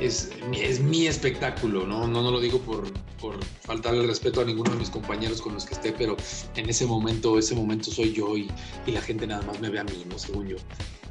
es, 0.04 0.30
es 0.52 0.80
mi 0.80 1.06
espectáculo, 1.06 1.86
¿no? 1.86 2.06
No, 2.06 2.22
no 2.22 2.30
lo 2.30 2.40
digo 2.40 2.58
por, 2.60 2.84
por 3.20 3.42
faltarle 3.60 4.06
respeto 4.06 4.40
a 4.40 4.44
ninguno 4.44 4.70
de 4.70 4.76
mis 4.76 4.90
compañeros 4.90 5.40
con 5.40 5.54
los 5.54 5.64
que 5.64 5.74
esté, 5.74 5.92
pero 5.92 6.16
en 6.56 6.68
ese 6.68 6.86
momento, 6.86 7.38
ese 7.38 7.54
momento 7.54 7.90
soy 7.90 8.12
yo 8.12 8.36
y, 8.36 8.50
y 8.86 8.90
la 8.90 9.00
gente 9.00 9.26
nada 9.26 9.42
más 9.42 9.60
me 9.60 9.70
ve 9.70 9.78
a 9.78 9.84
mí, 9.84 10.04
¿no? 10.08 10.18
Según 10.18 10.48
yo. 10.48 10.56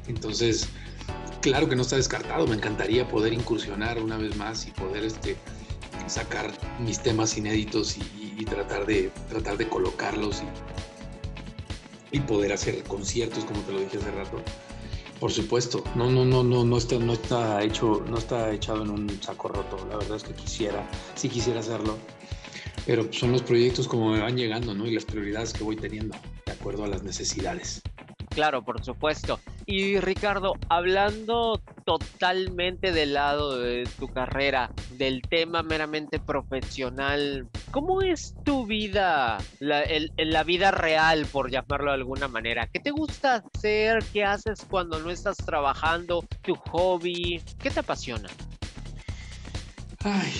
Entonces, 0.08 0.68
claro 1.40 1.68
que 1.68 1.76
no 1.76 1.82
está 1.82 1.96
descartado, 1.96 2.46
me 2.46 2.56
encantaría 2.56 3.08
poder 3.08 3.32
incursionar 3.32 4.02
una 4.02 4.16
vez 4.16 4.36
más 4.36 4.66
y 4.66 4.70
poder 4.72 5.04
este, 5.04 5.36
sacar 6.06 6.52
mis 6.80 7.00
temas 7.00 7.36
inéditos 7.36 7.96
y, 7.96 8.34
y 8.38 8.44
tratar, 8.44 8.86
de, 8.86 9.10
tratar 9.28 9.56
de 9.56 9.68
colocarlos 9.68 10.42
y, 12.12 12.16
y, 12.16 12.20
poder 12.20 12.52
hacer 12.52 12.82
conciertos, 12.84 13.44
como 13.44 13.60
te 13.60 13.72
lo 13.72 13.80
dije 13.80 13.98
hace 13.98 14.10
rato. 14.10 14.42
Por 15.22 15.30
supuesto, 15.30 15.84
no, 15.94 16.10
no, 16.10 16.24
no, 16.24 16.42
no, 16.42 16.64
no 16.64 16.76
está, 16.76 16.98
no 16.98 17.12
está 17.12 17.62
hecho, 17.62 18.04
no 18.08 18.18
está 18.18 18.52
echado 18.52 18.82
en 18.82 18.90
un 18.90 19.22
saco 19.22 19.46
roto. 19.46 19.76
La 19.88 19.96
verdad 19.96 20.16
es 20.16 20.24
que 20.24 20.34
quisiera, 20.34 20.84
sí 21.14 21.28
quisiera 21.28 21.60
hacerlo, 21.60 21.96
pero 22.86 23.06
son 23.12 23.30
los 23.30 23.40
proyectos 23.40 23.86
como 23.86 24.10
me 24.10 24.18
van 24.18 24.36
llegando, 24.36 24.74
¿no? 24.74 24.84
Y 24.84 24.90
las 24.90 25.04
prioridades 25.04 25.52
que 25.52 25.62
voy 25.62 25.76
teniendo, 25.76 26.18
de 26.44 26.50
acuerdo 26.50 26.82
a 26.82 26.88
las 26.88 27.04
necesidades. 27.04 27.82
Claro, 28.30 28.64
por 28.64 28.84
supuesto. 28.84 29.38
Y 29.64 30.00
Ricardo, 30.00 30.54
hablando 30.68 31.62
totalmente 31.84 32.90
del 32.90 33.14
lado 33.14 33.58
de 33.58 33.88
tu 34.00 34.08
carrera, 34.08 34.72
del 34.98 35.22
tema 35.22 35.62
meramente 35.62 36.18
profesional, 36.18 37.46
¿cómo 37.72 38.02
es 38.02 38.34
tu 38.44 38.66
vida, 38.66 39.38
la, 39.58 40.44
vida 40.44 40.70
real, 40.70 41.26
por 41.26 41.50
llamarlo 41.50 41.90
de 41.90 41.96
alguna 41.96 42.28
manera? 42.28 42.68
¿Qué 42.68 42.78
te 42.78 42.90
gusta 42.90 43.42
hacer? 43.54 44.04
¿Qué 44.12 44.22
haces 44.24 44.64
cuando 44.70 45.00
no 45.00 45.10
estás 45.10 45.38
trabajando? 45.38 46.24
¿Tu 46.42 46.54
hobby? 46.54 47.42
¿Qué 47.58 47.70
te 47.70 47.80
apasiona? 47.80 48.28
Ay, 50.04 50.32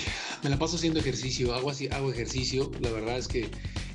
me 0.43 0.51
la 0.51 0.59
paso 0.59 0.77
haciendo 0.77 1.01
ejercicio, 1.01 1.55
hago, 1.55 1.71
así, 1.71 1.89
hago 1.89 2.13
ejercicio, 2.13 2.71
la 2.81 2.91
verdad 2.91 3.17
es 3.17 3.29
que 3.29 3.49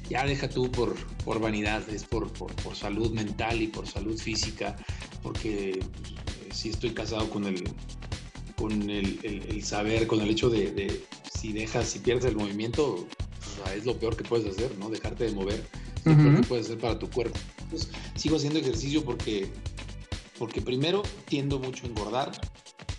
ya 0.09 0.25
deja 0.25 0.49
tú 0.49 0.71
por, 0.71 0.95
por 1.23 1.39
vanidad, 1.39 1.88
es 1.89 2.05
por, 2.05 2.31
por, 2.33 2.75
salud 2.75 3.11
mental 3.11 3.61
y 3.61 3.67
por 3.67 3.85
salud 3.85 4.17
física, 4.17 4.75
porque 5.21 5.71
eh, 5.71 5.79
si 6.51 6.69
estoy 6.69 6.91
casado 6.91 7.29
con 7.29 7.45
el, 7.45 7.69
con 8.55 8.89
el, 8.89 9.61
saber, 9.61 10.07
con 10.07 10.21
el 10.21 10.29
hecho 10.29 10.49
de, 10.49 10.71
de, 10.71 11.05
si 11.38 11.51
dejas, 11.51 11.89
si 11.89 11.99
pierdes 11.99 12.25
el 12.25 12.38
movimiento, 12.38 13.05
sea, 13.65 13.75
es 13.75 13.85
lo 13.85 13.97
peor 13.97 14.15
que 14.15 14.23
puedes 14.23 14.47
hacer, 14.47 14.77
¿no? 14.77 14.89
Dejarte 14.89 15.25
de 15.25 15.31
mover, 15.31 15.63
es 15.97 16.05
lo 16.05 16.11
uh 16.11 16.15
-huh. 16.15 16.23
peor 16.23 16.41
que 16.41 16.47
puedes 16.47 16.65
hacer 16.65 16.79
para 16.79 16.99
tu 16.99 17.09
cuerpo. 17.09 17.37
Entonces, 17.61 17.89
sigo 18.15 18.37
haciendo 18.37 18.59
ejercicio 18.59 19.03
porque, 19.03 19.51
porque 20.37 20.61
primero 20.61 21.03
tiendo 21.25 21.59
mucho 21.59 21.85
a 21.85 21.89
engordar 21.89 22.31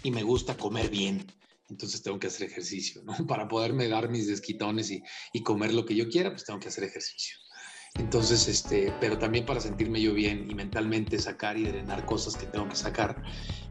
y 0.03 0.11
me 0.11 0.23
gusta 0.23 0.57
comer 0.57 0.91
bien 0.91 1.27
entonces 1.71 2.03
tengo 2.03 2.19
que 2.19 2.29
hacer 2.29 2.49
ejercicio, 2.49 3.03
¿no? 3.05 3.13
Para 3.27 3.49
poderme 3.49 3.89
dar 3.89 4.09
mis 4.09 4.27
desquitones 4.27 4.91
y, 4.91 5.03
y, 5.33 5.43
comer 5.43 5.73
lo 5.75 5.85
que 5.85 5.95
yo 5.95 6.09
quiera, 6.09 6.31
pues 6.31 6.45
tengo 6.45 6.61
que 6.61 6.69
hacer 6.69 6.85
ejercicio. 6.85 7.37
Entonces, 7.97 8.47
este, 8.49 8.93
pero 9.01 9.19
también 9.19 9.45
para 9.45 9.61
sentirme 9.61 10.01
yo 10.01 10.15
bien 10.15 10.47
y 10.49 10.55
mentalmente 10.55 11.19
sacar 11.19 11.57
y 11.57 11.65
drenar 11.65 12.05
cosas 12.05 12.37
que 12.37 12.47
tengo 12.47 12.69
que 12.69 12.77
sacar. 12.77 13.23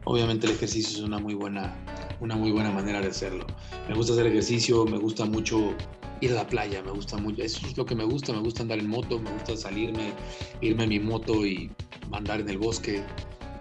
Obviamente 0.04 0.46
el 0.46 0.52
ejercicio 0.52 0.98
es 0.98 1.02
una 1.02 1.18
muy 1.18 1.34
buena, 1.34 1.74
una 2.20 2.36
muy 2.36 2.50
buena 2.50 2.70
manera 2.70 3.00
de 3.00 3.08
hacerlo. 3.08 3.46
Me 3.88 3.94
gusta 3.94 4.12
hacer 4.12 4.26
ejercicio, 4.26 4.84
me 4.84 4.98
gusta 4.98 5.24
mucho 5.24 5.74
ir 6.20 6.32
a 6.32 6.34
la 6.34 6.46
playa, 6.46 6.82
me 6.82 6.90
gusta 6.90 7.16
mucho, 7.16 7.42
eso 7.42 7.66
es 7.66 7.76
lo 7.76 7.86
que 7.86 7.94
me 7.94 8.04
gusta, 8.04 8.32
me 8.32 8.40
gusta 8.40 8.62
andar 8.62 8.78
en 8.78 8.88
moto, 8.88 9.18
me 9.18 9.30
gusta 9.30 9.56
salirme, 9.56 10.12
irme 10.60 10.84
en 10.84 10.88
mi 10.88 11.00
moto 11.00 11.46
y 11.46 11.70
andar 12.12 12.40
en 12.40 12.48
el 12.48 12.58
bosque, 12.58 13.02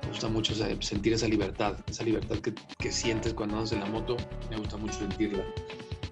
me 0.02 0.10
gusta 0.10 0.28
mucho 0.28 0.54
sentir 0.82 1.14
esa 1.14 1.28
libertad, 1.28 1.78
esa 1.88 2.04
libertad 2.04 2.38
que, 2.38 2.54
que, 2.80 2.92
sientes 2.92 3.34
cuando 3.34 3.58
andas 3.58 3.74
en 3.74 3.82
la 3.82 3.86
moto, 3.88 4.18
me 4.50 4.58
gusta 4.58 4.78
mucho 4.78 5.00
sentirla. 5.00 5.44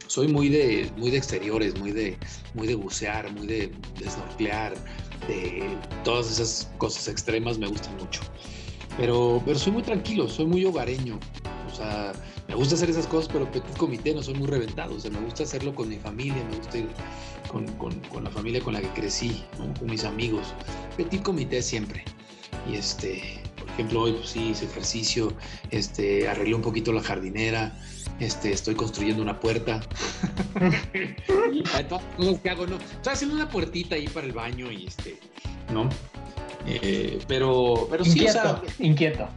Soy 0.07 0.27
muy 0.27 0.49
de, 0.49 0.91
muy 0.97 1.11
de 1.11 1.17
exteriores, 1.17 1.77
muy 1.79 1.91
de, 1.91 2.17
muy 2.53 2.67
de 2.67 2.75
bucear, 2.75 3.31
muy 3.33 3.47
de, 3.47 3.71
de 3.99 4.09
de 5.27 5.77
todas 6.03 6.31
esas 6.31 6.69
cosas 6.77 7.07
extremas 7.07 7.57
me 7.57 7.67
gustan 7.67 7.95
mucho. 7.97 8.21
Pero, 8.97 9.41
pero 9.45 9.57
soy 9.59 9.73
muy 9.73 9.83
tranquilo, 9.83 10.27
soy 10.29 10.45
muy 10.45 10.63
hogareño. 10.65 11.19
O 11.71 11.75
sea, 11.75 12.13
me 12.47 12.55
gusta 12.55 12.75
hacer 12.75 12.89
esas 12.89 13.07
cosas, 13.07 13.29
pero 13.31 13.51
petit 13.51 13.75
comité, 13.77 14.13
no 14.13 14.23
soy 14.23 14.35
muy 14.35 14.47
reventado. 14.47 14.95
O 14.95 14.99
sea, 14.99 15.11
me 15.11 15.19
gusta 15.19 15.43
hacerlo 15.43 15.73
con 15.73 15.89
mi 15.89 15.97
familia, 15.97 16.43
me 16.49 16.57
gusta 16.57 16.77
ir 16.77 16.87
con, 17.49 17.67
con, 17.73 17.99
con 18.01 18.23
la 18.23 18.29
familia 18.29 18.61
con 18.61 18.73
la 18.73 18.81
que 18.81 18.89
crecí, 18.89 19.43
¿no? 19.57 19.73
con 19.73 19.89
mis 19.89 20.03
amigos. 20.03 20.53
Petit 20.95 21.21
comité 21.23 21.61
siempre. 21.61 22.05
Y 22.71 22.75
este, 22.75 23.41
por 23.57 23.69
ejemplo, 23.69 24.01
hoy 24.01 24.13
pues, 24.13 24.29
sí 24.29 24.49
hice 24.51 24.65
ejercicio, 24.65 25.33
este, 25.71 26.27
arreglé 26.27 26.55
un 26.55 26.61
poquito 26.61 26.93
la 26.93 27.01
jardinera, 27.01 27.77
este, 28.19 28.51
estoy 28.51 28.75
construyendo 28.75 29.21
una 29.21 29.39
puerta. 29.39 29.81
¿Qué 30.93 32.49
hago? 32.49 32.67
No, 32.67 32.77
estoy 32.77 33.13
haciendo 33.13 33.35
una 33.35 33.49
puertita 33.49 33.95
ahí 33.95 34.07
para 34.07 34.25
el 34.25 34.33
baño 34.33 34.71
y 34.71 34.87
este, 34.87 35.19
¿no? 35.71 35.89
Eh, 36.65 37.19
pero, 37.27 37.87
pero 37.89 38.05
inquieto, 38.05 38.31
sí, 38.31 38.37
o 38.37 38.41
sea, 38.41 38.61
inquieto. 38.79 39.27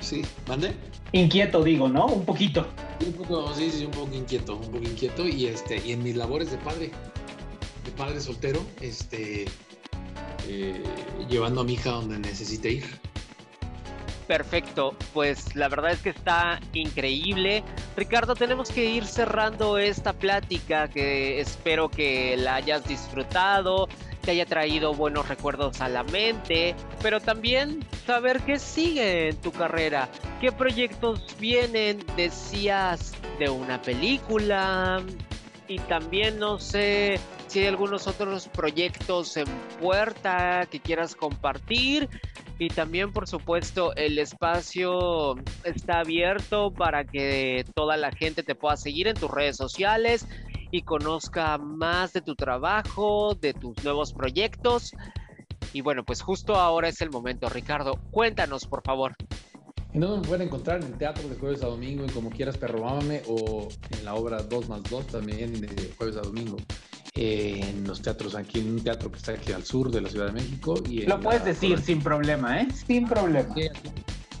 Sí, 0.00 0.22
¿mande? 0.46 0.72
Inquieto, 1.12 1.62
digo, 1.62 1.88
¿no? 1.88 2.06
Un 2.06 2.24
poquito. 2.24 2.66
Un 3.04 3.12
poco, 3.12 3.54
sí, 3.54 3.70
sí, 3.70 3.84
un 3.84 3.90
poco 3.92 4.14
inquieto, 4.14 4.56
un 4.56 4.70
poco 4.70 4.84
inquieto 4.84 5.26
y 5.26 5.46
este, 5.46 5.80
y 5.84 5.92
en 5.92 6.02
mis 6.02 6.16
labores 6.16 6.50
de 6.50 6.58
padre, 6.58 6.90
de 7.84 7.90
padre 7.96 8.20
soltero, 8.20 8.60
este, 8.80 9.46
eh, 10.48 10.82
llevando 11.28 11.62
a 11.62 11.64
mi 11.64 11.74
hija 11.74 11.90
donde 11.90 12.18
necesite 12.18 12.70
ir. 12.72 12.84
Perfecto, 14.26 14.96
pues 15.14 15.54
la 15.54 15.68
verdad 15.68 15.92
es 15.92 16.00
que 16.00 16.10
está 16.10 16.58
increíble. 16.72 17.62
Ricardo, 17.96 18.34
tenemos 18.34 18.70
que 18.70 18.84
ir 18.84 19.06
cerrando 19.06 19.78
esta 19.78 20.12
plática 20.12 20.88
que 20.88 21.40
espero 21.40 21.88
que 21.88 22.36
la 22.36 22.56
hayas 22.56 22.88
disfrutado, 22.88 23.88
te 24.22 24.32
haya 24.32 24.44
traído 24.44 24.94
buenos 24.94 25.28
recuerdos 25.28 25.80
a 25.80 25.88
la 25.88 26.02
mente, 26.02 26.74
pero 27.00 27.20
también 27.20 27.86
saber 28.04 28.40
qué 28.40 28.58
sigue 28.58 29.28
en 29.28 29.36
tu 29.36 29.52
carrera, 29.52 30.08
qué 30.40 30.50
proyectos 30.50 31.36
vienen, 31.38 32.04
decías 32.16 33.12
de 33.38 33.48
una 33.48 33.80
película 33.80 35.04
y 35.68 35.78
también 35.80 36.40
no 36.40 36.58
sé 36.58 37.20
si 37.46 37.60
hay 37.60 37.66
algunos 37.66 38.08
otros 38.08 38.48
proyectos 38.48 39.36
en 39.36 39.46
puerta 39.80 40.66
que 40.68 40.80
quieras 40.80 41.14
compartir 41.14 42.08
y 42.58 42.68
también 42.68 43.12
por 43.12 43.28
supuesto 43.28 43.94
el 43.96 44.18
espacio 44.18 45.36
está 45.64 46.00
abierto 46.00 46.72
para 46.72 47.04
que 47.04 47.64
toda 47.74 47.96
la 47.96 48.10
gente 48.12 48.42
te 48.42 48.54
pueda 48.54 48.76
seguir 48.76 49.08
en 49.08 49.14
tus 49.14 49.30
redes 49.30 49.56
sociales 49.56 50.26
y 50.70 50.82
conozca 50.82 51.58
más 51.58 52.12
de 52.12 52.22
tu 52.22 52.34
trabajo, 52.34 53.34
de 53.34 53.54
tus 53.54 53.82
nuevos 53.84 54.12
proyectos. 54.12 54.92
Y 55.72 55.80
bueno, 55.80 56.04
pues 56.04 56.22
justo 56.22 56.56
ahora 56.56 56.88
es 56.88 57.00
el 57.00 57.10
momento, 57.10 57.48
Ricardo. 57.48 57.98
Cuéntanos, 58.10 58.66
por 58.66 58.82
favor. 58.82 59.14
¿En 59.92 60.00
dónde 60.00 60.20
me 60.20 60.28
pueden 60.28 60.46
encontrar? 60.48 60.82
En 60.82 60.92
el 60.92 60.98
teatro 60.98 61.28
de 61.28 61.36
jueves 61.36 61.62
a 61.62 61.66
domingo, 61.66 62.04
en 62.04 62.10
Como 62.10 62.30
Quieras 62.30 62.56
Perro 62.58 62.84
Mámame, 62.84 63.22
o 63.28 63.68
en 63.90 64.04
la 64.04 64.14
obra 64.14 64.42
2 64.42 64.68
más 64.68 64.82
2 64.82 65.06
también 65.06 65.60
de 65.60 65.94
jueves 65.96 66.16
a 66.16 66.20
domingo. 66.20 66.56
Eh, 67.16 67.60
en 67.62 67.84
los 67.86 68.02
teatros 68.02 68.34
aquí, 68.34 68.60
en 68.60 68.70
un 68.72 68.80
teatro 68.80 69.10
que 69.10 69.18
está 69.18 69.32
aquí 69.32 69.52
al 69.52 69.64
sur 69.64 69.90
de 69.90 70.00
la 70.00 70.08
Ciudad 70.08 70.26
de 70.26 70.32
México. 70.32 70.74
Y 70.88 71.02
Lo 71.02 71.20
puedes 71.20 71.40
la- 71.40 71.46
decir 71.48 71.78
sin 71.80 72.00
problema, 72.00 72.60
¿eh? 72.60 72.68
Sin 72.86 73.06
problema. 73.08 73.54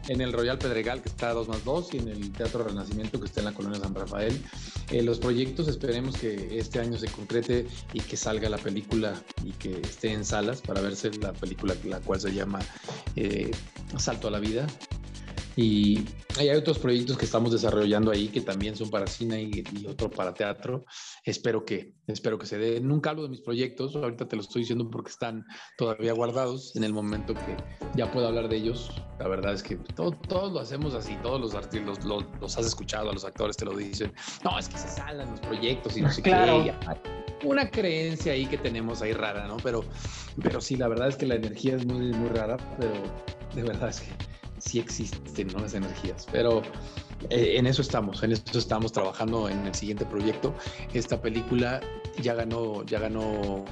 En 0.08 0.20
el 0.20 0.32
Royal 0.32 0.56
Pedregal, 0.56 1.02
que 1.02 1.08
está 1.08 1.30
a 1.30 1.32
2 1.34 1.48
más 1.48 1.64
2, 1.64 1.94
y 1.94 1.96
en 1.98 2.06
el 2.08 2.30
Teatro 2.30 2.62
Renacimiento, 2.62 3.18
que 3.18 3.26
está 3.26 3.40
en 3.40 3.46
la 3.46 3.52
Colonia 3.54 3.80
San 3.80 3.92
Rafael. 3.92 4.40
Eh, 4.92 5.02
los 5.02 5.18
proyectos 5.18 5.66
esperemos 5.66 6.16
que 6.16 6.58
este 6.60 6.78
año 6.78 6.96
se 6.96 7.08
concrete 7.08 7.66
y 7.92 7.98
que 8.00 8.16
salga 8.16 8.48
la 8.48 8.58
película 8.58 9.14
y 9.44 9.50
que 9.50 9.80
esté 9.80 10.12
en 10.12 10.24
salas 10.24 10.60
para 10.60 10.80
verse 10.80 11.10
la 11.20 11.32
película, 11.32 11.74
la 11.84 11.98
cual 11.98 12.20
se 12.20 12.32
llama 12.32 12.60
eh, 13.16 13.50
Salto 13.98 14.28
a 14.28 14.30
la 14.30 14.38
Vida. 14.38 14.68
Y 15.58 16.04
hay 16.38 16.50
otros 16.50 16.78
proyectos 16.78 17.16
que 17.16 17.24
estamos 17.24 17.50
desarrollando 17.50 18.10
ahí 18.10 18.28
que 18.28 18.42
también 18.42 18.76
son 18.76 18.90
para 18.90 19.06
cine 19.06 19.42
y, 19.42 19.64
y 19.80 19.86
otro 19.86 20.10
para 20.10 20.34
teatro. 20.34 20.84
Espero 21.24 21.64
que, 21.64 21.94
espero 22.06 22.38
que 22.38 22.44
se 22.44 22.58
dé. 22.58 22.78
Nunca 22.80 23.10
hablo 23.10 23.22
de 23.22 23.30
mis 23.30 23.40
proyectos, 23.40 23.96
ahorita 23.96 24.28
te 24.28 24.36
lo 24.36 24.42
estoy 24.42 24.62
diciendo 24.62 24.90
porque 24.90 25.10
están 25.10 25.46
todavía 25.78 26.12
guardados. 26.12 26.76
En 26.76 26.84
el 26.84 26.92
momento 26.92 27.32
que 27.32 27.56
ya 27.94 28.10
puedo 28.12 28.26
hablar 28.28 28.50
de 28.50 28.56
ellos, 28.56 28.90
la 29.18 29.28
verdad 29.28 29.54
es 29.54 29.62
que 29.62 29.76
todo- 29.76 30.12
todos 30.28 30.52
lo 30.52 30.60
hacemos 30.60 30.92
así, 30.94 31.16
todos 31.22 31.40
los 31.40 31.54
artistas 31.54 31.86
los, 31.86 32.04
los- 32.04 32.40
los 32.40 32.58
has 32.58 32.66
escuchado, 32.66 33.08
a 33.08 33.14
los 33.14 33.24
actores 33.24 33.56
te 33.56 33.64
lo 33.64 33.74
dicen. 33.74 34.12
No, 34.44 34.58
es 34.58 34.68
que 34.68 34.76
se 34.76 34.88
salen 34.88 35.30
los 35.30 35.40
proyectos 35.40 35.96
y 35.96 36.02
no 36.02 36.12
sé 36.12 36.20
Claro. 36.20 36.64
qué. 36.64 36.74
Una 37.46 37.70
creencia 37.70 38.32
ahí 38.32 38.44
que 38.46 38.58
tenemos 38.58 39.00
ahí 39.00 39.12
rara, 39.14 39.46
¿no? 39.46 39.56
Pero, 39.62 39.84
pero 40.42 40.60
sí, 40.60 40.76
la 40.76 40.88
verdad 40.88 41.08
es 41.08 41.16
que 41.16 41.24
la 41.26 41.34
energía 41.36 41.76
es 41.76 41.86
muy, 41.86 42.12
muy 42.12 42.28
rara, 42.28 42.56
pero 42.78 42.92
de 43.54 43.62
verdad 43.62 43.88
es 43.88 44.00
que 44.00 44.08
sí 44.58 44.78
existen 44.78 45.48
¿no? 45.48 45.58
las 45.60 45.74
energías. 45.74 46.26
Pero 46.32 46.62
eh, 47.30 47.54
en 47.56 47.66
eso 47.66 47.82
estamos, 47.82 48.22
en 48.22 48.32
eso 48.32 48.58
estamos 48.58 48.92
trabajando 48.92 49.48
en 49.48 49.66
el 49.66 49.74
siguiente 49.74 50.04
proyecto. 50.04 50.54
Esta 50.92 51.20
película 51.20 51.80
ya 52.22 52.34
ganó, 52.34 52.84
ya 52.84 52.98
ganó, 52.98 53.64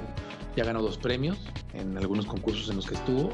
ya 0.57 0.65
ganó 0.65 0.83
dos 0.83 0.97
premios 0.99 1.39
en 1.73 1.97
algunos 1.99 2.27
concursos 2.27 2.69
en 2.71 2.77
los 2.77 2.87
que 2.87 2.95
estuvo 2.95 3.31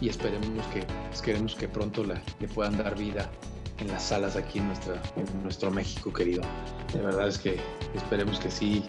y 0.00 0.08
esperemos 0.08 0.66
que, 0.68 0.84
esperemos 1.12 1.54
que 1.54 1.68
pronto 1.68 2.04
la- 2.04 2.20
le 2.40 2.48
puedan 2.48 2.76
dar 2.78 2.96
vida 2.98 3.30
en 3.78 3.88
las 3.88 4.04
salas 4.04 4.36
aquí 4.36 4.58
en, 4.60 4.68
nuestra, 4.68 5.00
en 5.16 5.42
nuestro 5.42 5.70
México 5.70 6.12
querido. 6.12 6.42
De 6.92 7.00
verdad 7.00 7.28
es 7.28 7.38
que 7.38 7.58
esperemos 7.94 8.38
que 8.38 8.50
sí. 8.50 8.84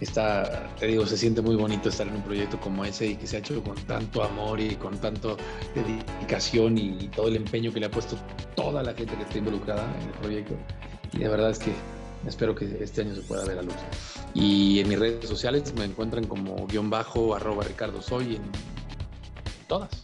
Está, 0.00 0.68
te 0.78 0.86
digo, 0.86 1.06
se 1.06 1.16
siente 1.16 1.40
muy 1.40 1.56
bonito 1.56 1.88
estar 1.88 2.06
en 2.06 2.16
un 2.16 2.22
proyecto 2.22 2.60
como 2.60 2.84
ese 2.84 3.06
y 3.06 3.16
que 3.16 3.26
se 3.26 3.36
ha 3.36 3.38
hecho 3.38 3.62
con 3.62 3.76
tanto 3.86 4.22
amor 4.22 4.60
y 4.60 4.74
con 4.76 4.98
tanto 4.98 5.38
dedicación 5.74 6.76
y, 6.76 7.08
todo 7.08 7.28
el 7.28 7.36
empeño 7.36 7.72
que 7.72 7.80
le 7.80 7.86
ha 7.86 7.90
puesto 7.90 8.16
toda 8.54 8.82
la 8.82 8.92
gente 8.92 9.16
que 9.16 9.22
está 9.22 9.38
involucrada 9.38 9.84
en 10.00 10.08
el 10.08 10.14
proyecto. 10.14 10.54
Y 11.12 11.18
de 11.18 11.28
verdad 11.28 11.50
es 11.50 11.58
que 11.58 11.72
espero 12.26 12.54
que 12.54 12.78
este 12.80 13.02
año 13.02 13.14
se 13.14 13.22
pueda 13.22 13.44
ver 13.46 13.58
a 13.58 13.62
luz. 13.62 13.74
Y 14.34 14.80
en 14.80 14.88
mis 14.88 14.98
redes 14.98 15.28
sociales 15.28 15.72
me 15.74 15.84
encuentran 15.84 16.26
como 16.26 16.66
guion 16.66 16.90
bajo 16.90 17.34
arroba 17.34 17.64
Ricardo 17.64 18.02
Soy 18.02 18.36
en 18.36 18.42
todas. 19.66 20.02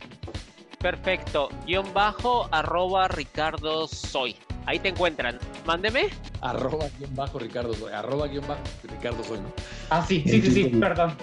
Perfecto. 0.82 1.48
Guión 1.64 1.92
bajo, 1.94 2.48
arroba 2.50 3.06
Ricardo 3.06 3.86
Soy. 3.86 4.34
Ahí 4.66 4.78
te 4.78 4.88
encuentran. 4.88 5.38
Mándeme. 5.66 6.06
Arroba 6.40 6.86
guion 6.98 7.14
bajo 7.16 7.38
Ricardo 7.38 7.74
Soy. 7.74 7.92
Arroba 7.92 8.26
guion 8.28 8.46
bajo 8.46 8.60
Ricardo 8.84 9.22
Soy, 9.24 9.38
¿no? 9.40 9.52
Ah, 9.90 10.04
sí, 10.06 10.22
sí, 10.26 10.40
sí, 10.40 10.50
sí, 10.52 10.62
Twitter. 10.64 10.80
perdón. 10.80 11.16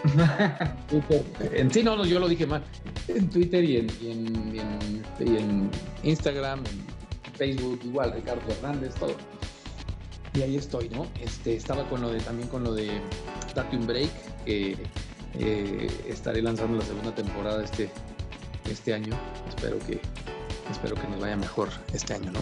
Twitter. 0.90 1.24
En 1.54 1.72
sí, 1.72 1.84
no, 1.84 1.96
no, 1.96 2.06
yo 2.06 2.20
lo 2.20 2.28
dije 2.28 2.46
mal. 2.46 2.64
En 3.08 3.30
Twitter 3.30 3.64
y 3.64 3.78
en, 3.78 3.88
y 4.02 4.12
en, 4.12 4.56
y 4.56 4.60
en- 4.60 5.04
y 5.20 5.38
en 5.38 5.72
Instagram, 6.04 6.64
en 6.66 7.34
Facebook, 7.36 7.80
igual, 7.84 8.14
Ricardo 8.14 8.42
Hernández, 8.52 8.94
todo. 8.96 9.16
Y 10.34 10.42
ahí 10.42 10.56
estoy, 10.58 10.90
¿no? 10.90 11.08
Este, 11.22 11.56
estaba 11.56 11.84
con 11.90 12.02
lo 12.02 12.10
de, 12.12 12.20
también 12.20 12.48
con 12.50 12.64
lo 12.64 12.74
de 12.74 13.02
Date 13.56 13.76
un 13.76 13.88
Break, 13.88 14.10
que 14.46 14.78
eh, 15.40 15.88
estaré 16.08 16.42
lanzando 16.42 16.78
la 16.78 16.86
segunda 16.86 17.14
temporada 17.16 17.64
este, 17.64 17.90
este 18.70 18.94
año. 18.94 19.18
Espero 19.48 19.80
que, 19.80 20.00
espero 20.70 20.96
que 20.96 21.08
nos 21.08 21.20
vaya 21.20 21.36
mejor 21.36 21.70
este 21.94 22.14
año, 22.14 22.32
¿no? 22.32 22.40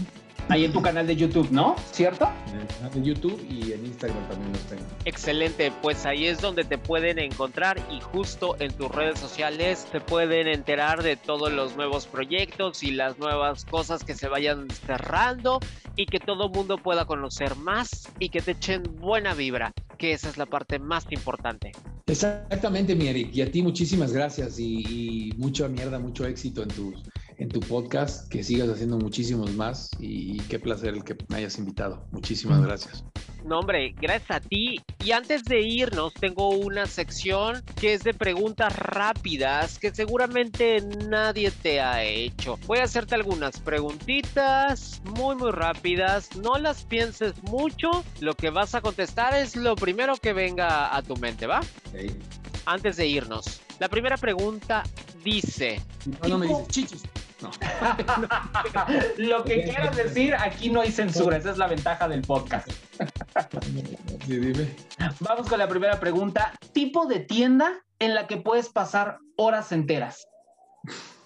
Ahí 0.50 0.64
en 0.64 0.72
tu 0.72 0.82
canal 0.82 1.06
de 1.06 1.16
YouTube, 1.16 1.50
¿no? 1.52 1.76
¿Cierto? 1.92 2.30
En 2.54 2.62
el 2.62 2.68
canal 2.68 2.92
de 2.94 3.02
YouTube 3.02 3.46
y 3.50 3.74
en 3.74 3.86
Instagram 3.86 4.28
también 4.30 4.54
los 4.54 4.62
tengo. 4.62 4.84
Excelente, 5.04 5.74
pues 5.82 6.06
ahí 6.06 6.26
es 6.28 6.40
donde 6.40 6.64
te 6.64 6.78
pueden 6.78 7.20
encontrar 7.20 7.78
y 7.92 8.00
justo 8.00 8.56
en 8.60 8.72
tus 8.74 8.90
redes 8.90 9.20
sociales 9.20 9.86
te 9.92 10.00
pueden 10.00 10.48
enterar 10.48 11.04
de 11.04 11.18
todos 11.18 11.52
los 11.52 11.76
nuevos 11.76 12.08
proyectos 12.08 12.82
y 12.82 12.92
las 12.92 13.20
nuevas 13.20 13.66
cosas 13.66 14.06
que 14.06 14.16
se 14.16 14.30
vayan 14.30 14.70
cerrando 14.70 15.60
y 15.98 16.06
que 16.06 16.20
todo 16.20 16.48
mundo 16.48 16.78
pueda 16.78 17.04
conocer 17.04 17.58
más 17.58 18.08
y 18.18 18.30
que 18.30 18.40
te 18.40 18.52
echen 18.52 18.84
buena 19.00 19.34
vibra, 19.34 19.74
que 19.98 20.14
esa 20.14 20.30
es 20.30 20.38
la 20.38 20.46
parte 20.46 20.80
más 20.80 21.06
importante. 21.10 21.74
Exactamente, 22.06 22.96
mi 22.96 23.08
Eric. 23.08 23.36
Y 23.36 23.42
a 23.42 23.52
ti 23.52 23.62
muchísimas 23.62 24.14
gracias 24.14 24.60
y, 24.60 25.30
y 25.30 25.32
mucha 25.38 25.68
mierda, 25.68 26.00
mucho 26.00 26.26
éxito 26.26 26.64
en 26.64 26.70
tu, 26.70 26.94
en 27.38 27.50
tu 27.50 27.60
podcast. 27.60 28.28
Que 28.30 28.44
sigas 28.44 28.70
haciendo 28.70 28.98
muchísimos 28.98 29.54
más 29.54 29.90
y, 30.00 30.36
y 30.36 30.40
qué 30.50 30.60
placer 30.60 30.94
el 30.94 31.04
que 31.04 31.16
me 31.30 31.38
hayas 31.38 31.58
invitado. 31.58 32.08
Muchísimas 32.12 32.62
gracias. 32.62 33.04
No, 33.48 33.60
hombre, 33.60 33.96
gracias 34.00 34.32
a 34.32 34.40
ti. 34.42 34.82
Y 35.04 35.12
antes 35.12 35.46
de 35.46 35.62
irnos, 35.62 36.14
tengo 36.14 36.50
una 36.50 36.86
sección 36.86 37.64
que 37.80 37.94
es 37.94 38.04
de 38.04 38.14
preguntas 38.14 38.76
rápidas 38.76 39.80
que 39.80 39.94
seguramente 39.96 40.82
nadie 41.08 41.52
te 41.52 41.80
ha 41.80 42.04
hecho. 42.04 42.60
Voy 42.68 42.80
a 42.80 42.84
hacerte 42.84 43.16
algunas 43.16 43.60
preguntitas 43.62 45.02
muy, 45.16 45.36
muy 45.36 45.52
rápidas. 45.52 46.36
No 46.36 46.58
las 46.58 46.84
pienses 46.84 47.42
mucho. 47.44 48.04
Lo 48.20 48.36
que 48.36 48.50
vas 48.50 48.76
a 48.76 48.82
contestar 48.82 49.34
es 49.34 49.56
lo 49.56 49.76
primero 49.76 50.18
que 50.18 50.34
venga 50.34 50.96
a 50.96 51.02
tu 51.02 51.16
mente, 51.16 51.48
¿va? 51.48 51.60
Ok. 51.60 52.12
Antes 52.66 52.98
de 52.98 53.08
irnos. 53.08 53.62
La 53.80 53.88
primera 53.88 54.18
pregunta 54.18 54.84
dice, 55.24 55.82
No, 56.24 56.30
no 56.30 56.38
me 56.38 56.48
dices 56.48 56.68
chichis. 56.68 57.04
No. 57.42 57.52
Lo 59.18 59.44
que 59.44 59.64
quieras 59.64 59.96
decir, 59.96 60.36
aquí 60.36 60.70
no 60.70 60.82
hay 60.82 60.92
censura. 60.92 61.38
Esa 61.38 61.52
es 61.52 61.58
la 61.58 61.68
ventaja 61.68 62.08
del 62.08 62.22
podcast. 62.22 62.70
Sí, 64.26 64.38
dime. 64.38 64.76
Vamos 65.20 65.48
con 65.48 65.60
la 65.60 65.68
primera 65.68 66.00
pregunta. 66.00 66.54
Tipo 66.74 67.06
de 67.06 67.20
tienda 67.20 67.84
en 68.00 68.16
la 68.16 68.28
que 68.28 68.38
puedes 68.38 68.70
pasar 68.70 69.20
horas 69.36 69.72
enteras. 69.72 70.28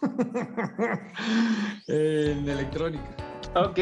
en 1.87 2.49
electrónica. 2.49 3.15
Ok. 3.55 3.79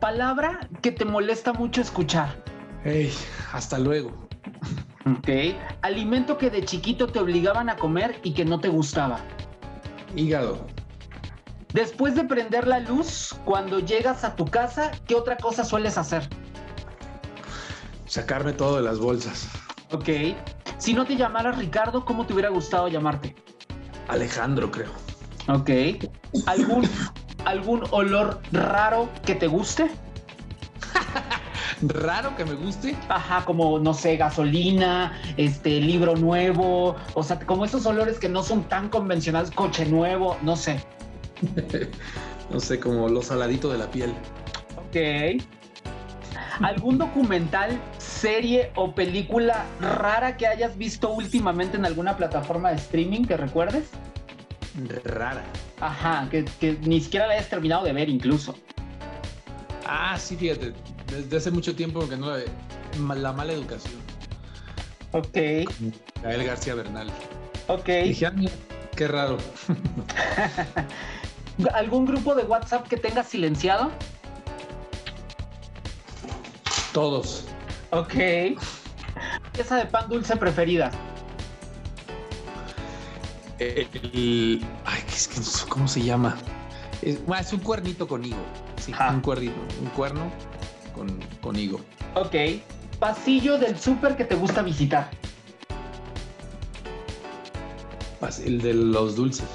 Palabra 0.00 0.68
que 0.82 0.92
te 0.92 1.04
molesta 1.04 1.52
mucho 1.52 1.82
escuchar. 1.82 2.42
Hey, 2.84 3.12
hasta 3.52 3.78
luego. 3.78 4.10
Ok. 5.06 5.28
Alimento 5.82 6.38
que 6.38 6.50
de 6.50 6.64
chiquito 6.64 7.06
te 7.06 7.18
obligaban 7.18 7.68
a 7.68 7.76
comer 7.76 8.18
y 8.22 8.32
que 8.32 8.44
no 8.44 8.60
te 8.60 8.68
gustaba. 8.68 9.20
Hígado. 10.16 10.66
Después 11.72 12.14
de 12.16 12.24
prender 12.24 12.66
la 12.66 12.80
luz, 12.80 13.34
cuando 13.44 13.78
llegas 13.78 14.24
a 14.24 14.34
tu 14.34 14.44
casa, 14.44 14.90
¿qué 15.06 15.14
otra 15.14 15.36
cosa 15.36 15.64
sueles 15.64 15.98
hacer? 15.98 16.28
Sacarme 18.06 18.52
todo 18.52 18.76
de 18.76 18.82
las 18.82 18.98
bolsas. 18.98 19.48
Ok. 19.92 20.08
Si 20.78 20.94
no 20.94 21.04
te 21.04 21.16
llamaras 21.16 21.58
Ricardo, 21.58 22.04
¿cómo 22.04 22.26
te 22.26 22.32
hubiera 22.32 22.48
gustado 22.48 22.88
llamarte? 22.88 23.36
Alejandro, 24.08 24.70
creo. 24.70 24.90
Ok. 25.48 25.70
¿Algún, 26.46 26.88
algún 27.44 27.84
olor 27.90 28.40
raro 28.50 29.08
que 29.24 29.36
te 29.36 29.46
guste? 29.46 29.90
Raro 31.82 32.36
que 32.36 32.44
me 32.44 32.54
guste. 32.54 32.96
Ajá, 33.08 33.44
como, 33.44 33.78
no 33.78 33.94
sé, 33.94 34.16
gasolina, 34.16 35.18
este, 35.36 35.80
libro 35.80 36.14
nuevo, 36.16 36.96
o 37.14 37.22
sea, 37.22 37.38
como 37.38 37.64
esos 37.64 37.86
olores 37.86 38.18
que 38.18 38.28
no 38.28 38.42
son 38.42 38.64
tan 38.64 38.88
convencionales, 38.88 39.50
coche 39.50 39.86
nuevo, 39.86 40.36
no 40.42 40.56
sé. 40.56 40.84
No 42.50 42.58
sé, 42.58 42.80
como 42.80 43.08
lo 43.08 43.22
saladito 43.22 43.70
de 43.70 43.78
la 43.78 43.88
piel. 43.90 44.12
Ok. 44.76 45.40
¿Algún 46.60 46.98
documental, 46.98 47.80
serie 47.98 48.72
o 48.74 48.92
película 48.92 49.64
rara 49.80 50.36
que 50.36 50.48
hayas 50.48 50.76
visto 50.76 51.12
últimamente 51.12 51.76
en 51.76 51.86
alguna 51.86 52.16
plataforma 52.16 52.70
de 52.70 52.76
streaming 52.76 53.24
que 53.24 53.36
recuerdes? 53.36 53.84
Rara. 55.04 55.44
Ajá, 55.80 56.28
que, 56.30 56.44
que 56.44 56.76
ni 56.82 57.00
siquiera 57.00 57.28
la 57.28 57.34
hayas 57.34 57.48
terminado 57.48 57.84
de 57.84 57.92
ver 57.92 58.08
incluso. 58.08 58.56
Ah, 59.86 60.18
sí, 60.18 60.36
fíjate. 60.36 60.72
Desde 61.06 61.36
hace 61.36 61.50
mucho 61.50 61.74
tiempo 61.74 62.08
que 62.08 62.16
no 62.16 62.30
la 62.30 62.36
ve. 62.36 62.46
La 63.16 63.32
mala 63.32 63.52
educación. 63.52 63.94
Ok, 65.12 65.36
Gael 66.22 66.44
García 66.44 66.74
Bernal. 66.74 67.08
ok. 67.68 67.88
Dije, 68.04 68.26
ah, 68.26 68.32
qué 68.96 69.08
raro. 69.08 69.38
¿Algún 71.74 72.06
grupo 72.06 72.34
de 72.34 72.44
WhatsApp 72.44 72.86
que 72.88 72.96
tengas 72.96 73.28
silenciado? 73.28 73.90
Todos. 76.92 77.44
Ok. 77.90 78.14
Pieza 79.52 79.76
de 79.76 79.86
pan 79.86 80.08
dulce 80.08 80.36
preferida. 80.36 80.90
El, 83.58 84.64
ay, 84.86 85.02
es 85.08 85.28
que 85.28 85.36
no 85.36 85.42
sé 85.42 85.68
¿cómo 85.68 85.86
se 85.86 86.02
llama? 86.02 86.36
Es, 87.02 87.18
un 87.52 87.60
cuernito 87.60 88.08
con 88.08 88.24
higo. 88.24 88.42
Sí, 88.76 88.92
un 89.10 89.20
cuernito, 89.20 89.60
un 89.82 89.90
cuerno 89.90 90.30
con, 90.94 91.18
con 91.42 91.56
higo. 91.56 91.80
Ok. 92.14 92.34
Pasillo 92.98 93.58
del 93.58 93.78
súper 93.78 94.16
que 94.16 94.24
te 94.24 94.34
gusta 94.34 94.62
visitar. 94.62 95.10
El 98.44 98.60
de 98.60 98.74
los 98.74 99.16
dulces. 99.16 99.46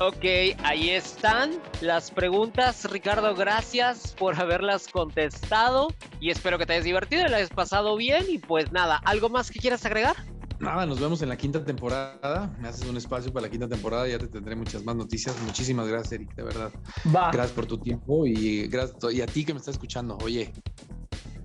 Ok, 0.00 0.24
ahí 0.64 0.90
están 0.90 1.52
las 1.80 2.10
preguntas. 2.10 2.90
Ricardo, 2.90 3.32
gracias 3.36 4.12
por 4.18 4.34
haberlas 4.40 4.88
contestado 4.88 5.88
y 6.20 6.30
espero 6.30 6.58
que 6.58 6.66
te 6.66 6.72
hayas 6.72 6.84
divertido 6.84 7.24
y 7.26 7.28
la 7.28 7.36
hayas 7.36 7.50
pasado 7.50 7.96
bien. 7.96 8.24
Y 8.28 8.38
pues 8.38 8.72
nada, 8.72 9.00
¿algo 9.04 9.28
más 9.28 9.52
que 9.52 9.60
quieras 9.60 9.86
agregar? 9.86 10.16
Nada, 10.58 10.84
nos 10.84 10.98
vemos 10.98 11.22
en 11.22 11.28
la 11.28 11.36
quinta 11.36 11.64
temporada. 11.64 12.52
Me 12.58 12.68
haces 12.68 12.88
un 12.88 12.96
espacio 12.96 13.32
para 13.32 13.46
la 13.46 13.50
quinta 13.50 13.68
temporada. 13.68 14.08
Ya 14.08 14.18
te 14.18 14.26
tendré 14.26 14.56
muchas 14.56 14.82
más 14.84 14.96
noticias. 14.96 15.36
Muchísimas 15.42 15.86
gracias, 15.86 16.12
Eric, 16.12 16.34
de 16.34 16.42
verdad. 16.42 16.72
Va. 17.14 17.30
Gracias 17.30 17.52
por 17.52 17.66
tu 17.66 17.78
tiempo 17.78 18.26
y 18.26 18.66
gracias 18.66 19.14
y 19.14 19.22
a 19.22 19.26
ti 19.26 19.44
que 19.44 19.52
me 19.54 19.60
estás 19.60 19.74
escuchando. 19.74 20.18
Oye, 20.24 20.52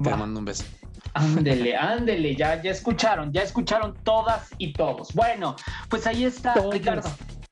te 0.01 0.09
Va. 0.09 0.17
mando 0.17 0.39
un 0.39 0.45
beso. 0.45 0.63
Ándele, 1.13 1.75
ándele, 1.75 2.35
ya, 2.35 2.61
ya 2.61 2.71
escucharon, 2.71 3.31
ya 3.31 3.41
escucharon 3.41 3.95
todas 4.03 4.49
y 4.57 4.73
todos. 4.73 5.13
Bueno, 5.13 5.55
pues 5.89 6.07
ahí 6.07 6.25
está, 6.25 6.53
Todos. 6.53 6.73
Ricardo. 6.73 7.09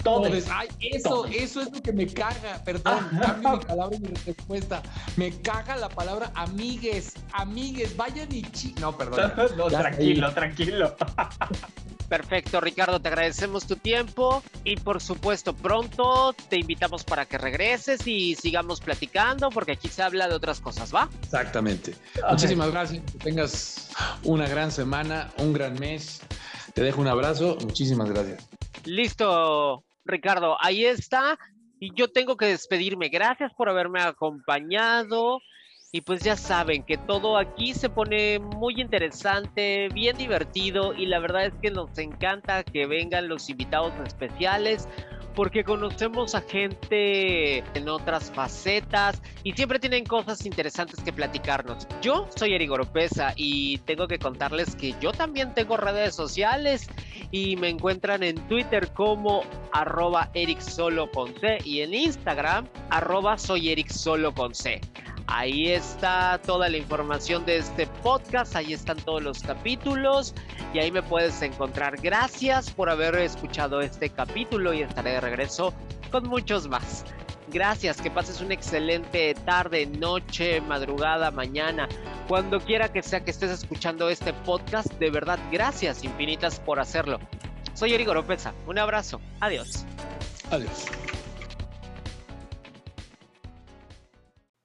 Todes. 0.08 0.48
Ay, 0.50 0.68
eso, 0.80 1.26
eso 1.26 1.62
es 1.62 1.72
lo 1.72 1.82
que 1.82 1.92
me 1.92 2.08
caga. 2.08 2.62
Perdón, 2.64 3.10
cambio 3.22 3.58
mi 3.58 3.66
palabra 3.66 3.96
y 3.98 4.00
mi 4.00 4.08
respuesta. 4.26 4.82
Me 5.16 5.32
caga 5.42 5.76
la 5.76 5.90
palabra 5.90 6.32
amigues. 6.36 7.14
Amigues, 7.34 7.96
vayan 7.96 8.28
y 8.32 8.42
chi. 8.44 8.74
No, 8.80 8.96
perdón. 8.98 9.34
No, 9.58 9.70
Ya, 9.70 9.80
tranquilo, 9.80 10.34
tranquilo. 10.34 10.96
Perfecto, 12.08 12.62
Ricardo, 12.62 13.02
te 13.02 13.10
agradecemos 13.10 13.68
tu 13.68 13.76
tiempo 13.76 14.42
y 14.64 14.78
por 14.78 15.02
supuesto 15.02 15.54
pronto 15.54 16.34
te 16.48 16.58
invitamos 16.58 17.04
para 17.04 17.26
que 17.26 17.38
regreses 17.38 18.08
y 18.08 18.36
sigamos 18.36 18.80
platicando 18.80 19.50
porque 19.50 19.74
aquí 19.74 19.90
se 19.90 20.04
habla 20.04 20.30
de 20.30 20.36
otras 20.36 20.62
cosas, 20.62 20.94
¿va? 20.96 21.10
Exactamente. 21.22 21.96
Muchísimas 22.30 22.72
gracias. 22.72 23.04
Que 23.12 23.18
tengas 23.18 23.90
una 24.24 24.48
gran 24.48 24.72
semana, 24.72 25.32
un 25.38 25.52
gran 25.52 25.78
mes. 25.80 26.22
Te 26.74 26.82
dejo 26.82 27.02
un 27.02 27.08
abrazo. 27.08 27.58
Muchísimas 27.62 28.10
gracias. 28.10 28.48
Listo, 28.86 29.84
Ricardo, 30.08 30.58
ahí 30.60 30.86
está. 30.86 31.38
Y 31.80 31.94
yo 31.94 32.08
tengo 32.08 32.38
que 32.38 32.48
despedirme. 32.48 33.10
Gracias 33.10 33.54
por 33.54 33.70
haberme 33.70 34.02
acompañado. 34.02 35.42
Y 35.92 36.02
pues 36.02 36.22
ya 36.22 36.36
saben 36.36 36.84
que 36.84 36.98
todo 36.98 37.38
aquí 37.38 37.74
se 37.74 37.90
pone 37.90 38.40
muy 38.40 38.82
interesante, 38.82 39.88
bien 39.94 40.18
divertido 40.18 40.94
y 40.94 41.06
la 41.06 41.20
verdad 41.20 41.46
es 41.46 41.54
que 41.62 41.72
nos 41.72 41.98
encanta 41.98 42.64
que 42.64 42.86
vengan 42.86 43.30
los 43.30 43.50
invitados 43.50 43.94
especiales 44.06 44.88
porque 45.38 45.64
conocemos 45.64 46.34
a 46.34 46.42
gente 46.42 47.60
en 47.60 47.88
otras 47.88 48.32
facetas 48.32 49.22
y 49.44 49.54
siempre 49.54 49.78
tienen 49.78 50.04
cosas 50.04 50.44
interesantes 50.48 51.00
que 51.04 51.14
platicarnos. 51.14 51.88
Yo 52.02 52.28
soy 52.36 52.56
Eric 52.56 52.72
Oropesa 52.72 53.34
y 53.36 53.78
tengo 53.86 54.08
que 54.08 54.18
contarles 54.18 54.76
que 54.76 54.96
yo 55.00 55.12
también 55.12 55.54
tengo 55.54 55.78
redes 55.78 56.16
sociales 56.16 56.88
y 57.30 57.56
me 57.56 57.70
encuentran 57.70 58.24
en 58.24 58.36
Twitter 58.48 58.92
como 58.94 59.44
arroba 59.74 60.32
y 60.34 61.82
en 61.82 61.94
Instagram 61.94 62.68
arroba 62.90 63.38
soy. 63.38 63.76
Ahí 65.28 65.68
está 65.68 66.40
toda 66.46 66.70
la 66.70 66.78
información 66.78 67.46
de 67.46 67.58
este 67.58 67.86
podcast, 68.02 68.56
ahí 68.56 68.72
están 68.74 68.98
todos 68.98 69.22
los 69.22 69.44
capítulos 69.44 70.34
y 70.74 70.80
ahí 70.80 70.90
me 70.90 71.04
puedes 71.04 71.42
encontrar. 71.42 71.98
Gracias 72.02 72.72
por 72.72 72.90
haber 72.90 73.16
escuchado 73.16 73.82
este 73.82 74.10
capítulo 74.10 74.74
y 74.74 74.82
estaré 74.82 75.12
de 75.12 75.22
regreso 75.22 75.74
con 76.12 76.28
muchos 76.28 76.68
más. 76.70 77.04
Gracias, 77.50 78.02
que 78.02 78.12
pases 78.12 78.42
una 78.42 78.54
excelente 78.54 79.34
tarde, 79.46 79.86
noche, 79.86 80.60
madrugada, 80.62 81.32
mañana, 81.32 81.88
cuando 82.28 82.60
quiera 82.60 82.92
que 82.92 83.02
sea 83.02 83.24
que 83.24 83.32
estés 83.32 83.52
escuchando 83.52 84.10
este 84.10 84.34
podcast. 84.34 84.92
De 84.94 85.10
verdad, 85.10 85.40
gracias 85.52 86.04
infinitas 86.04 86.60
por 86.60 86.80
hacerlo. 86.80 87.20
Soy 87.74 87.94
Eric 87.94 88.10
Oropesa, 88.10 88.54
un 88.66 88.80
abrazo, 88.80 89.22
adiós. 89.40 89.86
Adiós. 90.52 90.88